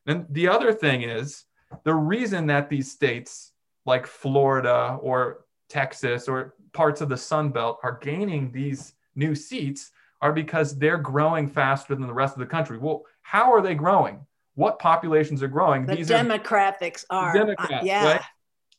And 0.05 0.25
the 0.29 0.47
other 0.47 0.73
thing 0.73 1.03
is 1.03 1.45
the 1.83 1.93
reason 1.93 2.47
that 2.47 2.69
these 2.69 2.91
states 2.91 3.52
like 3.85 4.07
Florida 4.07 4.97
or 5.01 5.45
Texas 5.69 6.27
or 6.27 6.55
parts 6.71 7.01
of 7.01 7.09
the 7.09 7.17
Sun 7.17 7.49
Belt 7.49 7.79
are 7.83 7.99
gaining 8.01 8.51
these 8.51 8.93
new 9.15 9.35
seats 9.35 9.91
are 10.21 10.33
because 10.33 10.77
they're 10.77 10.97
growing 10.97 11.47
faster 11.47 11.95
than 11.95 12.07
the 12.07 12.13
rest 12.13 12.35
of 12.35 12.39
the 12.39 12.45
country. 12.45 12.77
Well, 12.77 13.03
how 13.21 13.51
are 13.53 13.61
they 13.61 13.75
growing? 13.75 14.25
What 14.55 14.79
populations 14.79 15.43
are 15.43 15.47
growing? 15.47 15.85
The 15.85 15.95
These 15.95 16.09
demographics 16.09 17.05
are, 17.09 17.29
are 17.29 17.33
Democrats, 17.33 17.73
uh, 17.73 17.79
yeah. 17.83 18.13
Right? 18.13 18.21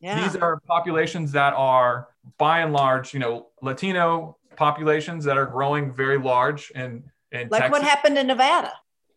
yeah. 0.01 0.23
These 0.23 0.37
are 0.37 0.61
populations 0.67 1.33
that 1.33 1.53
are 1.55 2.09
by 2.39 2.61
and 2.61 2.73
large, 2.73 3.13
you 3.13 3.21
know, 3.21 3.49
Latino 3.61 4.39
populations 4.57 5.25
that 5.25 5.37
are 5.37 5.47
growing 5.47 5.93
very 5.93 6.19
large 6.19 6.73
and 6.75 7.03
and 7.33 7.51
like 7.51 7.63
Texas. 7.63 7.81
what 7.81 7.83
happened 7.83 8.17
in 8.17 8.29
Nevada. 8.29 8.73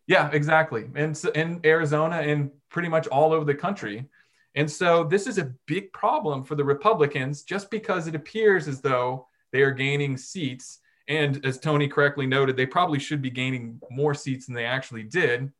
Yeah, 0.08 0.30
exactly. 0.32 0.86
And 0.96 1.18
in 1.34 1.60
Arizona 1.64 2.16
and 2.16 2.50
pretty 2.68 2.88
much 2.88 3.06
all 3.08 3.32
over 3.32 3.44
the 3.44 3.54
country. 3.54 4.06
And 4.54 4.70
so 4.70 5.04
this 5.04 5.26
is 5.26 5.38
a 5.38 5.52
big 5.66 5.92
problem 5.92 6.44
for 6.44 6.54
the 6.54 6.64
Republicans 6.64 7.42
just 7.42 7.70
because 7.70 8.06
it 8.06 8.14
appears 8.14 8.66
as 8.66 8.80
though 8.80 9.28
they 9.52 9.62
are 9.62 9.70
gaining 9.70 10.16
seats 10.16 10.80
and 11.08 11.44
as 11.44 11.58
Tony 11.58 11.88
correctly 11.88 12.26
noted, 12.26 12.56
they 12.56 12.66
probably 12.66 12.98
should 12.98 13.22
be 13.22 13.30
gaining 13.30 13.80
more 13.90 14.14
seats 14.14 14.46
than 14.46 14.54
they 14.54 14.66
actually 14.66 15.04
did, 15.04 15.50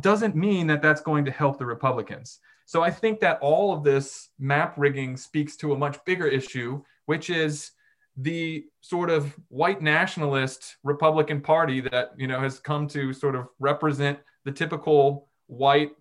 doesn't 0.00 0.36
mean 0.36 0.66
that 0.66 0.82
that's 0.82 1.00
going 1.00 1.24
to 1.24 1.30
help 1.30 1.58
the 1.58 1.66
Republicans. 1.66 2.40
So 2.66 2.82
I 2.82 2.90
think 2.90 3.18
that 3.20 3.38
all 3.40 3.72
of 3.72 3.82
this 3.82 4.28
map 4.38 4.74
rigging 4.76 5.16
speaks 5.16 5.56
to 5.56 5.72
a 5.72 5.78
much 5.78 5.96
bigger 6.04 6.26
issue, 6.26 6.82
which 7.06 7.30
is 7.30 7.70
the 8.18 8.66
sort 8.82 9.08
of 9.08 9.34
white 9.48 9.80
nationalist 9.80 10.76
Republican 10.84 11.40
Party 11.40 11.80
that 11.80 12.12
you 12.18 12.26
know 12.26 12.40
has 12.40 12.58
come 12.58 12.86
to 12.88 13.14
sort 13.14 13.34
of 13.34 13.48
represent 13.58 14.18
the 14.44 14.52
typical 14.52 15.28
white, 15.46 15.92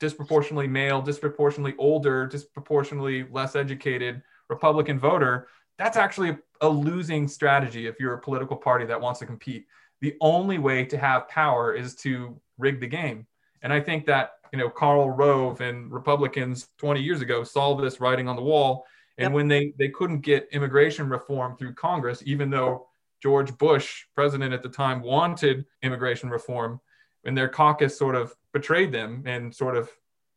disproportionately 0.00 0.66
male, 0.66 1.00
disproportionately 1.00 1.74
older, 1.78 2.26
disproportionately 2.26 3.26
less 3.30 3.54
educated 3.54 4.22
Republican 4.48 4.98
voter, 4.98 5.46
that's 5.78 5.96
actually 5.96 6.36
a 6.60 6.68
losing 6.68 7.28
strategy 7.28 7.86
if 7.86 8.00
you're 8.00 8.14
a 8.14 8.20
political 8.20 8.56
party 8.56 8.84
that 8.86 9.00
wants 9.00 9.20
to 9.20 9.26
compete. 9.26 9.66
The 10.00 10.16
only 10.20 10.58
way 10.58 10.84
to 10.86 10.98
have 10.98 11.28
power 11.28 11.74
is 11.74 11.94
to 11.96 12.40
rig 12.58 12.80
the 12.80 12.86
game. 12.86 13.26
And 13.62 13.72
I 13.72 13.80
think 13.80 14.06
that, 14.06 14.32
you 14.52 14.58
know, 14.58 14.70
Karl 14.70 15.10
Rove 15.10 15.60
and 15.60 15.92
Republicans 15.92 16.68
20 16.78 17.00
years 17.00 17.20
ago 17.20 17.44
saw 17.44 17.76
this 17.76 18.00
writing 18.00 18.28
on 18.28 18.36
the 18.36 18.42
wall. 18.42 18.86
And 19.18 19.26
yep. 19.26 19.32
when 19.32 19.48
they, 19.48 19.74
they 19.78 19.88
couldn't 19.88 20.20
get 20.20 20.48
immigration 20.52 21.08
reform 21.08 21.56
through 21.56 21.74
Congress, 21.74 22.22
even 22.24 22.48
though 22.50 22.88
George 23.22 23.56
Bush, 23.58 24.04
president 24.14 24.54
at 24.54 24.62
the 24.62 24.68
time, 24.68 25.02
wanted 25.02 25.66
immigration 25.82 26.30
reform, 26.30 26.80
and 27.24 27.36
their 27.36 27.48
caucus 27.48 27.98
sort 27.98 28.14
of 28.14 28.34
betrayed 28.52 28.92
them 28.92 29.22
and 29.26 29.54
sort 29.54 29.76
of 29.76 29.90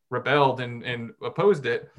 rebelled 0.09 0.61
and, 0.61 0.83
and 0.83 1.13
opposed 1.21 1.65
it, 1.65 1.89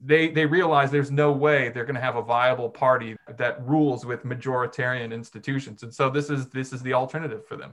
they 0.00 0.28
they 0.28 0.44
realize 0.44 0.90
there's 0.90 1.10
no 1.10 1.32
way 1.32 1.70
they're 1.70 1.84
going 1.84 1.94
to 1.94 2.00
have 2.00 2.16
a 2.16 2.22
viable 2.22 2.68
party 2.68 3.16
that 3.38 3.64
rules 3.66 4.04
with 4.04 4.24
majoritarian 4.24 5.12
institutions. 5.12 5.82
And 5.82 5.94
so 5.94 6.10
this 6.10 6.30
is 6.30 6.48
this 6.48 6.72
is 6.72 6.82
the 6.82 6.92
alternative 6.92 7.46
for 7.46 7.56
them. 7.56 7.72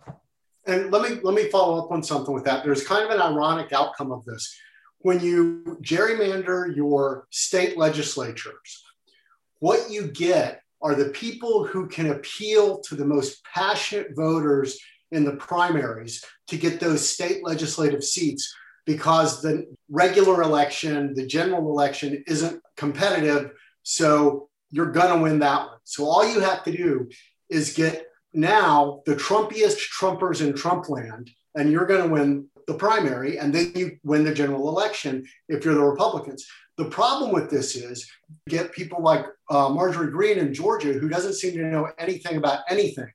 And 0.67 0.91
let 0.91 1.09
me 1.09 1.19
let 1.23 1.33
me 1.33 1.49
follow 1.49 1.83
up 1.83 1.91
on 1.91 2.03
something 2.03 2.33
with 2.33 2.45
that. 2.45 2.63
There's 2.63 2.87
kind 2.87 3.03
of 3.03 3.11
an 3.11 3.21
ironic 3.21 3.73
outcome 3.73 4.11
of 4.11 4.23
this. 4.25 4.55
When 4.99 5.19
you 5.19 5.79
gerrymander 5.81 6.75
your 6.75 7.25
state 7.31 7.75
legislatures 7.77 8.83
what 9.61 9.91
you 9.91 10.07
get 10.07 10.63
are 10.81 10.95
the 10.95 11.09
people 11.09 11.63
who 11.63 11.87
can 11.87 12.09
appeal 12.09 12.79
to 12.79 12.95
the 12.95 13.05
most 13.05 13.43
passionate 13.45 14.15
voters 14.15 14.77
in 15.11 15.23
the 15.23 15.33
primaries 15.33 16.23
to 16.47 16.57
get 16.57 16.79
those 16.79 17.07
state 17.07 17.43
legislative 17.43 18.03
seats 18.03 18.53
because 18.85 19.41
the 19.41 19.65
regular 19.89 20.41
election, 20.41 21.13
the 21.13 21.25
general 21.25 21.69
election 21.69 22.23
isn't 22.27 22.61
competitive. 22.77 23.51
So 23.83 24.49
you're 24.71 24.91
going 24.91 25.15
to 25.15 25.21
win 25.21 25.39
that 25.39 25.67
one. 25.67 25.77
So 25.83 26.05
all 26.05 26.27
you 26.27 26.39
have 26.39 26.63
to 26.63 26.71
do 26.71 27.09
is 27.49 27.73
get 27.73 28.05
now 28.33 29.01
the 29.05 29.15
Trumpiest 29.15 29.77
Trumpers 29.99 30.41
in 30.41 30.53
Trumpland, 30.53 31.29
and 31.55 31.71
you're 31.71 31.85
going 31.85 32.03
to 32.03 32.13
win 32.13 32.47
the 32.67 32.73
primary, 32.73 33.37
and 33.37 33.53
then 33.53 33.73
you 33.75 33.97
win 34.03 34.23
the 34.23 34.33
general 34.33 34.69
election 34.69 35.25
if 35.49 35.65
you're 35.65 35.73
the 35.73 35.83
Republicans. 35.83 36.47
The 36.77 36.85
problem 36.85 37.31
with 37.31 37.49
this 37.49 37.75
is 37.75 38.09
get 38.47 38.71
people 38.71 39.03
like 39.03 39.25
uh, 39.49 39.69
Marjorie 39.69 40.11
Greene 40.11 40.37
in 40.37 40.53
Georgia, 40.53 40.93
who 40.93 41.09
doesn't 41.09 41.33
seem 41.33 41.53
to 41.55 41.65
know 41.65 41.89
anything 41.99 42.37
about 42.37 42.61
anything. 42.69 43.11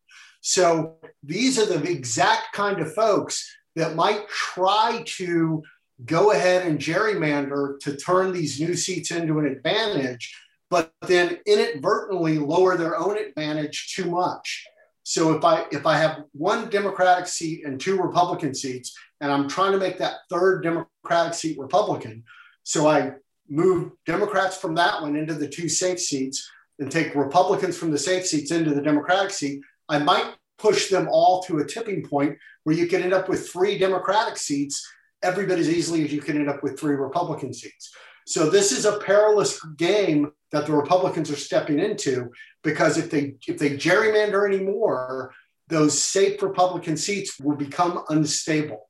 So 0.49 0.99
these 1.25 1.59
are 1.59 1.67
the 1.67 1.91
exact 1.91 2.53
kind 2.53 2.79
of 2.79 2.95
folks 2.95 3.53
that 3.75 3.97
might 3.97 4.29
try 4.29 5.03
to 5.17 5.61
go 6.05 6.31
ahead 6.31 6.65
and 6.65 6.79
gerrymander 6.79 7.81
to 7.81 7.97
turn 7.97 8.33
these 8.33 8.61
new 8.61 8.77
seats 8.77 9.11
into 9.11 9.41
an 9.41 9.47
advantage, 9.47 10.33
but 10.71 10.93
then 11.03 11.39
inadvertently 11.47 12.39
lower 12.39 12.77
their 12.77 12.97
own 12.97 13.19
advantage 13.19 13.93
too 13.97 14.09
much. 14.09 14.65
So 15.03 15.37
if 15.37 15.45
I 15.45 15.67
if 15.73 15.85
I 15.85 15.97
have 15.99 16.23
one 16.31 16.71
Democratic 16.71 17.27
seat 17.27 17.67
and 17.67 17.81
two 17.81 18.01
Republican 18.01 18.55
seats, 18.55 18.97
and 19.21 19.33
I'm 19.33 19.49
trying 19.49 19.73
to 19.73 19.79
make 19.79 19.99
that 19.99 20.19
third 20.31 20.63
Democratic 20.63 21.35
seat 21.35 21.59
Republican, 21.59 22.23
so 22.63 22.87
I 22.87 23.15
move 23.49 23.91
Democrats 24.07 24.57
from 24.57 24.77
that 24.77 25.03
one 25.03 25.17
into 25.17 25.35
the 25.35 25.49
two 25.49 25.69
safe 25.69 25.99
seats 25.99 26.49
and 26.79 26.89
take 26.89 27.17
Republicans 27.17 27.77
from 27.77 27.91
the 27.91 27.99
safe 27.99 28.25
seats 28.27 28.53
into 28.53 28.75
the 28.75 28.83
Democratic 28.83 29.33
seat, 29.33 29.61
I 29.89 29.99
might 29.99 30.35
push 30.59 30.89
them 30.89 31.09
all 31.11 31.43
to 31.45 31.59
a 31.59 31.67
tipping 31.67 32.07
point 32.07 32.39
where 32.65 32.75
you 32.75 32.87
can 32.87 33.03
end 33.03 33.13
up 33.13 33.29
with 33.29 33.49
three 33.49 33.79
Democratic 33.79 34.37
seats 34.37 34.87
every 35.23 35.47
bit 35.47 35.59
as 35.59 35.69
easily 35.69 36.05
as 36.05 36.13
you 36.13 36.21
can 36.21 36.37
end 36.37 36.49
up 36.49 36.63
with 36.63 36.79
three 36.79 36.95
Republican 36.95 37.53
seats. 37.53 37.95
So 38.27 38.51
this 38.51 38.73
is 38.73 38.85
a 38.85 38.99
perilous 38.99 39.63
game 39.77 40.33
that 40.51 40.67
the 40.67 40.73
Republicans 40.73 41.31
are 41.31 41.37
stepping 41.37 41.79
into 41.79 42.31
because 42.63 42.99
if 42.99 43.11
they 43.11 43.37
if 43.47 43.59
they 43.59 43.77
gerrymander 43.77 44.53
anymore, 44.53 45.33
those 45.69 46.01
safe 46.01 46.43
Republican 46.43 46.97
seats 46.97 47.39
will 47.39 47.57
become 47.57 48.05
unstable. 48.09 48.89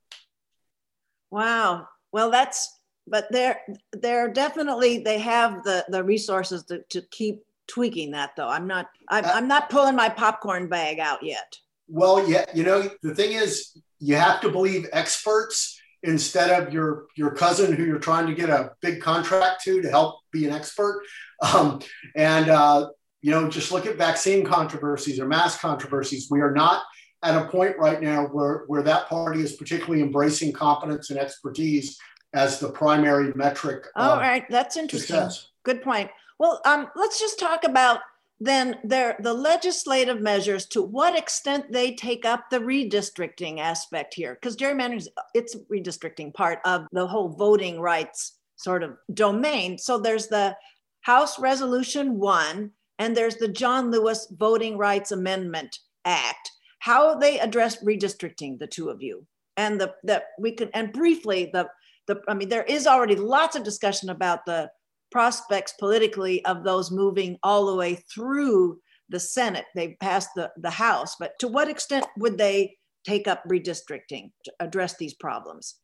Wow. 1.29 1.87
Well, 2.11 2.31
that's 2.31 2.73
but 3.07 3.27
they're 3.31 3.61
they're 3.93 4.29
definitely 4.29 4.99
they 4.99 5.19
have 5.19 5.63
the 5.63 5.85
the 5.89 6.03
resources 6.03 6.63
to, 6.65 6.81
to 6.89 7.01
keep 7.11 7.43
tweaking 7.67 8.11
that 8.11 8.31
though. 8.35 8.47
I'm 8.47 8.67
not 8.67 8.87
I'm, 9.09 9.25
uh, 9.25 9.31
I'm 9.33 9.47
not 9.47 9.69
pulling 9.69 9.95
my 9.95 10.09
popcorn 10.09 10.67
bag 10.67 10.99
out 10.99 11.23
yet. 11.23 11.57
Well, 11.87 12.27
yeah, 12.29 12.45
you 12.53 12.63
know, 12.63 12.89
the 13.01 13.15
thing 13.15 13.31
is, 13.31 13.77
you 13.99 14.15
have 14.15 14.41
to 14.41 14.49
believe 14.49 14.87
experts 14.91 15.79
instead 16.03 16.49
of 16.49 16.73
your 16.73 17.07
your 17.15 17.31
cousin 17.31 17.73
who 17.73 17.83
you're 17.83 17.99
trying 17.99 18.27
to 18.27 18.33
get 18.33 18.49
a 18.49 18.71
big 18.81 19.01
contract 19.01 19.63
to 19.63 19.81
to 19.81 19.89
help 19.89 20.19
be 20.31 20.45
an 20.45 20.53
expert. 20.53 21.03
Um, 21.41 21.81
and 22.15 22.49
uh, 22.49 22.89
you 23.21 23.31
know, 23.31 23.49
just 23.49 23.71
look 23.71 23.85
at 23.85 23.95
vaccine 23.95 24.45
controversies 24.45 25.19
or 25.19 25.27
mass 25.27 25.59
controversies. 25.59 26.27
We 26.29 26.41
are 26.41 26.51
not 26.51 26.83
at 27.23 27.35
a 27.35 27.47
point 27.49 27.77
right 27.77 28.01
now 28.01 28.25
where 28.25 28.63
where 28.67 28.83
that 28.83 29.07
party 29.09 29.41
is 29.41 29.53
particularly 29.53 30.01
embracing 30.01 30.53
competence 30.53 31.09
and 31.09 31.19
expertise 31.19 31.99
as 32.33 32.59
the 32.59 32.69
primary 32.69 33.33
metric. 33.35 33.85
All 33.95 34.17
right, 34.17 34.45
that's 34.49 34.77
interesting. 34.77 35.15
Success. 35.15 35.49
Good 35.63 35.81
point. 35.81 36.09
Well, 36.39 36.61
um, 36.65 36.87
let's 36.95 37.19
just 37.19 37.39
talk 37.39 37.63
about 37.63 37.99
then 38.39 38.77
there 38.83 39.17
the 39.19 39.33
legislative 39.33 40.21
measures 40.21 40.67
to 40.67 40.81
what 40.81 41.17
extent 41.17 41.71
they 41.71 41.95
take 41.95 42.23
up 42.23 42.49
the 42.49 42.59
redistricting 42.59 43.59
aspect 43.59 44.13
here. 44.13 44.35
Because 44.35 44.55
gerrymandering 44.55 45.07
it's 45.33 45.55
redistricting 45.71 46.33
part 46.33 46.59
of 46.63 46.85
the 46.91 47.07
whole 47.07 47.29
voting 47.29 47.79
rights 47.79 48.33
sort 48.55 48.83
of 48.83 48.97
domain. 49.13 49.77
So 49.77 49.97
there's 49.97 50.27
the 50.27 50.55
house 51.01 51.39
resolution 51.39 52.19
1 52.19 52.71
and 52.99 53.15
there's 53.15 53.37
the 53.37 53.47
john 53.47 53.91
lewis 53.91 54.27
voting 54.31 54.77
rights 54.77 55.11
amendment 55.11 55.79
act. 56.05 56.51
How 56.79 57.15
they 57.15 57.39
address 57.39 57.83
redistricting 57.83 58.59
the 58.59 58.67
two 58.67 58.89
of 58.89 59.01
you? 59.01 59.25
And 59.55 59.81
the 59.81 59.95
that 60.03 60.25
we 60.37 60.51
can 60.51 60.69
and 60.75 60.93
briefly 60.93 61.49
the 61.51 61.67
the 62.05 62.21
i 62.27 62.35
mean 62.35 62.49
there 62.49 62.63
is 62.63 62.85
already 62.85 63.15
lots 63.15 63.55
of 63.55 63.63
discussion 63.63 64.11
about 64.11 64.45
the 64.45 64.69
prospects 65.11 65.73
politically 65.79 66.43
of 66.45 66.63
those 66.63 66.91
moving 66.91 67.37
all 67.43 67.65
the 67.65 67.75
way 67.75 67.95
through 67.95 68.79
the 69.09 69.19
Senate. 69.19 69.65
They've 69.75 69.97
passed 69.99 70.29
the, 70.35 70.51
the 70.57 70.69
House, 70.69 71.15
but 71.19 71.37
to 71.39 71.47
what 71.47 71.69
extent 71.69 72.05
would 72.17 72.37
they 72.37 72.77
take 73.05 73.27
up 73.27 73.43
redistricting 73.47 74.31
to 74.43 74.53
address 74.59 74.97
these 74.97 75.13
problems? 75.13 75.75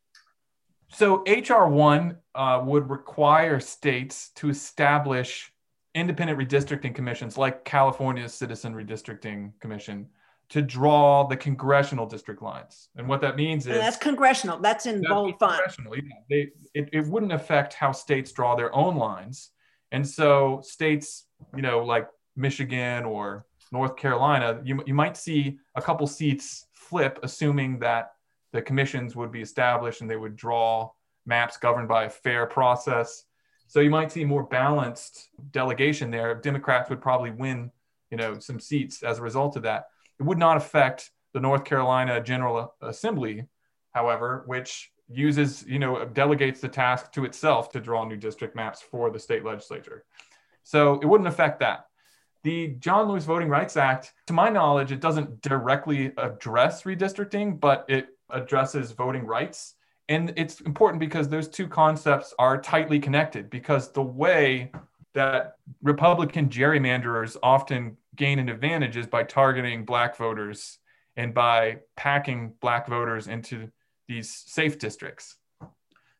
So, 0.89 1.23
H.R. 1.25 1.67
1 1.69 2.17
uh, 2.35 2.61
would 2.65 2.89
require 2.89 3.59
states 3.59 4.29
to 4.35 4.49
establish 4.49 5.51
independent 5.95 6.37
redistricting 6.39 6.93
commissions 6.93 7.37
like 7.37 7.65
California's 7.65 8.33
Citizen 8.33 8.73
Redistricting 8.75 9.53
Commission 9.59 10.07
to 10.49 10.61
draw 10.61 11.25
the 11.25 11.35
congressional 11.37 12.05
district 12.05 12.41
lines. 12.41 12.89
And 12.95 13.07
what 13.07 13.21
that 13.21 13.35
means 13.35 13.65
is 13.65 13.73
and 13.73 13.81
that's 13.81 13.97
congressional. 13.97 14.59
That's 14.59 14.85
in 14.85 15.01
bold 15.01 15.39
font. 15.39 15.61
Yeah. 15.79 16.01
They, 16.29 16.49
it, 16.73 16.89
it 16.91 17.07
wouldn't 17.07 17.31
affect 17.31 17.73
how 17.73 17.91
states 17.91 18.31
draw 18.31 18.55
their 18.55 18.73
own 18.75 18.95
lines. 18.95 19.49
And 19.91 20.07
so 20.07 20.61
states, 20.63 21.25
you 21.55 21.61
know, 21.61 21.83
like 21.83 22.07
Michigan 22.35 23.03
or 23.05 23.45
North 23.71 23.95
Carolina, 23.95 24.61
you, 24.63 24.83
you 24.85 24.93
might 24.93 25.17
see 25.17 25.57
a 25.75 25.81
couple 25.81 26.05
seats 26.07 26.67
flip, 26.73 27.19
assuming 27.23 27.79
that 27.79 28.11
the 28.51 28.61
commissions 28.61 29.15
would 29.15 29.31
be 29.31 29.41
established 29.41 30.01
and 30.01 30.09
they 30.09 30.15
would 30.15 30.35
draw 30.35 30.91
maps 31.25 31.57
governed 31.57 31.87
by 31.87 32.05
a 32.05 32.09
fair 32.09 32.45
process. 32.45 33.23
So 33.67 33.79
you 33.79 33.89
might 33.89 34.11
see 34.11 34.25
more 34.25 34.43
balanced 34.43 35.29
delegation 35.51 36.11
there. 36.11 36.35
Democrats 36.35 36.89
would 36.89 37.01
probably 37.01 37.31
win, 37.31 37.71
you 38.11 38.17
know, 38.17 38.37
some 38.37 38.59
seats 38.59 39.01
as 39.01 39.17
a 39.17 39.23
result 39.23 39.55
of 39.55 39.63
that. 39.63 39.85
It 40.19 40.23
would 40.23 40.37
not 40.37 40.57
affect 40.57 41.11
the 41.33 41.39
North 41.39 41.65
Carolina 41.65 42.21
General 42.21 42.73
Assembly, 42.81 43.45
however, 43.91 44.43
which 44.45 44.91
uses, 45.09 45.65
you 45.67 45.79
know, 45.79 46.05
delegates 46.05 46.61
the 46.61 46.67
task 46.67 47.11
to 47.13 47.25
itself 47.25 47.69
to 47.71 47.79
draw 47.79 48.05
new 48.05 48.15
district 48.15 48.55
maps 48.55 48.81
for 48.81 49.09
the 49.09 49.19
state 49.19 49.43
legislature. 49.43 50.05
So 50.63 50.99
it 51.01 51.05
wouldn't 51.05 51.27
affect 51.27 51.59
that. 51.59 51.85
The 52.43 52.75
John 52.79 53.07
Lewis 53.07 53.25
Voting 53.25 53.49
Rights 53.49 53.77
Act, 53.77 54.13
to 54.27 54.33
my 54.33 54.49
knowledge, 54.49 54.91
it 54.91 54.99
doesn't 54.99 55.41
directly 55.41 56.11
address 56.17 56.83
redistricting, 56.83 57.59
but 57.59 57.85
it 57.87 58.07
addresses 58.29 58.91
voting 58.91 59.25
rights. 59.25 59.75
And 60.09 60.33
it's 60.35 60.59
important 60.61 60.99
because 60.99 61.29
those 61.29 61.47
two 61.47 61.67
concepts 61.67 62.33
are 62.37 62.61
tightly 62.61 62.99
connected 62.99 63.49
because 63.49 63.91
the 63.93 64.01
way 64.01 64.71
that 65.13 65.55
Republican 65.81 66.49
gerrymanderers 66.49 67.37
often 67.43 67.97
gain 68.15 68.39
an 68.39 68.49
advantage 68.49 68.97
is 68.97 69.07
by 69.07 69.23
targeting 69.23 69.85
black 69.85 70.17
voters 70.17 70.79
and 71.15 71.33
by 71.33 71.77
packing 71.95 72.53
black 72.59 72.87
voters 72.87 73.27
into 73.27 73.69
these 74.07 74.43
safe 74.47 74.79
districts. 74.79 75.37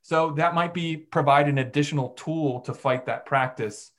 So 0.01 0.31
that 0.31 0.53
might 0.53 0.73
be 0.73 0.97
provide 0.97 1.47
an 1.47 1.57
additional 1.57 2.09
tool 2.09 2.59
to 2.61 2.73
fight 2.73 3.05
that 3.05 3.25
practice. 3.25 3.91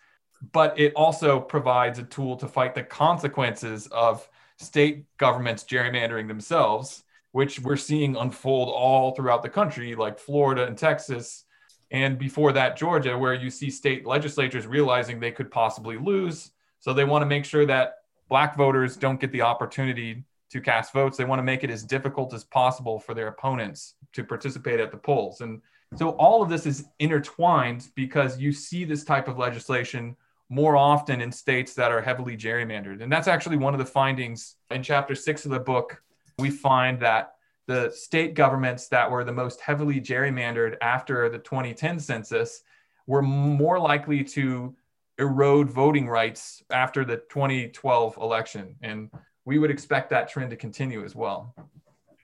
but 0.52 0.78
it 0.78 0.92
also 0.94 1.40
provides 1.40 1.98
a 1.98 2.02
tool 2.04 2.36
to 2.36 2.48
fight 2.48 2.74
the 2.74 2.82
consequences 2.82 3.86
of 3.88 4.28
state 4.58 5.06
governments 5.16 5.64
gerrymandering 5.64 6.28
themselves, 6.28 7.04
which 7.32 7.60
we're 7.60 7.76
seeing 7.76 8.16
unfold 8.16 8.68
all 8.68 9.12
throughout 9.14 9.42
the 9.42 9.48
country, 9.48 9.94
like 9.94 10.18
Florida 10.18 10.66
and 10.66 10.78
Texas. 10.78 11.43
And 11.90 12.18
before 12.18 12.52
that, 12.52 12.76
Georgia, 12.76 13.16
where 13.16 13.34
you 13.34 13.50
see 13.50 13.70
state 13.70 14.06
legislatures 14.06 14.66
realizing 14.66 15.20
they 15.20 15.30
could 15.30 15.50
possibly 15.50 15.96
lose. 15.96 16.50
So 16.80 16.92
they 16.92 17.04
want 17.04 17.22
to 17.22 17.26
make 17.26 17.44
sure 17.44 17.66
that 17.66 17.98
Black 18.28 18.56
voters 18.56 18.96
don't 18.96 19.20
get 19.20 19.32
the 19.32 19.42
opportunity 19.42 20.24
to 20.50 20.60
cast 20.60 20.92
votes. 20.92 21.16
They 21.16 21.24
want 21.24 21.38
to 21.38 21.44
make 21.44 21.64
it 21.64 21.70
as 21.70 21.82
difficult 21.82 22.32
as 22.34 22.44
possible 22.44 22.98
for 22.98 23.14
their 23.14 23.28
opponents 23.28 23.94
to 24.12 24.24
participate 24.24 24.80
at 24.80 24.90
the 24.90 24.96
polls. 24.96 25.40
And 25.40 25.60
so 25.96 26.10
all 26.10 26.42
of 26.42 26.48
this 26.48 26.66
is 26.66 26.86
intertwined 26.98 27.88
because 27.94 28.38
you 28.38 28.52
see 28.52 28.84
this 28.84 29.04
type 29.04 29.28
of 29.28 29.38
legislation 29.38 30.16
more 30.48 30.76
often 30.76 31.20
in 31.20 31.32
states 31.32 31.74
that 31.74 31.90
are 31.90 32.02
heavily 32.02 32.36
gerrymandered. 32.36 33.02
And 33.02 33.10
that's 33.10 33.28
actually 33.28 33.56
one 33.56 33.74
of 33.74 33.78
the 33.78 33.86
findings 33.86 34.56
in 34.70 34.82
chapter 34.82 35.14
six 35.14 35.44
of 35.44 35.50
the 35.50 35.60
book. 35.60 36.02
We 36.38 36.50
find 36.50 37.00
that 37.00 37.33
the 37.66 37.90
state 37.90 38.34
governments 38.34 38.88
that 38.88 39.10
were 39.10 39.24
the 39.24 39.32
most 39.32 39.60
heavily 39.60 40.00
gerrymandered 40.00 40.76
after 40.80 41.28
the 41.28 41.38
2010 41.38 41.98
census 41.98 42.62
were 43.06 43.22
more 43.22 43.78
likely 43.78 44.22
to 44.24 44.74
erode 45.18 45.70
voting 45.70 46.08
rights 46.08 46.62
after 46.70 47.04
the 47.04 47.16
2012 47.16 48.16
election. 48.16 48.76
And 48.82 49.10
we 49.44 49.58
would 49.58 49.70
expect 49.70 50.10
that 50.10 50.28
trend 50.28 50.50
to 50.50 50.56
continue 50.56 51.04
as 51.04 51.14
well. 51.14 51.54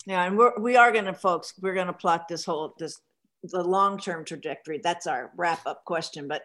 Yeah, 0.07 0.24
and 0.24 0.36
we're, 0.36 0.59
we 0.59 0.76
are 0.76 0.93
going 0.93 1.05
to, 1.05 1.14
folks, 1.14 1.55
we're 1.61 1.74
going 1.74 1.86
to 1.86 1.93
plot 1.93 2.26
this 2.28 2.45
whole, 2.45 2.74
this, 2.78 3.01
the 3.43 3.62
long-term 3.62 4.24
trajectory. 4.24 4.80
That's 4.82 5.07
our 5.07 5.30
wrap-up 5.36 5.84
question. 5.84 6.26
But 6.26 6.43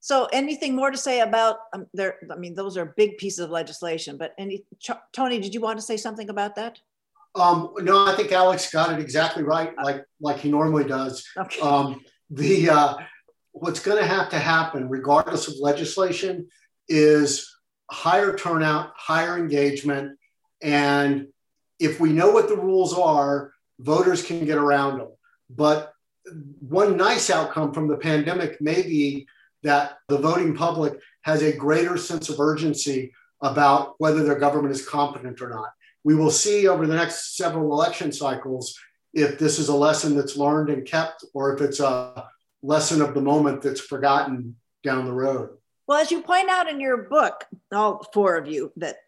so 0.00 0.28
anything 0.32 0.74
more 0.74 0.90
to 0.90 0.96
say 0.96 1.20
about 1.20 1.56
um, 1.72 1.86
there? 1.92 2.16
I 2.30 2.36
mean, 2.36 2.54
those 2.54 2.76
are 2.76 2.86
big 2.86 3.18
pieces 3.18 3.40
of 3.40 3.50
legislation, 3.50 4.16
but 4.16 4.34
any, 4.38 4.64
Ch- 4.78 4.92
Tony, 5.12 5.40
did 5.40 5.54
you 5.54 5.60
want 5.60 5.78
to 5.78 5.84
say 5.84 5.96
something 5.96 6.30
about 6.30 6.56
that? 6.56 6.78
Um, 7.34 7.72
no, 7.78 8.06
I 8.06 8.16
think 8.16 8.32
Alex 8.32 8.72
got 8.72 8.92
it 8.92 9.00
exactly 9.00 9.42
right, 9.42 9.72
like 9.82 10.04
like 10.20 10.38
he 10.40 10.50
normally 10.50 10.84
does. 10.84 11.24
Okay. 11.36 11.60
Um, 11.60 12.00
the 12.30 12.70
uh, 12.70 12.94
what's 13.52 13.80
going 13.80 13.98
to 13.98 14.06
have 14.06 14.30
to 14.30 14.38
happen, 14.38 14.88
regardless 14.88 15.48
of 15.48 15.54
legislation, 15.60 16.48
is 16.88 17.48
higher 17.90 18.36
turnout, 18.36 18.92
higher 18.96 19.38
engagement, 19.38 20.18
and 20.60 21.28
if 21.78 22.00
we 22.00 22.12
know 22.12 22.30
what 22.30 22.48
the 22.48 22.56
rules 22.56 22.96
are, 22.96 23.52
voters 23.78 24.22
can 24.22 24.44
get 24.44 24.58
around 24.58 24.98
them. 24.98 25.08
But 25.48 25.92
one 26.60 26.96
nice 26.96 27.30
outcome 27.30 27.72
from 27.72 27.88
the 27.88 27.96
pandemic 27.96 28.60
may 28.60 28.82
be 28.82 29.26
that 29.62 29.98
the 30.08 30.18
voting 30.18 30.54
public 30.54 30.98
has 31.22 31.42
a 31.42 31.56
greater 31.56 31.96
sense 31.96 32.28
of 32.28 32.40
urgency 32.40 33.12
about 33.42 33.94
whether 33.98 34.22
their 34.22 34.38
government 34.38 34.74
is 34.74 34.86
competent 34.86 35.40
or 35.40 35.48
not. 35.48 35.70
We 36.04 36.14
will 36.14 36.30
see 36.30 36.66
over 36.66 36.86
the 36.86 36.96
next 36.96 37.36
several 37.36 37.72
election 37.72 38.12
cycles 38.12 38.78
if 39.12 39.38
this 39.38 39.58
is 39.58 39.68
a 39.68 39.76
lesson 39.76 40.16
that's 40.16 40.36
learned 40.36 40.70
and 40.70 40.86
kept, 40.86 41.24
or 41.34 41.54
if 41.54 41.60
it's 41.60 41.80
a 41.80 42.28
lesson 42.62 43.02
of 43.02 43.14
the 43.14 43.20
moment 43.20 43.62
that's 43.62 43.80
forgotten 43.80 44.56
down 44.84 45.04
the 45.04 45.12
road. 45.12 45.50
Well, 45.86 45.98
as 45.98 46.10
you 46.10 46.22
point 46.22 46.48
out 46.48 46.68
in 46.68 46.80
your 46.80 47.08
book, 47.08 47.44
all 47.72 48.06
four 48.14 48.36
of 48.36 48.46
you, 48.46 48.72
that 48.76 48.98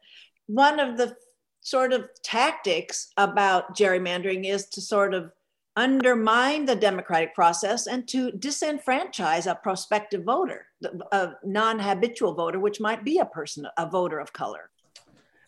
one 0.47 0.81
of 0.81 0.97
the 0.97 1.17
sort 1.61 1.93
of 1.93 2.09
tactics 2.25 3.13
about 3.17 3.77
gerrymandering 3.77 4.45
is 4.45 4.67
to 4.71 4.81
sort 4.81 5.15
of 5.15 5.31
undermine 5.77 6.65
the 6.67 6.77
democratic 6.77 7.35
process 7.35 7.87
and 7.87 8.07
to 8.09 8.33
disenfranchise 8.33 9.51
a 9.51 9.55
prospective 9.55 10.25
voter, 10.25 10.67
a 11.13 11.33
non 11.45 11.79
habitual 11.79 12.35
voter, 12.35 12.59
which 12.59 12.81
might 12.81 13.05
be 13.05 13.19
a 13.19 13.25
person, 13.25 13.67
a 13.79 13.89
voter 13.89 14.19
of 14.19 14.33
color. 14.33 14.69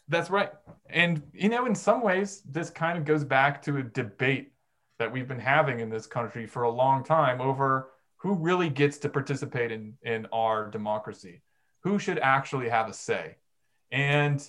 That's 0.09 0.31
right. 0.31 0.51
And, 0.91 1.23
you 1.33 1.49
know, 1.49 1.67
in 1.67 1.75
some 1.75 2.03
ways, 2.03 2.43
this 2.43 2.71
kind 2.71 2.99
of 2.99 3.05
goes 3.05 3.25
back 3.25 3.63
to 3.63 3.79
a 3.79 3.83
debate 3.83 4.53
that 4.99 5.11
we've 5.11 5.29
been 5.29 5.41
having 5.41 5.81
in 5.81 5.89
this 5.89 6.07
country 6.07 6.47
for 6.47 6.63
a 6.65 6.71
long 6.71 7.03
time 7.03 7.41
over 7.41 7.91
who 8.17 8.35
really 8.35 8.69
gets 8.69 8.99
to 8.99 9.09
participate 9.09 9.73
in, 9.73 9.95
in 10.03 10.27
our 10.33 10.71
democracy, 10.71 11.43
who 11.83 11.99
should 11.99 12.19
actually 12.19 12.69
have 12.69 12.89
a 12.89 12.93
say. 12.93 13.37
And 13.91 14.43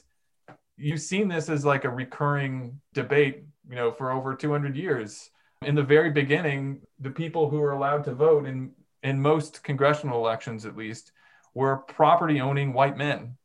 you've 0.77 1.01
seen 1.01 1.27
this 1.27 1.49
as 1.49 1.65
like 1.65 1.85
a 1.85 1.89
recurring 1.89 2.79
debate, 2.93 3.43
you 3.69 3.75
know, 3.75 3.91
for 3.91 4.11
over 4.11 4.35
200 4.35 4.75
years 4.75 5.29
in 5.65 5.75
the 5.75 5.83
very 5.83 6.11
beginning, 6.11 6.81
the 6.99 7.09
people 7.09 7.49
who 7.49 7.59
were 7.59 7.71
allowed 7.71 8.03
to 8.05 8.13
vote 8.13 8.45
in, 8.45 8.71
in 9.03 9.19
most 9.19 9.63
congressional 9.63 10.19
elections, 10.19 10.65
at 10.65 10.77
least, 10.77 11.11
were 11.53 11.77
property 11.77 12.39
owning 12.41 12.73
white 12.73 12.97
men. 12.97 13.37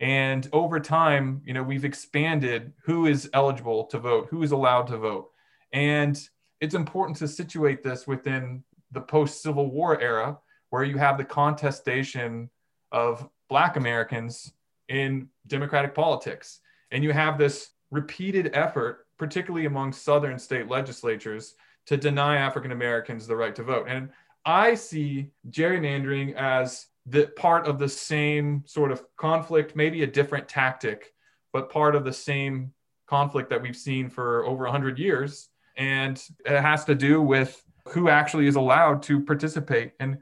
And 0.00 0.48
over 0.52 0.78
time, 0.78 1.42
you 1.44 1.52
know, 1.54 1.62
we've 1.62 1.84
expanded 1.84 2.72
who 2.84 3.06
is 3.06 3.28
eligible 3.32 3.84
to 3.86 3.98
vote, 3.98 4.28
who 4.30 4.42
is 4.42 4.52
allowed 4.52 4.86
to 4.88 4.96
vote. 4.96 5.30
And 5.72 6.18
it's 6.60 6.74
important 6.74 7.18
to 7.18 7.28
situate 7.28 7.82
this 7.82 8.06
within 8.06 8.62
the 8.92 9.00
post 9.00 9.42
Civil 9.42 9.70
War 9.70 10.00
era, 10.00 10.38
where 10.70 10.84
you 10.84 10.98
have 10.98 11.18
the 11.18 11.24
contestation 11.24 12.48
of 12.92 13.28
Black 13.48 13.76
Americans 13.76 14.52
in 14.88 15.28
democratic 15.46 15.94
politics. 15.94 16.60
And 16.90 17.02
you 17.02 17.12
have 17.12 17.38
this 17.38 17.70
repeated 17.90 18.50
effort 18.54 19.06
particularly 19.18 19.66
among 19.66 19.92
Southern 19.92 20.38
state 20.38 20.68
legislatures, 20.68 21.54
to 21.86 21.96
deny 21.96 22.36
African 22.36 22.72
Americans 22.72 23.26
the 23.26 23.36
right 23.36 23.54
to 23.54 23.62
vote. 23.62 23.86
And 23.88 24.10
I 24.44 24.74
see 24.74 25.30
gerrymandering 25.50 26.34
as 26.34 26.86
the 27.08 27.26
part 27.36 27.66
of 27.66 27.78
the 27.78 27.88
same 27.88 28.62
sort 28.66 28.92
of 28.92 29.02
conflict, 29.16 29.74
maybe 29.76 30.02
a 30.02 30.06
different 30.06 30.48
tactic, 30.48 31.12
but 31.52 31.70
part 31.70 31.94
of 31.94 32.04
the 32.04 32.12
same 32.12 32.72
conflict 33.06 33.50
that 33.50 33.62
we've 33.62 33.76
seen 33.76 34.10
for 34.10 34.44
over 34.44 34.64
100 34.64 34.98
years. 34.98 35.48
And 35.76 36.22
it 36.44 36.60
has 36.60 36.84
to 36.86 36.94
do 36.94 37.22
with 37.22 37.62
who 37.88 38.08
actually 38.08 38.46
is 38.46 38.56
allowed 38.56 39.02
to 39.04 39.20
participate 39.20 39.92
and 40.00 40.18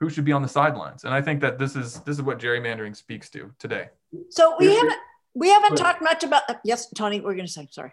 who 0.00 0.08
should 0.08 0.24
be 0.24 0.32
on 0.32 0.42
the 0.42 0.48
sidelines. 0.48 1.04
And 1.04 1.12
I 1.12 1.20
think 1.20 1.40
that 1.40 1.58
this 1.58 1.74
is 1.74 2.00
this 2.00 2.16
is 2.16 2.22
what 2.22 2.38
gerrymandering 2.38 2.94
speaks 2.94 3.28
to 3.30 3.52
today. 3.58 3.88
So 4.30 4.54
we 4.58 4.74
haven't 4.74 4.98
we 5.34 5.48
haven't 5.48 5.76
talked 5.76 6.02
much 6.02 6.22
about 6.22 6.42
yes, 6.64 6.88
Tony, 6.94 7.20
we're 7.20 7.34
going 7.34 7.46
to 7.46 7.52
say 7.52 7.66
sorry. 7.70 7.92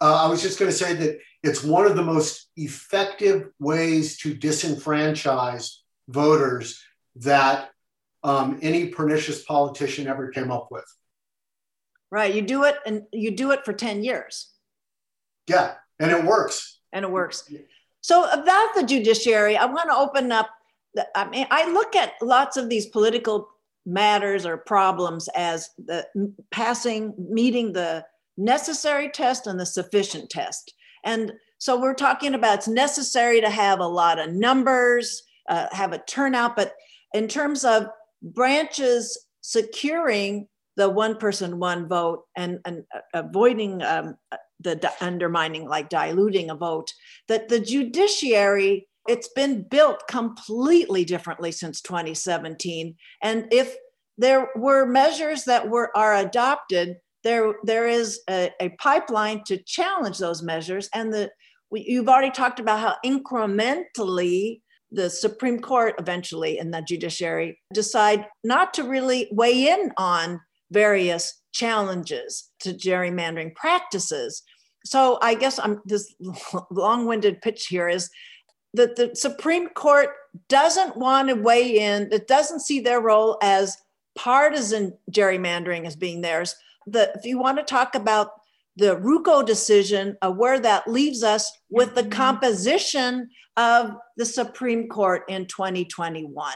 Uh, 0.00 0.24
I 0.24 0.28
was 0.28 0.42
just 0.42 0.58
going 0.58 0.70
to 0.70 0.76
say 0.76 0.94
that 0.94 1.18
it's 1.42 1.62
one 1.62 1.86
of 1.86 1.96
the 1.96 2.02
most 2.02 2.48
effective 2.56 3.48
ways 3.58 4.18
to 4.18 4.34
disenfranchise 4.34 5.76
voters 6.08 6.82
that 7.16 7.70
um, 8.24 8.58
any 8.62 8.88
pernicious 8.88 9.42
politician 9.44 10.06
ever 10.06 10.28
came 10.28 10.50
up 10.50 10.68
with. 10.70 10.84
Right. 12.10 12.34
You 12.34 12.42
do 12.42 12.64
it 12.64 12.76
and 12.86 13.02
you 13.12 13.30
do 13.30 13.52
it 13.52 13.64
for 13.64 13.72
10 13.72 14.04
years. 14.04 14.50
Yeah. 15.46 15.74
And 15.98 16.10
it 16.10 16.24
works. 16.24 16.78
And 16.92 17.04
it 17.04 17.10
works. 17.10 17.50
So, 18.02 18.28
about 18.30 18.74
the 18.74 18.82
judiciary, 18.82 19.56
I 19.56 19.64
want 19.64 19.88
to 19.88 19.96
open 19.96 20.30
up. 20.30 20.50
The, 20.94 21.06
I 21.16 21.28
mean, 21.28 21.46
I 21.50 21.70
look 21.72 21.96
at 21.96 22.14
lots 22.20 22.56
of 22.56 22.68
these 22.68 22.86
political 22.86 23.48
matters 23.86 24.44
or 24.44 24.58
problems 24.58 25.28
as 25.34 25.70
the 25.78 26.06
passing, 26.50 27.14
meeting 27.16 27.72
the 27.72 28.04
necessary 28.36 29.08
test 29.08 29.46
and 29.46 29.58
the 29.58 29.66
sufficient 29.66 30.30
test. 30.30 30.74
And 31.04 31.32
so 31.58 31.80
we're 31.80 31.94
talking 31.94 32.34
about 32.34 32.58
it's 32.58 32.68
necessary 32.68 33.40
to 33.40 33.50
have 33.50 33.80
a 33.80 33.86
lot 33.86 34.18
of 34.18 34.32
numbers, 34.32 35.22
uh, 35.48 35.68
have 35.72 35.92
a 35.92 35.98
turnout, 35.98 36.56
but 36.56 36.74
in 37.14 37.28
terms 37.28 37.64
of 37.64 37.86
branches 38.22 39.26
securing 39.40 40.48
the 40.76 40.88
one 40.88 41.16
person, 41.16 41.58
one 41.58 41.88
vote 41.88 42.24
and, 42.36 42.58
and 42.64 42.84
avoiding 43.12 43.82
um, 43.82 44.16
the 44.60 44.92
undermining, 45.00 45.68
like 45.68 45.88
diluting 45.88 46.50
a 46.50 46.54
vote, 46.54 46.92
that 47.28 47.48
the 47.48 47.60
judiciary, 47.60 48.88
it's 49.08 49.28
been 49.28 49.66
built 49.68 50.06
completely 50.08 51.04
differently 51.04 51.52
since 51.52 51.82
2017. 51.82 52.94
And 53.22 53.48
if 53.52 53.74
there 54.16 54.48
were 54.56 54.86
measures 54.86 55.44
that 55.44 55.68
were 55.68 55.90
are 55.96 56.16
adopted 56.16 56.96
there, 57.24 57.54
there 57.64 57.86
is 57.86 58.20
a, 58.28 58.50
a 58.60 58.70
pipeline 58.80 59.42
to 59.44 59.62
challenge 59.62 60.18
those 60.18 60.42
measures. 60.42 60.88
And 60.94 61.12
the, 61.12 61.30
we, 61.70 61.84
you've 61.86 62.08
already 62.08 62.30
talked 62.30 62.60
about 62.60 62.80
how 62.80 62.96
incrementally 63.04 64.60
the 64.92 65.10
Supreme 65.10 65.58
Court 65.58 65.94
eventually 65.98 66.58
and 66.58 66.72
the 66.72 66.82
judiciary 66.82 67.58
decide 67.72 68.26
not 68.44 68.74
to 68.74 68.84
really 68.84 69.28
weigh 69.32 69.68
in 69.68 69.90
on 69.96 70.40
various 70.70 71.42
challenges 71.52 72.50
to 72.60 72.72
gerrymandering 72.72 73.54
practices. 73.54 74.42
So 74.84 75.18
I 75.22 75.34
guess 75.34 75.58
I'm 75.58 75.80
this 75.84 76.14
long-winded 76.70 77.40
pitch 77.42 77.66
here 77.66 77.88
is 77.88 78.10
that 78.74 78.96
the 78.96 79.14
Supreme 79.14 79.68
Court 79.68 80.10
doesn't 80.48 80.96
want 80.96 81.28
to 81.28 81.34
weigh 81.34 81.78
in, 81.78 82.08
it 82.10 82.26
doesn't 82.26 82.60
see 82.60 82.80
their 82.80 83.00
role 83.00 83.38
as 83.42 83.76
partisan 84.16 84.96
gerrymandering 85.10 85.86
as 85.86 85.96
being 85.96 86.20
theirs, 86.20 86.54
the 86.86 87.12
if 87.14 87.24
you 87.24 87.38
want 87.38 87.58
to 87.58 87.64
talk 87.64 87.94
about 87.94 88.30
the 88.76 88.96
Rucho 88.96 89.44
decision, 89.44 90.16
uh, 90.22 90.30
where 90.30 90.58
that 90.60 90.88
leaves 90.88 91.22
us 91.22 91.50
with 91.70 91.94
the 91.94 92.04
composition 92.04 93.28
of 93.56 93.96
the 94.16 94.24
Supreme 94.24 94.88
Court 94.88 95.24
in 95.28 95.46
2021. 95.46 96.54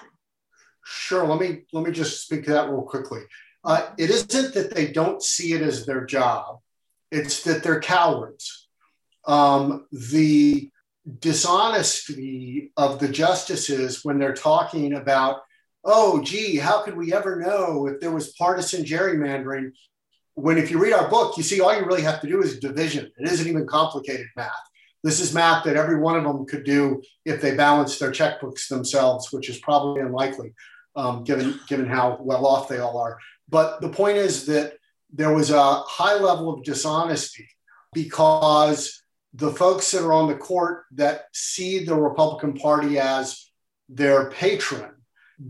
Sure. 0.85 1.27
Let 1.27 1.41
me 1.41 1.63
let 1.73 1.85
me 1.85 1.91
just 1.91 2.23
speak 2.23 2.45
to 2.45 2.53
that 2.53 2.71
real 2.71 2.83
quickly. 2.83 3.23
Uh, 3.65 3.89
it 3.99 4.11
isn't 4.11 4.55
that 4.55 4.73
they 4.75 4.93
don't 4.93 5.23
see 5.23 5.53
it 5.53 5.63
as 5.63 5.85
their 5.85 6.07
job; 6.07 6.61
it's 7.11 7.43
that 7.43 7.63
they're 7.63 7.81
cowards. 7.81 8.69
Um, 9.27 9.87
the 9.91 10.71
dishonesty 11.19 12.73
of 12.77 13.01
the 13.01 13.09
justices 13.09 14.05
when 14.05 14.19
they're 14.19 14.35
talking 14.35 14.95
about, 14.95 15.41
oh, 15.85 16.23
gee, 16.23 16.57
how 16.57 16.83
could 16.83 16.97
we 16.97 17.13
ever 17.13 17.41
know 17.41 17.87
if 17.87 18.01
there 18.01 18.13
was 18.13 18.33
partisan 18.35 18.85
gerrymandering? 18.85 19.73
When 20.37 20.59
if 20.59 20.71
you 20.71 20.79
read 20.79 20.93
our 20.93 21.09
book, 21.09 21.37
you 21.37 21.43
see 21.43 21.61
all 21.61 21.77
you 21.77 21.85
really 21.85 22.03
have 22.03 22.21
to 22.21 22.29
do 22.29 22.43
is 22.43 22.59
division. 22.59 23.11
It 23.19 23.27
isn't 23.27 23.49
even 23.49 23.67
complicated 23.67 24.27
math. 24.37 24.53
This 25.03 25.19
is 25.19 25.33
math 25.33 25.65
that 25.65 25.77
every 25.77 25.99
one 25.99 26.17
of 26.17 26.25
them 26.25 26.45
could 26.45 26.65
do 26.65 27.03
if 27.25 27.41
they 27.41 27.55
balanced 27.55 28.01
their 28.01 28.11
checkbooks 28.11 28.69
themselves, 28.69 29.33
which 29.33 29.49
is 29.49 29.59
probably 29.59 30.03
unlikely, 30.03 30.53
um, 30.95 31.25
given 31.25 31.59
given 31.69 31.87
how 31.87 32.19
well 32.21 32.47
off 32.47 32.69
they 32.69 32.79
all 32.79 32.99
are. 32.99 33.19
But 33.49 33.81
the 33.81 33.89
point 33.89 34.19
is 34.19 34.47
that 34.47 34.75
there 35.13 35.33
was 35.33 35.51
a 35.51 35.75
high 35.81 36.19
level 36.19 36.53
of 36.53 36.65
dishonesty 36.65 37.49
because 37.95 39.03
the 39.33 39.53
folks 39.53 39.91
that 39.93 40.03
are 40.03 40.13
on 40.13 40.29
the 40.29 40.35
court 40.35 40.85
that 40.93 41.27
see 41.33 41.85
the 41.85 41.95
Republican 41.95 42.55
Party 42.55 42.99
as 42.99 43.51
their 43.89 44.31
patron 44.31 44.96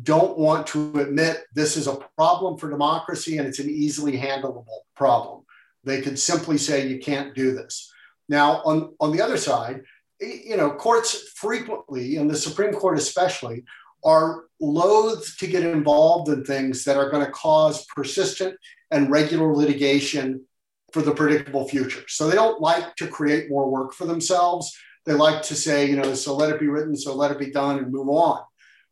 don't 0.03 0.37
want 0.37 0.67
to 0.69 0.99
admit 1.01 1.45
this 1.55 1.77
is 1.77 1.87
a 1.87 1.99
problem 2.17 2.59
for 2.59 2.69
democracy 2.69 3.39
and 3.39 3.47
it's 3.47 3.61
an 3.61 3.71
easily 3.71 4.19
handleable 4.19 4.65
problem. 4.97 5.45
They 5.85 6.01
could 6.03 6.19
simply 6.19 6.59
say 6.59 6.89
you 6.89 6.99
can't 6.99 7.35
do 7.35 7.53
this. 7.53 7.93
Now, 8.29 8.63
on, 8.65 8.95
on 9.01 9.13
the 9.13 9.23
other 9.23 9.37
side, 9.37 9.83
you 10.21 10.57
know, 10.57 10.71
courts 10.71 11.29
frequently, 11.35 12.17
and 12.17 12.29
the 12.29 12.37
Supreme 12.37 12.73
Court 12.73 12.99
especially, 12.99 13.65
are 14.05 14.45
loath 14.61 15.37
to 15.39 15.47
get 15.47 15.65
involved 15.65 16.29
in 16.29 16.45
things 16.45 16.85
that 16.85 16.97
are 16.97 17.11
going 17.11 17.25
to 17.25 17.33
cause 17.33 17.87
persistent 17.95 18.57
and 18.91 19.11
regular 19.11 19.55
litigation 19.55 20.45
for 20.93 21.03
the 21.03 21.15
predictable 21.15 21.69
future. 21.69 22.05
So 22.09 22.29
they 22.29 22.37
don't 22.37 22.61
like 22.61 22.97
to 22.97 23.09
create 23.09 23.51
more 23.51 23.71
work 23.71 23.93
for 23.93 24.07
themselves. 24.07 24.77
They 25.05 25.13
like 25.13 25.43
to 25.43 25.55
say, 25.55 25.89
you 25.89 25.97
know, 25.97 26.15
so 26.15 26.35
let 26.35 26.51
it 26.51 26.61
be 26.61 26.69
written, 26.69 26.97
so 26.97 27.15
let 27.15 27.31
it 27.31 27.39
be 27.39 27.51
done, 27.51 27.79
and 27.79 27.93
move 27.93 28.09
on. 28.09 28.41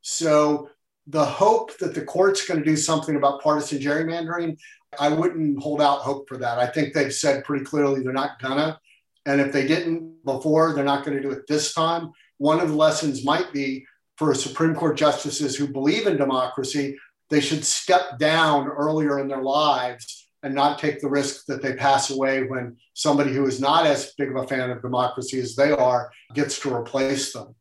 So 0.02 0.68
the 1.06 1.24
hope 1.24 1.76
that 1.78 1.94
the 1.94 2.04
court's 2.04 2.46
going 2.46 2.60
to 2.60 2.64
do 2.64 2.76
something 2.76 3.16
about 3.16 3.42
partisan 3.42 3.78
gerrymandering, 3.78 4.58
I 4.98 5.08
wouldn't 5.08 5.62
hold 5.62 5.82
out 5.82 6.00
hope 6.00 6.28
for 6.28 6.38
that. 6.38 6.58
I 6.58 6.66
think 6.66 6.94
they've 6.94 7.12
said 7.12 7.44
pretty 7.44 7.64
clearly 7.64 8.02
they're 8.02 8.12
not 8.12 8.40
gonna. 8.40 8.78
And 9.26 9.40
if 9.40 9.52
they 9.52 9.66
didn't 9.66 10.24
before, 10.24 10.72
they're 10.72 10.84
not 10.84 11.04
going 11.04 11.16
to 11.16 11.22
do 11.22 11.30
it 11.30 11.46
this 11.48 11.74
time. 11.74 12.12
One 12.38 12.60
of 12.60 12.68
the 12.68 12.76
lessons 12.76 13.24
might 13.24 13.52
be 13.52 13.86
for 14.16 14.34
Supreme 14.34 14.74
Court 14.74 14.96
justices 14.96 15.56
who 15.56 15.66
believe 15.66 16.06
in 16.06 16.16
democracy, 16.16 16.96
they 17.30 17.40
should 17.40 17.64
step 17.64 18.18
down 18.18 18.68
earlier 18.68 19.18
in 19.18 19.28
their 19.28 19.42
lives 19.42 20.28
and 20.42 20.54
not 20.54 20.78
take 20.78 21.00
the 21.00 21.08
risk 21.08 21.46
that 21.46 21.62
they 21.62 21.74
pass 21.74 22.10
away 22.10 22.44
when 22.44 22.76
somebody 22.92 23.32
who 23.32 23.46
is 23.46 23.60
not 23.60 23.86
as 23.86 24.12
big 24.18 24.28
of 24.28 24.36
a 24.36 24.46
fan 24.46 24.70
of 24.70 24.82
democracy 24.82 25.40
as 25.40 25.56
they 25.56 25.72
are 25.72 26.10
gets 26.34 26.60
to 26.60 26.74
replace 26.74 27.32
them. 27.32 27.54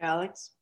Alex? 0.00 0.52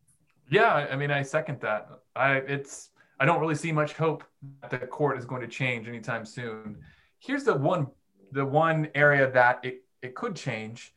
Yeah, 0.49 0.73
I 0.91 0.97
mean, 0.97 1.11
I 1.11 1.23
second 1.23 1.61
that. 1.61 1.89
I 2.15 2.37
it's 2.37 2.91
I 3.19 3.25
don't 3.25 3.41
really 3.41 3.55
see 3.55 3.73
much 3.73 3.95
hope 3.95 4.25
that 4.61 4.71
the 4.71 4.87
court 4.87 5.19
is 5.19 5.25
going 5.25 5.41
to 5.43 5.49
change 5.49 5.89
anytime 5.89 6.25
soon. 6.25 6.79
Here's 7.19 7.45
the 7.45 7.55
one 7.55 7.89
the 8.33 8.45
one 8.45 8.89
area 8.95 9.31
that 9.31 9.65
it, 9.65 9.83
it 10.03 10.15
could 10.15 10.37
change. 10.37 10.93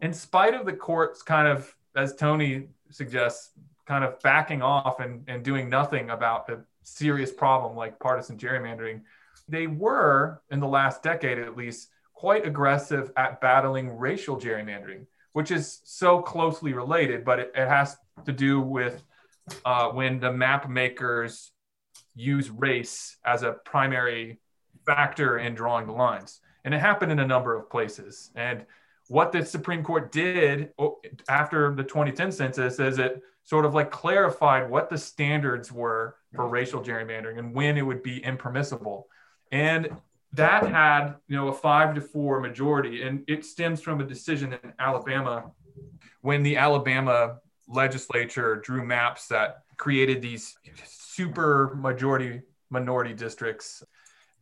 In 0.00 0.12
spite 0.12 0.54
of 0.54 0.66
the 0.66 0.72
courts 0.72 1.22
kind 1.22 1.48
of, 1.48 1.74
as 1.96 2.14
Tony 2.14 2.68
suggests, 2.90 3.50
kind 3.86 4.04
of 4.04 4.20
backing 4.20 4.60
off 4.60 5.00
and, 5.00 5.24
and 5.28 5.42
doing 5.42 5.68
nothing 5.68 6.10
about 6.10 6.48
a 6.50 6.58
serious 6.82 7.32
problem 7.32 7.74
like 7.74 7.98
partisan 7.98 8.36
gerrymandering, 8.36 9.00
they 9.48 9.66
were, 9.66 10.42
in 10.50 10.60
the 10.60 10.68
last 10.68 11.02
decade 11.02 11.38
at 11.38 11.56
least, 11.56 11.88
quite 12.12 12.46
aggressive 12.46 13.10
at 13.16 13.40
battling 13.40 13.96
racial 13.96 14.36
gerrymandering, 14.36 15.06
which 15.32 15.50
is 15.50 15.80
so 15.84 16.20
closely 16.20 16.72
related, 16.72 17.24
but 17.24 17.38
it, 17.38 17.52
it 17.54 17.68
has 17.68 17.96
to 18.24 18.32
do 18.32 18.60
with 18.60 19.02
uh, 19.64 19.88
when 19.88 20.20
the 20.20 20.32
map 20.32 20.68
makers 20.68 21.52
use 22.14 22.50
race 22.50 23.16
as 23.24 23.42
a 23.42 23.52
primary 23.64 24.40
factor 24.84 25.38
in 25.38 25.54
drawing 25.54 25.86
the 25.86 25.92
lines. 25.92 26.40
And 26.64 26.74
it 26.74 26.80
happened 26.80 27.12
in 27.12 27.18
a 27.18 27.26
number 27.26 27.54
of 27.54 27.70
places. 27.70 28.30
And 28.34 28.66
what 29.08 29.32
the 29.32 29.44
Supreme 29.44 29.82
Court 29.82 30.12
did 30.12 30.70
after 31.28 31.74
the 31.74 31.82
2010 31.82 32.32
census 32.32 32.78
is 32.78 32.98
it 32.98 33.22
sort 33.44 33.64
of 33.64 33.74
like 33.74 33.90
clarified 33.90 34.68
what 34.68 34.90
the 34.90 34.98
standards 34.98 35.72
were 35.72 36.16
for 36.34 36.48
racial 36.48 36.82
gerrymandering 36.82 37.38
and 37.38 37.54
when 37.54 37.78
it 37.78 37.82
would 37.82 38.02
be 38.02 38.22
impermissible. 38.22 39.08
And 39.50 39.88
that 40.34 40.66
had, 40.66 41.14
you 41.26 41.36
know, 41.36 41.48
a 41.48 41.54
five 41.54 41.94
to 41.94 42.02
four 42.02 42.40
majority. 42.40 43.02
And 43.02 43.24
it 43.26 43.46
stems 43.46 43.80
from 43.80 44.00
a 44.00 44.04
decision 44.04 44.52
in 44.52 44.74
Alabama 44.78 45.52
when 46.20 46.42
the 46.42 46.58
Alabama 46.58 47.38
legislature 47.68 48.56
drew 48.56 48.84
maps 48.84 49.28
that 49.28 49.62
created 49.76 50.22
these 50.22 50.56
super 50.86 51.74
majority 51.76 52.42
minority 52.70 53.14
districts. 53.14 53.82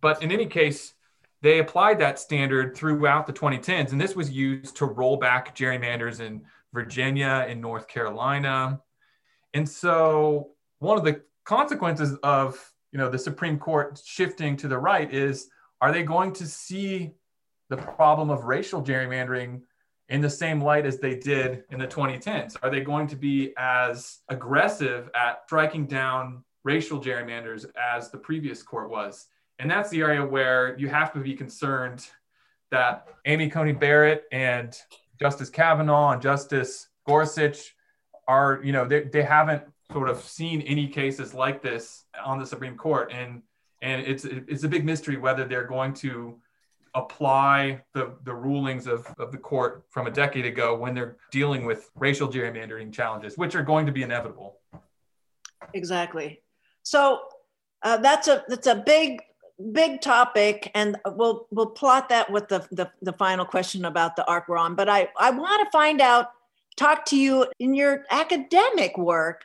But 0.01 0.23
in 0.23 0.33
any 0.33 0.47
case, 0.47 0.95
they 1.43 1.59
applied 1.59 1.99
that 2.01 2.19
standard 2.19 2.77
throughout 2.77 3.27
the 3.27 3.33
2010s, 3.33 3.93
and 3.93 4.01
this 4.01 4.17
was 4.17 4.31
used 4.31 4.77
to 4.77 4.87
roll 4.87 5.17
back 5.17 5.55
gerrymanders 5.55 6.21
in 6.21 6.43
Virginia 6.73 7.47
and 7.49 7.61
North 7.61 7.89
Carolina. 7.89 8.81
And 9.55 9.69
so, 9.69 10.51
one 10.79 10.99
of 10.99 11.05
the 11.05 11.23
consequences 11.45 12.17
of 12.23 12.73
you 12.93 12.99
know 12.99 13.09
the 13.09 13.19
Supreme 13.19 13.59
Court 13.59 14.01
shifting 14.05 14.57
to 14.59 14.69
the 14.69 14.79
right 14.79 15.13
is 15.13 15.49
are 15.81 15.93
they 15.93 16.03
going 16.03 16.33
to 16.35 16.47
see 16.47 17.13
the 17.69 17.77
problem 17.77 18.31
of 18.31 18.45
racial 18.45 18.83
gerrymandering 18.83 19.63
in 20.09 20.21
the 20.21 20.31
same 20.31 20.61
light 20.61 20.87
as 20.87 20.99
they 20.99 21.15
did 21.17 21.65
in 21.71 21.79
the 21.79 21.87
2010s? 21.87 22.57
Are 22.63 22.71
they 22.71 22.81
going 22.81 23.07
to 23.09 23.17
be 23.17 23.53
as 23.59 24.21
aggressive 24.29 25.11
at 25.15 25.43
striking 25.47 25.87
down 25.87 26.45
racial 26.65 27.01
gerrymanders 27.01 27.67
as 27.81 28.11
the 28.11 28.19
previous 28.19 28.63
court 28.63 28.91
was? 28.91 29.27
And 29.59 29.71
that's 29.71 29.91
the 29.91 30.01
area 30.01 30.25
where 30.25 30.79
you 30.79 30.89
have 30.89 31.13
to 31.15 31.21
be 31.21 31.35
concerned 31.35 32.07
that 32.71 33.09
Amy 33.25 33.49
Coney 33.49 33.73
Barrett 33.73 34.25
and 34.33 34.77
Justice 35.19 35.51
Kavanaugh 35.51 36.13
and 36.13 36.23
Justice 36.23 36.89
Gorsuch 37.07 37.75
are, 38.29 38.61
you 38.63 38.73
know, 38.73 38.87
they, 38.87 39.05
they 39.05 39.23
haven't 39.23 39.63
sort 39.93 40.09
of 40.09 40.21
seen 40.21 40.61
any 40.63 40.89
cases 40.89 41.33
like 41.33 41.63
this 41.63 42.05
on 42.25 42.39
the 42.39 42.47
Supreme 42.47 42.77
Court. 42.77 43.13
And 43.13 43.43
and 43.83 44.03
it's 44.03 44.25
it's 44.25 44.65
a 44.65 44.69
big 44.69 44.85
mystery 44.85 45.17
whether 45.17 45.45
they're 45.45 45.67
going 45.67 45.95
to 45.95 46.39
apply 46.97 47.83
the, 47.93 48.15
the 48.25 48.33
rulings 48.33 48.87
of, 48.87 49.07
of 49.19 49.31
the 49.31 49.39
court 49.39 49.85
from 49.91 50.07
a 50.07 50.11
decade 50.11 50.47
ago 50.47 50.75
when 50.75 50.95
they're 50.95 51.19
dealing 51.31 51.67
with 51.67 51.91
racial 51.95 52.27
gerrymandering 52.27 52.93
challenges, 52.93 53.37
which 53.37 53.55
are 53.55 53.63
going 53.63 53.85
to 53.85 53.93
be 53.93 54.03
inevitable. 54.03 54.59
Exactly. 55.75 56.43
So 56.83 57.21
uh, 57.83 57.99
that's 57.99 58.29
a 58.29 58.45
that's 58.49 58.67
a 58.67 58.75
big 58.75 59.21
big 59.73 60.01
topic 60.01 60.71
and 60.75 60.97
we'll 61.07 61.47
we'll 61.51 61.67
plot 61.67 62.09
that 62.09 62.31
with 62.31 62.49
the, 62.49 62.67
the, 62.73 62.91
the 63.03 63.13
final 63.13 63.45
question 63.45 63.85
about 63.85 64.17
the 64.17 64.25
arc 64.27 64.49
we're 64.49 64.59
on 64.59 64.75
but 64.75 64.87
i 64.87 65.09
i 65.19 65.31
want 65.31 65.65
to 65.65 65.71
find 65.71 66.03
out 66.03 66.29
talk 66.77 67.07
to 67.07 67.17
you 67.17 67.47
in 67.59 67.73
your 67.73 68.05
academic 68.11 68.99
work 68.99 69.43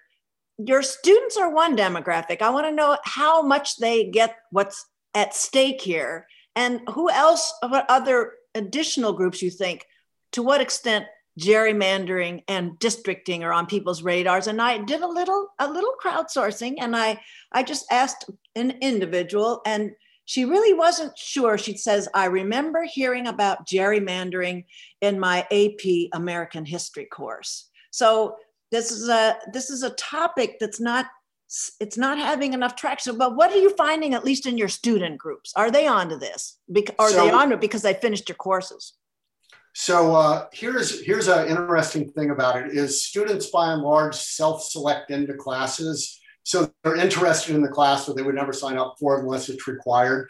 your 0.57 0.83
students 0.83 1.37
are 1.37 1.49
one 1.49 1.77
demographic 1.77 2.41
i 2.41 2.49
want 2.49 2.65
to 2.65 2.73
know 2.73 2.97
how 3.05 3.41
much 3.41 3.77
they 3.77 4.09
get 4.09 4.35
what's 4.51 4.85
at 5.13 5.33
stake 5.33 5.79
here 5.79 6.27
and 6.55 6.81
who 6.89 7.09
else 7.09 7.53
what 7.67 7.85
other 7.89 8.33
additional 8.55 9.13
groups 9.13 9.41
you 9.41 9.49
think 9.49 9.85
to 10.33 10.43
what 10.43 10.61
extent 10.61 11.05
gerrymandering 11.39 12.43
and 12.47 12.77
districting 12.79 13.43
are 13.43 13.53
on 13.53 13.65
people's 13.65 14.03
radars? 14.03 14.47
And 14.47 14.61
i 14.61 14.77
did 14.77 15.01
a 15.01 15.07
little 15.07 15.47
a 15.59 15.69
little 15.69 15.93
crowdsourcing 16.03 16.75
and 16.79 16.95
i 16.95 17.19
i 17.51 17.63
just 17.63 17.85
asked 17.91 18.29
an 18.55 18.71
individual 18.81 19.61
and 19.65 19.91
she 20.25 20.45
really 20.45 20.73
wasn't 20.73 21.17
sure. 21.17 21.57
She 21.57 21.75
says 21.77 22.07
i 22.13 22.25
remember 22.25 22.83
hearing 22.83 23.27
about 23.27 23.67
gerrymandering 23.67 24.65
in 25.01 25.19
my 25.19 25.39
ap 25.51 26.09
american 26.13 26.65
history 26.65 27.05
course. 27.05 27.69
So 27.91 28.35
this 28.71 28.91
is 28.91 29.09
a 29.09 29.37
this 29.51 29.69
is 29.69 29.83
a 29.83 29.89
topic 29.91 30.57
that's 30.59 30.79
not 30.79 31.05
it's 31.79 31.97
not 31.97 32.17
having 32.17 32.53
enough 32.53 32.75
traction 32.75 33.17
but 33.17 33.35
what 33.35 33.51
are 33.51 33.57
you 33.57 33.75
finding 33.75 34.13
at 34.13 34.23
least 34.23 34.45
in 34.45 34.57
your 34.57 34.69
student 34.69 35.17
groups 35.17 35.51
are 35.55 35.69
they 35.69 35.85
onto 35.85 36.17
this 36.17 36.57
are 36.97 37.09
so, 37.09 37.25
they 37.25 37.31
onto 37.31 37.55
it 37.55 37.61
because 37.61 37.81
they 37.81 37.93
finished 37.93 38.29
your 38.29 38.37
courses 38.37 38.93
so 39.73 40.15
uh, 40.15 40.47
here's 40.51 41.03
here's 41.05 41.27
an 41.27 41.47
interesting 41.47 42.09
thing 42.11 42.31
about 42.31 42.57
it 42.57 42.73
is 42.73 43.05
students 43.05 43.49
by 43.49 43.71
and 43.71 43.81
large 43.81 44.15
self-select 44.15 45.11
into 45.11 45.33
classes. 45.33 46.19
So 46.43 46.71
they're 46.83 46.95
interested 46.95 47.55
in 47.55 47.61
the 47.61 47.69
class, 47.69 48.05
but 48.05 48.15
they 48.15 48.23
would 48.23 48.35
never 48.35 48.51
sign 48.51 48.77
up 48.77 48.95
for 48.99 49.17
it 49.17 49.21
unless 49.21 49.47
it's 49.47 49.67
required. 49.67 50.29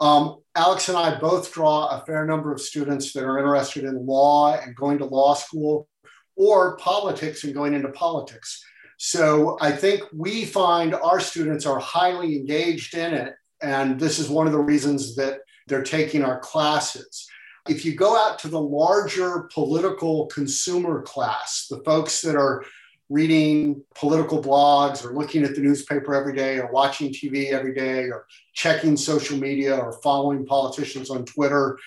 Um, 0.00 0.38
Alex 0.56 0.88
and 0.88 0.96
I 0.96 1.18
both 1.20 1.52
draw 1.52 1.88
a 1.88 2.04
fair 2.06 2.24
number 2.24 2.52
of 2.52 2.60
students 2.60 3.12
that 3.12 3.22
are 3.22 3.38
interested 3.38 3.84
in 3.84 4.06
law 4.06 4.56
and 4.56 4.74
going 4.74 4.98
to 4.98 5.04
law 5.04 5.34
school 5.34 5.88
or 6.36 6.76
politics 6.78 7.44
and 7.44 7.54
going 7.54 7.74
into 7.74 7.90
politics. 7.90 8.64
So 9.02 9.56
I 9.62 9.72
think 9.72 10.02
we 10.14 10.44
find 10.44 10.94
our 10.94 11.20
students 11.20 11.64
are 11.64 11.78
highly 11.78 12.36
engaged 12.36 12.94
in 12.94 13.14
it. 13.14 13.32
And 13.62 13.98
this 13.98 14.18
is 14.18 14.28
one 14.28 14.46
of 14.46 14.52
the 14.52 14.58
reasons 14.58 15.16
that 15.16 15.38
they're 15.68 15.82
taking 15.82 16.22
our 16.22 16.38
classes. 16.38 17.26
If 17.66 17.86
you 17.86 17.94
go 17.94 18.14
out 18.14 18.38
to 18.40 18.48
the 18.48 18.60
larger 18.60 19.48
political 19.54 20.26
consumer 20.26 21.00
class, 21.00 21.66
the 21.70 21.82
folks 21.82 22.20
that 22.20 22.36
are 22.36 22.62
reading 23.08 23.82
political 23.94 24.42
blogs 24.42 25.02
or 25.02 25.14
looking 25.14 25.44
at 25.44 25.54
the 25.54 25.62
newspaper 25.62 26.14
every 26.14 26.36
day 26.36 26.58
or 26.58 26.70
watching 26.70 27.10
TV 27.10 27.52
every 27.52 27.74
day 27.74 28.02
or 28.02 28.26
checking 28.52 28.98
social 28.98 29.38
media 29.38 29.78
or 29.78 29.98
following 30.02 30.44
politicians 30.44 31.08
on 31.08 31.24
Twitter, 31.24 31.78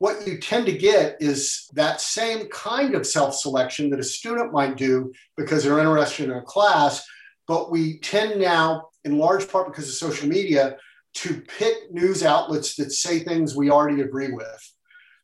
what 0.00 0.26
you 0.26 0.38
tend 0.38 0.64
to 0.64 0.72
get 0.72 1.18
is 1.20 1.68
that 1.74 2.00
same 2.00 2.48
kind 2.48 2.94
of 2.94 3.06
self 3.06 3.34
selection 3.34 3.90
that 3.90 4.00
a 4.00 4.02
student 4.02 4.50
might 4.50 4.78
do 4.78 5.12
because 5.36 5.62
they're 5.62 5.78
interested 5.78 6.30
in 6.30 6.36
a 6.36 6.42
class. 6.42 7.06
But 7.46 7.70
we 7.70 7.98
tend 7.98 8.40
now, 8.40 8.88
in 9.04 9.18
large 9.18 9.46
part 9.46 9.66
because 9.66 9.88
of 9.88 9.94
social 9.94 10.26
media, 10.26 10.78
to 11.16 11.42
pick 11.42 11.92
news 11.92 12.24
outlets 12.24 12.76
that 12.76 12.92
say 12.92 13.18
things 13.18 13.54
we 13.54 13.70
already 13.70 14.00
agree 14.00 14.32
with. 14.32 14.72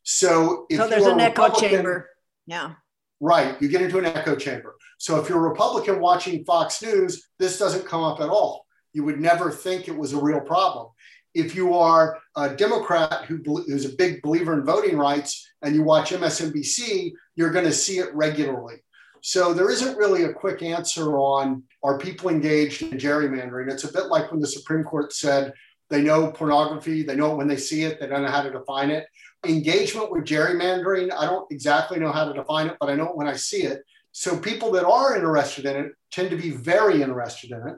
So 0.03 0.67
if 0.69 0.77
so 0.77 0.87
there's 0.87 1.07
an 1.07 1.19
echo 1.21 1.49
chamber. 1.49 2.11
Yeah. 2.45 2.73
Right. 3.19 3.59
You 3.59 3.69
get 3.69 3.81
into 3.81 3.97
an 3.97 4.05
echo 4.05 4.35
chamber. 4.35 4.75
So 4.99 5.19
if 5.19 5.27
you're 5.27 5.43
a 5.43 5.49
Republican 5.49 5.99
watching 5.99 6.45
Fox 6.45 6.83
News, 6.83 7.27
this 7.39 7.57
doesn't 7.57 7.87
come 7.87 8.03
up 8.03 8.21
at 8.21 8.29
all. 8.29 8.67
You 8.93 9.03
would 9.05 9.19
never 9.19 9.49
think 9.49 9.87
it 9.87 9.97
was 9.97 10.13
a 10.13 10.21
real 10.21 10.41
problem. 10.41 10.89
If 11.37 11.55
you 11.55 11.75
are 11.75 12.19
a 12.35 12.55
Democrat 12.55 13.25
who, 13.25 13.37
who's 13.45 13.85
a 13.85 13.95
big 13.95 14.23
believer 14.23 14.53
in 14.53 14.65
voting 14.65 14.97
rights 14.97 15.47
and 15.61 15.75
you 15.75 15.83
watch 15.83 16.09
MSNBC, 16.09 17.11
you're 17.35 17.51
going 17.51 17.65
to 17.65 17.71
see 17.71 17.99
it 17.99 18.13
regularly. 18.15 18.77
So 19.21 19.53
there 19.53 19.69
isn't 19.69 19.97
really 19.97 20.23
a 20.23 20.33
quick 20.33 20.63
answer 20.63 21.17
on 21.19 21.63
are 21.83 21.99
people 21.99 22.29
engaged 22.29 22.81
in 22.81 22.97
gerrymandering? 22.97 23.71
It's 23.71 23.83
a 23.83 23.93
bit 23.93 24.07
like 24.07 24.31
when 24.31 24.39
the 24.39 24.47
Supreme 24.47 24.83
Court 24.83 25.13
said 25.13 25.53
they 25.89 26.01
know 26.01 26.31
pornography, 26.31 27.03
they 27.03 27.15
know 27.15 27.33
it 27.33 27.37
when 27.37 27.47
they 27.47 27.57
see 27.57 27.83
it, 27.83 27.99
they 27.99 28.07
don't 28.07 28.23
know 28.23 28.31
how 28.31 28.41
to 28.41 28.51
define 28.51 28.89
it. 28.89 29.05
Engagement 29.45 30.11
with 30.11 30.25
gerrymandering, 30.25 31.11
I 31.13 31.25
don't 31.25 31.49
exactly 31.51 31.99
know 31.99 32.11
how 32.11 32.25
to 32.25 32.33
define 32.33 32.67
it, 32.67 32.77
but 32.79 32.89
I 32.89 32.95
know 32.95 33.09
it 33.09 33.15
when 33.15 33.27
I 33.27 33.35
see 33.35 33.63
it. 33.63 33.83
So 34.11 34.35
people 34.35 34.71
that 34.71 34.87
are 34.87 35.15
interested 35.15 35.65
in 35.65 35.75
it 35.75 35.91
tend 36.11 36.31
to 36.31 36.37
be 36.37 36.49
very 36.49 37.03
interested 37.03 37.51
in 37.51 37.67
it. 37.67 37.75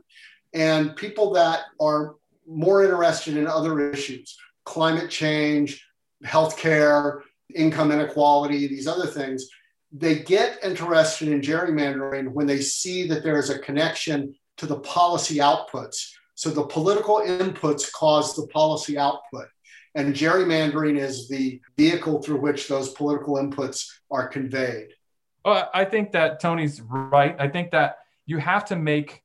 And 0.54 0.96
people 0.96 1.34
that 1.34 1.62
are 1.80 2.16
more 2.50 2.84
interested 2.84 3.38
in 3.38 3.48
other 3.48 3.92
issues, 3.92 4.38
climate 4.66 5.10
change, 5.10 5.86
healthcare, 6.26 7.22
income 7.54 7.92
inequality, 7.92 8.68
these 8.68 8.88
other 8.88 9.08
things, 9.08 9.48
they 9.92 10.20
get 10.20 10.64
interested 10.64 11.30
in 11.30 11.42
gerrymandering 11.42 12.32
when 12.32 12.48
they 12.48 12.62
see 12.62 13.08
that 13.08 13.24
there 13.24 13.38
is 13.38 13.50
a 13.50 13.60
connection 13.60 14.36
to 14.58 14.66
the 14.66 14.80
policy 14.80 15.38
outputs 15.38 16.12
so 16.40 16.50
the 16.50 16.64
political 16.64 17.18
inputs 17.18 17.92
cause 17.92 18.34
the 18.34 18.48
policy 18.48 18.98
output. 18.98 19.50
And 19.94 20.16
gerrymandering 20.16 20.98
is 20.98 21.28
the 21.28 21.60
vehicle 21.76 22.22
through 22.22 22.40
which 22.40 22.70
those 22.70 22.94
political 22.94 23.34
inputs 23.36 23.86
are 24.10 24.26
conveyed. 24.26 24.88
Well, 25.44 25.70
I 25.74 25.84
think 25.84 26.14
that 26.14 26.40
Tony's 26.40 26.80
right. 26.80 27.36
I 27.38 27.50
think 27.50 27.72
that 27.72 27.98
you 28.26 28.38
have 28.38 28.64
to 28.68 28.78
make 28.78 29.22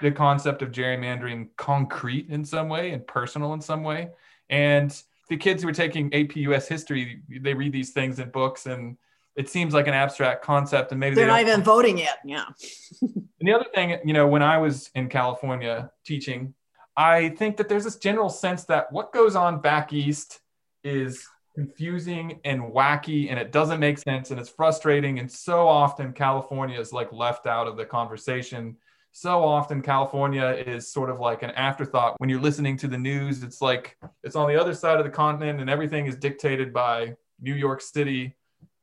the 0.00 0.10
concept 0.10 0.62
of 0.62 0.70
gerrymandering 0.70 1.48
concrete 1.56 2.28
in 2.30 2.44
some 2.44 2.68
way 2.68 2.90
and 2.90 3.06
personal 3.06 3.52
in 3.54 3.60
some 3.60 3.82
way. 3.82 4.10
And 4.50 4.90
the 5.28 5.36
kids 5.36 5.62
who 5.62 5.68
are 5.68 5.72
taking 5.72 6.12
AP 6.14 6.36
US 6.36 6.68
history, 6.68 7.22
they 7.28 7.54
read 7.54 7.72
these 7.72 7.90
things 7.90 8.18
in 8.18 8.30
books 8.30 8.66
and 8.66 8.96
it 9.36 9.48
seems 9.48 9.72
like 9.72 9.86
an 9.86 9.94
abstract 9.94 10.44
concept 10.44 10.90
and 10.90 10.98
maybe 10.98 11.14
they're 11.14 11.26
they 11.26 11.30
not 11.30 11.40
even 11.40 11.62
voting 11.62 11.98
yet. 11.98 12.18
Yeah. 12.24 12.44
and 13.02 13.28
the 13.40 13.52
other 13.52 13.66
thing, 13.74 13.98
you 14.04 14.12
know, 14.12 14.26
when 14.26 14.42
I 14.42 14.58
was 14.58 14.90
in 14.94 15.08
California 15.08 15.90
teaching, 16.04 16.54
I 16.96 17.28
think 17.30 17.56
that 17.58 17.68
there's 17.68 17.84
this 17.84 17.96
general 17.96 18.28
sense 18.28 18.64
that 18.64 18.90
what 18.90 19.12
goes 19.12 19.36
on 19.36 19.60
back 19.60 19.92
east 19.92 20.40
is 20.82 21.24
confusing 21.54 22.40
and 22.44 22.60
wacky 22.60 23.30
and 23.30 23.38
it 23.38 23.52
doesn't 23.52 23.80
make 23.80 23.98
sense 23.98 24.30
and 24.30 24.40
it's 24.40 24.48
frustrating. 24.48 25.18
And 25.18 25.30
so 25.30 25.66
often 25.66 26.12
California 26.12 26.78
is 26.78 26.92
like 26.92 27.12
left 27.12 27.46
out 27.46 27.66
of 27.66 27.76
the 27.76 27.84
conversation. 27.84 28.76
So 29.12 29.44
often 29.44 29.82
California 29.82 30.50
is 30.66 30.92
sort 30.92 31.10
of 31.10 31.18
like 31.18 31.42
an 31.42 31.50
afterthought 31.50 32.20
when 32.20 32.30
you're 32.30 32.40
listening 32.40 32.76
to 32.78 32.88
the 32.88 32.98
news. 32.98 33.42
It's 33.42 33.60
like 33.60 33.96
it's 34.22 34.36
on 34.36 34.48
the 34.48 34.60
other 34.60 34.74
side 34.74 34.98
of 34.98 35.04
the 35.04 35.10
continent 35.10 35.60
and 35.60 35.68
everything 35.68 36.06
is 36.06 36.16
dictated 36.16 36.72
by 36.72 37.16
New 37.40 37.54
York 37.54 37.80
City 37.80 38.36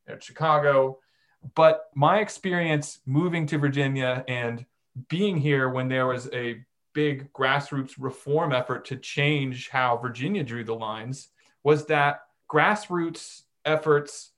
and 0.08 0.22
Chicago. 0.22 1.00
But 1.56 1.90
my 1.94 2.20
experience 2.20 3.00
moving 3.06 3.46
to 3.48 3.58
Virginia 3.58 4.26
and 4.28 4.66
being 5.10 5.38
here 5.38 5.70
when 5.70 5.88
there 5.88 6.08
was 6.08 6.30
a 6.34 6.64
big 6.94 7.32
grassroots 7.34 7.96
reform 8.00 8.52
effort 8.52 8.86
to 8.86 8.96
change 8.96 9.70
how 9.70 9.98
Virginia 9.98 10.44
drew 10.44 10.64
the 10.64 10.74
lines 10.74 11.30
was 11.64 11.86
that 11.86 12.22
grassroots 12.52 13.44
efforts, 13.66 14.32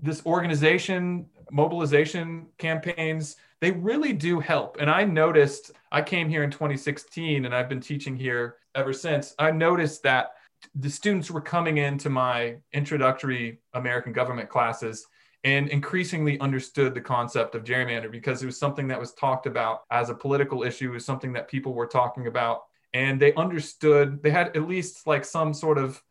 this 0.00 0.24
organization, 0.26 1.26
mobilization 1.50 2.46
campaigns, 2.58 3.36
they 3.62 3.70
really 3.70 4.12
do 4.12 4.40
help. 4.40 4.78
And 4.80 4.90
I 4.90 5.04
noticed, 5.04 5.70
I 5.92 6.02
came 6.02 6.28
here 6.28 6.42
in 6.42 6.50
2016 6.50 7.44
and 7.44 7.54
I've 7.54 7.68
been 7.68 7.80
teaching 7.80 8.16
here 8.16 8.56
ever 8.74 8.92
since. 8.92 9.36
I 9.38 9.52
noticed 9.52 10.02
that 10.02 10.32
the 10.74 10.90
students 10.90 11.30
were 11.30 11.40
coming 11.40 11.78
into 11.78 12.10
my 12.10 12.56
introductory 12.72 13.60
American 13.72 14.12
government 14.12 14.48
classes 14.48 15.06
and 15.44 15.68
increasingly 15.68 16.40
understood 16.40 16.92
the 16.92 17.00
concept 17.00 17.54
of 17.54 17.62
gerrymander 17.62 18.10
because 18.10 18.42
it 18.42 18.46
was 18.46 18.58
something 18.58 18.88
that 18.88 18.98
was 18.98 19.12
talked 19.12 19.46
about 19.46 19.82
as 19.92 20.10
a 20.10 20.14
political 20.14 20.64
issue, 20.64 20.90
it 20.90 20.94
was 20.94 21.04
something 21.04 21.32
that 21.32 21.46
people 21.46 21.72
were 21.72 21.86
talking 21.86 22.26
about. 22.26 22.62
And 22.94 23.20
they 23.20 23.32
understood, 23.34 24.24
they 24.24 24.30
had 24.30 24.56
at 24.56 24.66
least 24.66 25.06
like 25.06 25.24
some 25.24 25.54
sort 25.54 25.78
of 25.78 26.02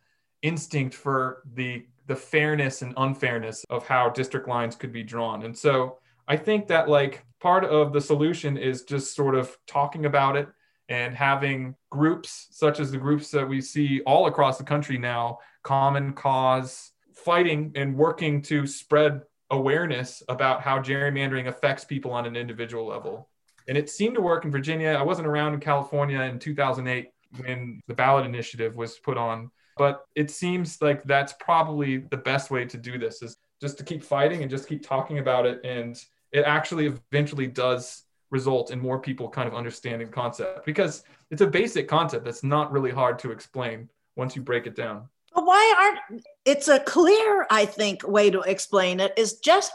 instinct 0.41 0.95
for 0.95 1.43
the 1.53 1.85
the 2.07 2.15
fairness 2.15 2.81
and 2.81 2.93
unfairness 2.97 3.63
of 3.69 3.85
how 3.85 4.09
district 4.09 4.47
lines 4.47 4.75
could 4.75 4.91
be 4.91 5.03
drawn. 5.03 5.43
And 5.43 5.57
so 5.57 5.99
I 6.27 6.35
think 6.35 6.67
that 6.67 6.89
like 6.89 7.25
part 7.41 7.65
of 7.65 7.91
the 7.91 8.01
solution 8.01 8.55
is 8.55 8.83
just 8.83 9.15
sort 9.15 9.35
of 9.35 9.57
talking 9.67 10.05
about 10.05 10.37
it 10.37 10.47
and 10.89 11.15
having 11.15 11.75
groups 11.89 12.47
such 12.51 12.79
as 12.79 12.91
the 12.91 12.97
groups 12.97 13.31
that 13.31 13.47
we 13.47 13.59
see 13.61 14.01
all 14.01 14.27
across 14.27 14.57
the 14.57 14.63
country 14.63 14.97
now, 14.97 15.39
Common 15.63 16.13
Cause, 16.13 16.91
fighting 17.13 17.71
and 17.75 17.95
working 17.95 18.41
to 18.43 18.67
spread 18.67 19.21
awareness 19.49 20.23
about 20.29 20.61
how 20.61 20.79
gerrymandering 20.79 21.47
affects 21.47 21.83
people 21.83 22.11
on 22.11 22.25
an 22.25 22.35
individual 22.35 22.85
level. 22.85 23.27
And 23.67 23.77
it 23.77 23.89
seemed 23.89 24.15
to 24.15 24.21
work 24.21 24.45
in 24.45 24.51
Virginia. 24.51 24.89
I 24.89 25.03
wasn't 25.03 25.27
around 25.27 25.53
in 25.53 25.59
California 25.59 26.21
in 26.21 26.39
2008 26.39 27.09
when 27.37 27.79
the 27.87 27.93
ballot 27.93 28.25
initiative 28.25 28.75
was 28.75 28.99
put 28.99 29.17
on, 29.17 29.49
but 29.77 30.05
it 30.15 30.29
seems 30.29 30.81
like 30.81 31.03
that's 31.03 31.33
probably 31.39 31.97
the 31.97 32.17
best 32.17 32.51
way 32.51 32.65
to 32.65 32.77
do 32.77 32.97
this 32.97 33.21
is 33.21 33.37
just 33.61 33.77
to 33.77 33.83
keep 33.83 34.03
fighting 34.03 34.41
and 34.41 34.51
just 34.51 34.67
keep 34.67 34.85
talking 34.85 35.19
about 35.19 35.45
it 35.45 35.61
and 35.63 36.03
it 36.31 36.43
actually 36.45 36.87
eventually 36.87 37.47
does 37.47 38.03
result 38.29 38.71
in 38.71 38.79
more 38.79 38.99
people 38.99 39.29
kind 39.29 39.47
of 39.47 39.53
understanding 39.53 40.09
concept 40.09 40.65
because 40.65 41.03
it's 41.29 41.41
a 41.41 41.47
basic 41.47 41.87
concept 41.87 42.23
that's 42.23 42.43
not 42.43 42.71
really 42.71 42.91
hard 42.91 43.19
to 43.19 43.31
explain 43.31 43.89
once 44.15 44.35
you 44.35 44.41
break 44.41 44.65
it 44.65 44.75
down. 44.75 45.07
But 45.33 45.45
why 45.45 45.73
aren't 45.79 46.23
it's 46.45 46.67
a 46.67 46.79
clear, 46.79 47.45
I 47.49 47.65
think, 47.65 48.07
way 48.07 48.29
to 48.29 48.41
explain 48.41 48.99
it 48.99 49.13
is 49.17 49.39
just 49.39 49.71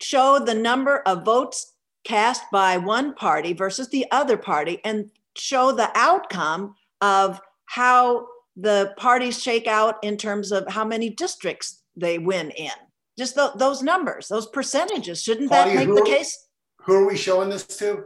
show 0.00 0.38
the 0.38 0.54
number 0.54 0.98
of 1.00 1.24
votes 1.24 1.72
cast 2.04 2.42
by 2.52 2.76
one 2.76 3.14
party 3.14 3.52
versus 3.52 3.88
the 3.88 4.06
other 4.10 4.36
party 4.36 4.80
and 4.84 5.10
show 5.36 5.72
the 5.72 5.90
outcome 5.94 6.74
of 7.00 7.40
how 7.66 8.26
the 8.56 8.94
parties 8.96 9.42
shake 9.42 9.66
out 9.66 10.02
in 10.02 10.16
terms 10.16 10.52
of 10.52 10.68
how 10.68 10.84
many 10.84 11.10
districts 11.10 11.82
they 11.96 12.18
win 12.18 12.50
in. 12.50 12.70
Just 13.18 13.34
th- 13.36 13.52
those 13.56 13.82
numbers, 13.82 14.28
those 14.28 14.46
percentages. 14.48 15.22
Shouldn't 15.22 15.48
Claudia, 15.48 15.74
that 15.74 15.86
make 15.86 15.94
the 15.94 16.02
are, 16.02 16.04
case? 16.04 16.48
Who 16.82 16.94
are 16.94 17.06
we 17.06 17.16
showing 17.16 17.48
this 17.48 17.66
to? 17.78 18.04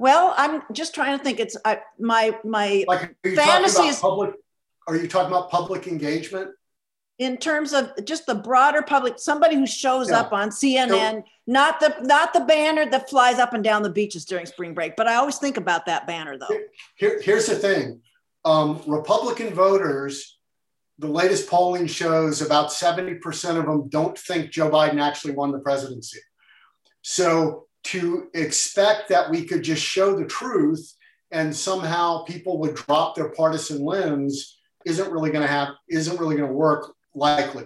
Well, 0.00 0.34
I'm 0.36 0.62
just 0.72 0.94
trying 0.94 1.16
to 1.16 1.22
think. 1.22 1.38
It's 1.38 1.56
I, 1.64 1.80
my 1.98 2.36
my 2.44 2.84
like, 2.88 3.14
fantasy 3.24 3.84
is 3.84 4.00
public 4.00 4.34
are 4.86 4.96
you 4.96 5.08
talking 5.08 5.28
about 5.28 5.50
public 5.50 5.86
engagement? 5.86 6.50
In 7.18 7.36
terms 7.36 7.72
of 7.72 7.92
just 8.04 8.26
the 8.26 8.34
broader 8.34 8.82
public, 8.82 9.18
somebody 9.18 9.54
who 9.54 9.66
shows 9.66 10.10
yeah. 10.10 10.20
up 10.20 10.32
on 10.32 10.50
CNN, 10.50 11.22
not 11.46 11.78
the 11.78 11.94
not 12.02 12.32
the 12.32 12.40
banner 12.40 12.90
that 12.90 13.08
flies 13.08 13.38
up 13.38 13.52
and 13.52 13.62
down 13.62 13.82
the 13.82 13.90
beaches 13.90 14.24
during 14.24 14.46
spring 14.46 14.74
break. 14.74 14.96
But 14.96 15.06
I 15.06 15.14
always 15.14 15.38
think 15.38 15.56
about 15.56 15.86
that 15.86 16.08
banner 16.08 16.36
though. 16.36 16.48
Here, 16.96 17.20
here's 17.22 17.46
the 17.46 17.54
thing: 17.54 18.00
um, 18.44 18.82
Republican 18.86 19.54
voters, 19.54 20.33
the 20.98 21.08
latest 21.08 21.48
polling 21.48 21.86
shows 21.86 22.40
about 22.40 22.70
70% 22.70 23.58
of 23.58 23.66
them 23.66 23.88
don't 23.88 24.16
think 24.16 24.50
Joe 24.50 24.70
Biden 24.70 25.00
actually 25.00 25.34
won 25.34 25.50
the 25.50 25.58
presidency. 25.58 26.20
So 27.02 27.66
to 27.84 28.28
expect 28.34 29.08
that 29.08 29.30
we 29.30 29.44
could 29.44 29.62
just 29.62 29.82
show 29.82 30.16
the 30.16 30.24
truth 30.24 30.94
and 31.30 31.54
somehow 31.54 32.22
people 32.24 32.58
would 32.58 32.74
drop 32.74 33.14
their 33.14 33.30
partisan 33.30 33.84
lens 33.84 34.58
isn't 34.86 35.10
really 35.10 35.30
going 35.30 35.46
to 35.46 35.52
have 35.52 35.70
isn't 35.88 36.18
really 36.18 36.36
going 36.36 36.48
to 36.48 36.54
work 36.54 36.94
likely. 37.14 37.64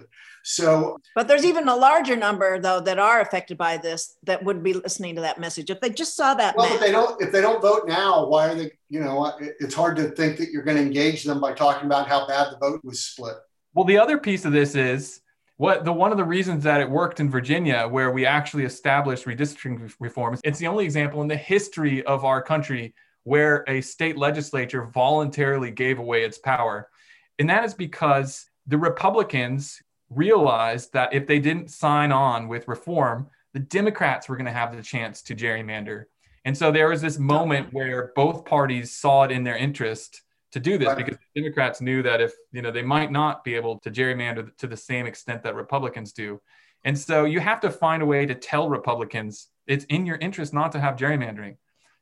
So, 0.49 0.97
but 1.13 1.27
there's 1.27 1.45
even 1.45 1.67
a 1.67 1.75
larger 1.75 2.15
number 2.15 2.59
though 2.59 2.79
that 2.79 2.97
are 2.97 3.21
affected 3.21 3.55
by 3.55 3.77
this 3.77 4.17
that 4.23 4.43
would 4.43 4.63
be 4.63 4.73
listening 4.73 5.13
to 5.13 5.21
that 5.21 5.39
message 5.39 5.69
if 5.69 5.79
they 5.79 5.91
just 5.91 6.15
saw 6.15 6.33
that. 6.33 6.57
Well, 6.57 6.73
if 6.73 6.79
they 6.79 6.91
don't, 6.91 7.21
if 7.21 7.31
they 7.31 7.39
don't 7.39 7.61
vote 7.61 7.87
now, 7.87 8.25
why 8.25 8.47
are 8.47 8.55
they? 8.55 8.71
You 8.89 9.01
know, 9.01 9.31
it's 9.59 9.75
hard 9.75 9.95
to 9.97 10.09
think 10.09 10.37
that 10.37 10.49
you're 10.49 10.63
going 10.63 10.77
to 10.77 10.81
engage 10.81 11.23
them 11.23 11.39
by 11.39 11.53
talking 11.53 11.85
about 11.85 12.07
how 12.07 12.25
bad 12.25 12.51
the 12.51 12.57
vote 12.57 12.83
was 12.83 13.05
split. 13.05 13.35
Well, 13.75 13.85
the 13.85 13.99
other 13.99 14.17
piece 14.17 14.43
of 14.43 14.51
this 14.51 14.73
is 14.73 15.21
what 15.57 15.85
the 15.85 15.93
one 15.93 16.09
of 16.11 16.17
the 16.17 16.23
reasons 16.23 16.63
that 16.63 16.81
it 16.81 16.89
worked 16.89 17.19
in 17.19 17.29
Virginia, 17.29 17.87
where 17.87 18.09
we 18.09 18.25
actually 18.25 18.63
established 18.63 19.25
redistricting 19.25 19.93
reforms. 19.99 20.41
It's 20.43 20.57
the 20.57 20.65
only 20.65 20.83
example 20.83 21.21
in 21.21 21.27
the 21.27 21.37
history 21.37 22.03
of 22.05 22.25
our 22.25 22.41
country 22.41 22.95
where 23.23 23.63
a 23.67 23.81
state 23.81 24.17
legislature 24.17 24.83
voluntarily 24.85 25.69
gave 25.69 25.99
away 25.99 26.23
its 26.23 26.39
power, 26.39 26.89
and 27.37 27.47
that 27.51 27.65
is 27.65 27.75
because 27.75 28.49
the 28.65 28.79
Republicans 28.79 29.79
realized 30.09 30.93
that 30.93 31.13
if 31.13 31.27
they 31.27 31.39
didn't 31.39 31.69
sign 31.69 32.11
on 32.11 32.47
with 32.47 32.67
reform, 32.67 33.27
the 33.53 33.59
Democrats 33.59 34.29
were 34.29 34.35
going 34.35 34.45
to 34.45 34.51
have 34.51 34.75
the 34.75 34.83
chance 34.83 35.21
to 35.23 35.35
gerrymander. 35.35 36.05
And 36.45 36.57
so 36.57 36.71
there 36.71 36.87
was 36.87 37.01
this 37.01 37.19
moment 37.19 37.73
where 37.73 38.11
both 38.15 38.45
parties 38.45 38.91
saw 38.91 39.23
it 39.23 39.31
in 39.31 39.43
their 39.43 39.57
interest 39.57 40.21
to 40.51 40.59
do 40.59 40.77
this 40.77 40.95
because 40.95 41.17
the 41.17 41.41
Democrats 41.41 41.79
knew 41.79 42.01
that 42.01 42.21
if, 42.21 42.33
you 42.51 42.61
know, 42.61 42.71
they 42.71 42.81
might 42.81 43.11
not 43.11 43.43
be 43.43 43.53
able 43.55 43.79
to 43.79 43.91
gerrymander 43.91 44.55
to 44.57 44.67
the 44.67 44.77
same 44.77 45.05
extent 45.05 45.43
that 45.43 45.55
Republicans 45.55 46.11
do. 46.11 46.41
And 46.83 46.97
so 46.97 47.25
you 47.25 47.39
have 47.39 47.59
to 47.61 47.69
find 47.69 48.01
a 48.01 48.05
way 48.05 48.25
to 48.25 48.33
tell 48.33 48.69
Republicans 48.69 49.49
it's 49.67 49.85
in 49.85 50.05
your 50.05 50.15
interest 50.17 50.53
not 50.53 50.71
to 50.71 50.79
have 50.79 50.95
gerrymandering. 50.95 51.57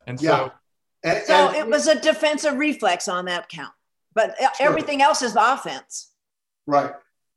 And 0.05 0.17
so 0.19 0.51
yeah. 1.03 1.11
and, 1.11 1.25
so 1.25 1.51
it 1.51 1.67
was 1.67 1.87
a 1.87 1.99
defensive 1.99 2.55
reflex 2.55 3.09
on 3.09 3.25
that 3.25 3.49
count. 3.49 3.73
But 4.13 4.41
uh, 4.41 4.53
sure. 4.53 4.67
everything 4.67 5.01
else 5.01 5.21
is 5.21 5.35
offense. 5.35 6.11
Right 6.67 6.93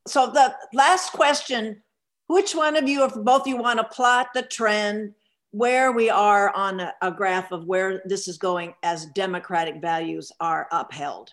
so 0.07 0.27
the 0.27 0.55
last 0.73 1.13
question 1.13 1.83
which 2.27 2.55
one 2.55 2.77
of 2.77 2.89
you 2.89 3.05
if 3.05 3.13
both 3.15 3.47
you 3.47 3.57
want 3.57 3.79
to 3.79 3.85
plot 3.85 4.29
the 4.35 4.43
trend 4.43 5.15
where 5.51 5.91
we 5.91 6.09
are 6.09 6.55
on 6.55 6.79
a, 6.79 6.95
a 7.03 7.11
graph 7.11 7.51
of 7.51 7.65
where 7.65 8.01
this 8.05 8.29
is 8.29 8.39
going 8.39 8.73
as 8.85 9.07
democratic 9.07 9.81
values 9.81 10.31
are 10.41 10.69
upheld? 10.71 11.33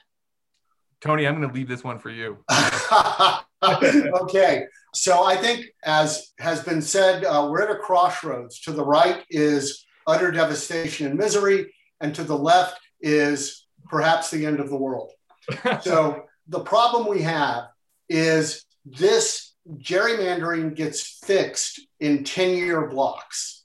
Tony 1.01 1.27
i'm 1.27 1.35
going 1.35 1.47
to 1.47 1.53
leave 1.53 1.67
this 1.67 1.83
one 1.83 1.99
for 1.99 2.09
you. 2.09 2.37
Okay 3.63 4.67
so 4.93 5.23
i 5.23 5.35
think 5.35 5.65
as 5.83 6.31
has 6.39 6.63
been 6.63 6.81
said 6.81 7.25
uh, 7.25 7.47
we're 7.49 7.63
at 7.63 7.75
a 7.75 7.79
crossroads. 7.79 8.59
To 8.61 8.71
the 8.71 8.85
right 8.85 9.23
is 9.29 9.85
utter 10.05 10.31
devastation 10.31 11.07
and 11.07 11.17
misery 11.17 11.73
and 11.99 12.13
to 12.15 12.23
the 12.23 12.37
left 12.37 12.79
is 13.01 13.67
perhaps 13.85 14.31
the 14.31 14.45
end 14.45 14.59
of 14.59 14.69
the 14.69 14.77
world. 14.77 15.11
So 15.81 16.23
the 16.47 16.59
problem 16.61 17.07
we 17.07 17.21
have 17.21 17.65
is 18.09 18.65
this 18.85 19.47
gerrymandering 19.75 20.75
gets 20.75 21.19
fixed 21.25 21.81
in 21.99 22.23
10 22.23 22.55
year 22.55 22.87
blocks. 22.87 23.63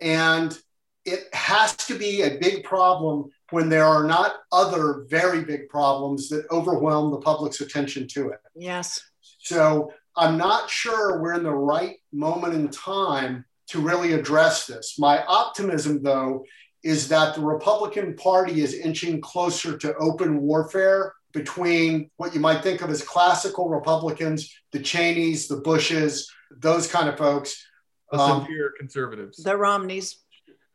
And 0.00 0.56
it 1.04 1.32
has 1.32 1.76
to 1.76 1.96
be 1.96 2.22
a 2.22 2.38
big 2.38 2.64
problem 2.64 3.30
when 3.50 3.68
there 3.68 3.86
are 3.86 4.04
not 4.04 4.36
other 4.52 5.06
very 5.08 5.42
big 5.42 5.68
problems 5.68 6.28
that 6.28 6.50
overwhelm 6.50 7.10
the 7.10 7.18
public's 7.18 7.60
attention 7.60 8.06
to 8.08 8.30
it. 8.30 8.40
Yes. 8.54 9.00
So 9.38 9.92
I'm 10.16 10.36
not 10.36 10.68
sure 10.68 11.20
we're 11.20 11.34
in 11.34 11.44
the 11.44 11.54
right 11.54 11.96
moment 12.12 12.54
in 12.54 12.68
time 12.68 13.44
to 13.68 13.80
really 13.80 14.12
address 14.12 14.66
this. 14.66 14.98
My 14.98 15.24
optimism, 15.24 16.02
though, 16.02 16.44
is 16.82 17.08
that 17.08 17.34
the 17.34 17.40
Republican 17.40 18.14
Party 18.16 18.60
is 18.60 18.74
inching 18.74 19.20
closer 19.20 19.76
to 19.78 19.94
open 19.96 20.40
warfare 20.40 21.14
between 21.32 22.10
what 22.16 22.34
you 22.34 22.40
might 22.40 22.62
think 22.62 22.82
of 22.82 22.90
as 22.90 23.02
classical 23.02 23.68
Republicans, 23.68 24.52
the 24.72 24.80
Cheneys, 24.80 25.48
the 25.48 25.58
Bushes, 25.58 26.30
those 26.50 26.86
kind 26.86 27.08
of 27.08 27.18
folks. 27.18 27.64
The 28.10 28.18
um, 28.18 28.42
severe 28.42 28.72
conservatives. 28.78 29.42
The 29.42 29.56
Romneys. 29.56 30.18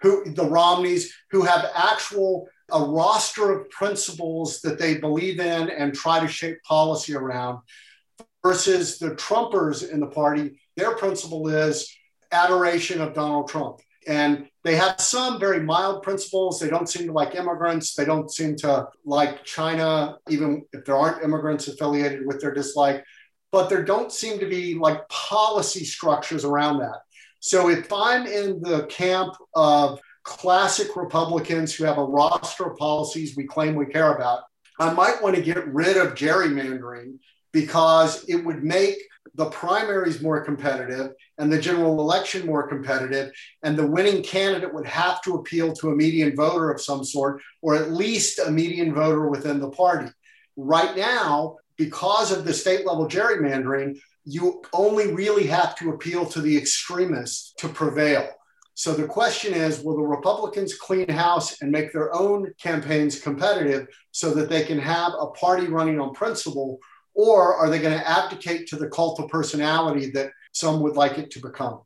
Who 0.02 0.32
the 0.34 0.46
Romneys 0.46 1.14
who 1.32 1.44
have 1.44 1.72
actual 1.74 2.48
a 2.72 2.84
roster 2.84 3.52
of 3.52 3.70
principles 3.70 4.62
that 4.62 4.80
they 4.80 4.98
believe 4.98 5.40
in 5.40 5.70
and 5.70 5.94
try 5.94 6.20
to 6.20 6.28
shape 6.28 6.62
policy 6.64 7.16
around 7.16 7.60
versus 8.44 8.98
the 8.98 9.12
Trumpers 9.12 9.90
in 9.90 10.00
the 10.00 10.08
party. 10.08 10.60
Their 10.76 10.96
principle 10.96 11.48
is 11.48 11.90
adoration 12.32 13.00
of 13.00 13.14
Donald 13.14 13.48
Trump. 13.48 13.80
And 14.08 14.48
they 14.64 14.76
have 14.76 15.00
some 15.00 15.40
very 15.40 15.60
mild 15.60 16.04
principles. 16.04 16.60
They 16.60 16.70
don't 16.70 16.90
seem 16.90 17.08
to 17.08 17.14
like 17.14 17.36
immigrants. 17.36 17.94
They 17.94 18.06
don't 18.06 18.32
seem 18.32 18.56
to 18.58 18.88
like 19.06 19.44
China, 19.44 20.18
even 20.30 20.66
if 20.74 20.86
there 20.86 20.96
aren't 20.96 21.24
immigrants 21.24 21.68
affiliated 21.68 22.26
with 22.26 22.40
their 22.42 22.54
dislike. 22.54 23.04
But 23.52 23.70
there 23.70 23.84
don't 23.84 24.12
seem 24.12 24.40
to 24.40 24.48
be 24.48 24.76
like 24.76 25.08
policy 25.10 25.86
structures 25.86 26.46
around 26.46 26.80
that. 26.80 27.00
So 27.40 27.70
if 27.70 27.92
I'm 27.92 28.26
in 28.26 28.62
the 28.62 28.86
camp 28.88 29.36
of 29.54 30.00
classic 30.24 30.96
Republicans 30.96 31.76
who 31.76 31.84
have 31.84 31.98
a 31.98 32.04
roster 32.04 32.72
of 32.72 32.78
policies 32.78 33.36
we 33.36 33.46
claim 33.46 33.76
we 33.76 33.86
care 33.86 34.16
about, 34.16 34.44
I 34.80 34.94
might 34.94 35.22
want 35.22 35.36
to 35.36 35.42
get 35.42 35.68
rid 35.68 35.98
of 35.98 36.16
gerrymandering 36.16 37.20
because 37.52 38.24
it 38.28 38.38
would 38.38 38.64
make 38.64 38.98
the 39.36 39.46
primaries 39.46 40.22
more 40.22 40.44
competitive 40.44 41.12
and 41.38 41.52
the 41.52 41.60
general 41.60 42.00
election 42.00 42.46
more 42.46 42.68
competitive, 42.68 43.32
and 43.64 43.78
the 43.78 43.88
winning 43.88 44.22
candidate 44.22 44.74
would 44.74 44.86
have 44.86 45.22
to 45.24 45.36
appeal 45.36 45.74
to 45.74 45.90
a 45.90 45.96
median 45.96 46.36
voter 46.36 46.70
of 46.70 46.82
some 46.82 47.04
sort, 47.04 47.42
or 47.62 47.76
at 47.76 47.92
least 47.92 48.40
a 48.40 48.52
median 48.52 48.94
voter 48.94 49.28
within 49.30 49.60
the 49.60 49.70
party. 49.70 50.12
Right 50.56 50.96
now, 50.96 51.58
because 51.78 52.32
of 52.32 52.46
the 52.46 52.54
state 52.54 52.86
level 52.86 53.08
gerrymandering, 53.08 53.98
you 54.26 54.62
only 54.72 55.12
really 55.12 55.48
have 55.48 55.76
to 55.78 55.90
appeal 55.90 56.26
to 56.28 56.42
the 56.42 56.56
extremists 56.56 57.54
to 57.58 57.68
prevail. 57.68 58.30
So 58.76 58.94
the 58.94 59.06
question 59.08 59.54
is 59.54 59.82
will 59.82 59.98
the 59.98 60.04
Republicans 60.04 60.76
clean 60.76 61.10
house 61.10 61.62
and 61.62 61.72
make 61.72 61.92
their 61.92 62.14
own 62.14 62.54
campaigns 62.60 63.20
competitive 63.20 63.88
so 64.12 64.34
that 64.34 64.50
they 64.50 64.64
can 64.64 64.80
have 64.80 65.14
a 65.20 65.28
party 65.28 65.68
running 65.68 66.00
on 66.00 66.14
principle? 66.14 66.80
Or 67.16 67.56
are 67.56 67.70
they 67.70 67.80
going 67.80 67.98
to 67.98 68.10
abdicate 68.10 68.68
to 68.68 68.76
the 68.76 68.90
cult 68.90 69.20
of 69.20 69.30
personality 69.30 70.10
that 70.12 70.32
some 70.52 70.82
would 70.82 70.96
like 70.96 71.18
it 71.18 71.32
to 71.32 71.40
become? 71.40 71.82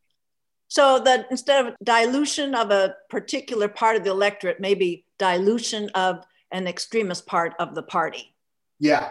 So 0.69 0.99
that 0.99 1.27
instead 1.31 1.65
of 1.65 1.75
dilution 1.83 2.53
of 2.53 2.71
a 2.71 2.95
particular 3.09 3.67
part 3.67 3.95
of 3.95 4.03
the 4.03 4.11
electorate, 4.11 4.59
maybe 4.59 5.05
dilution 5.17 5.89
of 5.89 6.25
an 6.51 6.67
extremist 6.67 7.25
part 7.25 7.53
of 7.59 7.75
the 7.75 7.83
party. 7.83 8.33
Yeah. 8.79 9.09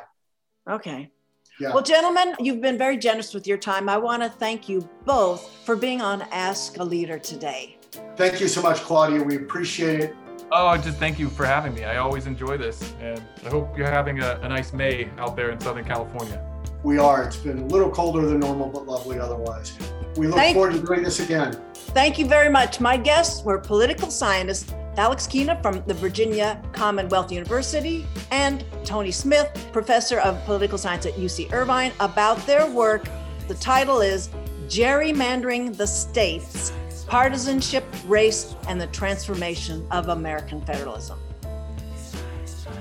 Okay. 0.69 1.11
Yeah. 1.59 1.73
Well, 1.73 1.83
gentlemen, 1.83 2.35
you've 2.39 2.61
been 2.61 2.77
very 2.77 2.99
generous 2.99 3.33
with 3.33 3.47
your 3.47 3.57
time. 3.57 3.89
I 3.89 3.97
want 3.97 4.23
to 4.23 4.29
thank 4.29 4.69
you 4.69 4.87
both 5.07 5.51
for 5.65 5.75
being 5.75 6.03
on 6.03 6.23
Ask 6.31 6.79
a 6.79 6.85
Leader 6.85 7.19
today. 7.19 7.79
Thank 8.17 8.41
you 8.41 8.49
so 8.49 8.61
much, 8.61 8.81
Claudia. 8.81 9.23
We 9.23 9.37
appreciate 9.37 10.01
it. 10.01 10.26
Oh, 10.53 10.77
just 10.77 10.99
thank 10.99 11.19
you 11.19 11.29
for 11.29 11.45
having 11.45 11.75
me. 11.75 11.85
I 11.85 11.97
always 11.97 12.27
enjoy 12.27 12.57
this, 12.57 12.95
and 13.01 13.21
I 13.45 13.49
hope 13.49 13.77
you're 13.77 13.91
having 13.91 14.21
a, 14.21 14.39
a 14.43 14.49
nice 14.49 14.73
May 14.73 15.11
out 15.19 15.35
there 15.35 15.51
in 15.51 15.59
Southern 15.59 15.85
California. 15.85 16.41
We 16.85 16.99
are. 16.99 17.25
It's 17.25 17.37
been 17.37 17.59
a 17.59 17.67
little 17.67 17.91
colder 17.91 18.25
than 18.25 18.39
normal, 18.39 18.69
but 18.69 18.87
lovely 18.87 19.19
otherwise. 19.19 19.77
We 20.17 20.29
look 20.29 20.37
thank, 20.37 20.55
forward 20.55 20.75
to 20.75 20.83
doing 20.83 21.03
this 21.03 21.19
again. 21.19 21.61
Thank 21.75 22.17
you 22.19 22.27
very 22.27 22.49
much. 22.49 22.81
My 22.81 22.97
guests 22.97 23.43
were 23.43 23.59
political 23.59 24.09
scientist 24.09 24.73
Alex 24.97 25.27
Keena 25.27 25.61
from 25.63 25.83
the 25.87 25.95
Virginia 25.95 26.63
Commonwealth 26.73 27.33
University 27.33 28.07
and 28.31 28.65
Tony 28.85 29.11
Smith, 29.11 29.69
professor 29.73 30.21
of 30.21 30.43
political 30.45 30.79
science 30.79 31.07
at 31.07 31.15
UC 31.15 31.53
Irvine, 31.53 31.93
about 32.01 32.39
their 32.47 32.71
work. 32.71 33.07
The 33.49 33.55
title 33.55 34.01
is 34.01 34.31
Gerrymandering 34.69 35.77
the 35.77 35.87
States 35.87 36.73
partisanship, 37.07 37.85
race, 38.07 38.55
and 38.69 38.81
the 38.81 38.87
transformation 38.89 39.87
of 39.91 40.09
American 40.09 40.61
federalism. 40.63 41.19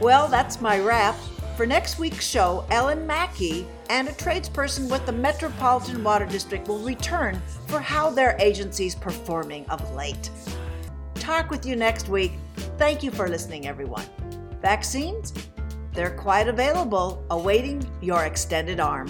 Well, 0.02 0.28
that's 0.28 0.60
my 0.60 0.80
wrap. 0.80 1.16
For 1.56 1.66
next 1.66 2.00
week's 2.00 2.28
show, 2.28 2.66
Ellen 2.70 3.08
Mackey 3.08 3.66
and 3.90 4.10
a 4.10 4.12
tradesperson 4.12 4.92
with 4.92 5.06
the 5.06 5.12
Metropolitan 5.12 6.04
Water 6.04 6.26
District 6.26 6.68
will 6.68 6.80
return 6.80 7.42
for 7.68 7.80
how 7.80 8.10
their 8.10 8.36
agency's 8.40 8.94
performing 8.94 9.66
of 9.68 9.96
late. 9.96 10.30
Talk 11.14 11.50
with 11.50 11.66
you 11.66 11.76
next 11.76 12.10
week. 12.10 12.34
Thank 12.78 13.04
you 13.04 13.12
for 13.12 13.30
listening, 13.30 13.68
everyone. 13.68 14.06
Vaccines? 14.62 15.34
They're 15.94 16.16
quite 16.16 16.50
available, 16.50 17.24
awaiting 17.30 17.88
your 18.02 18.26
extended 18.26 18.82
arm. 18.82 19.08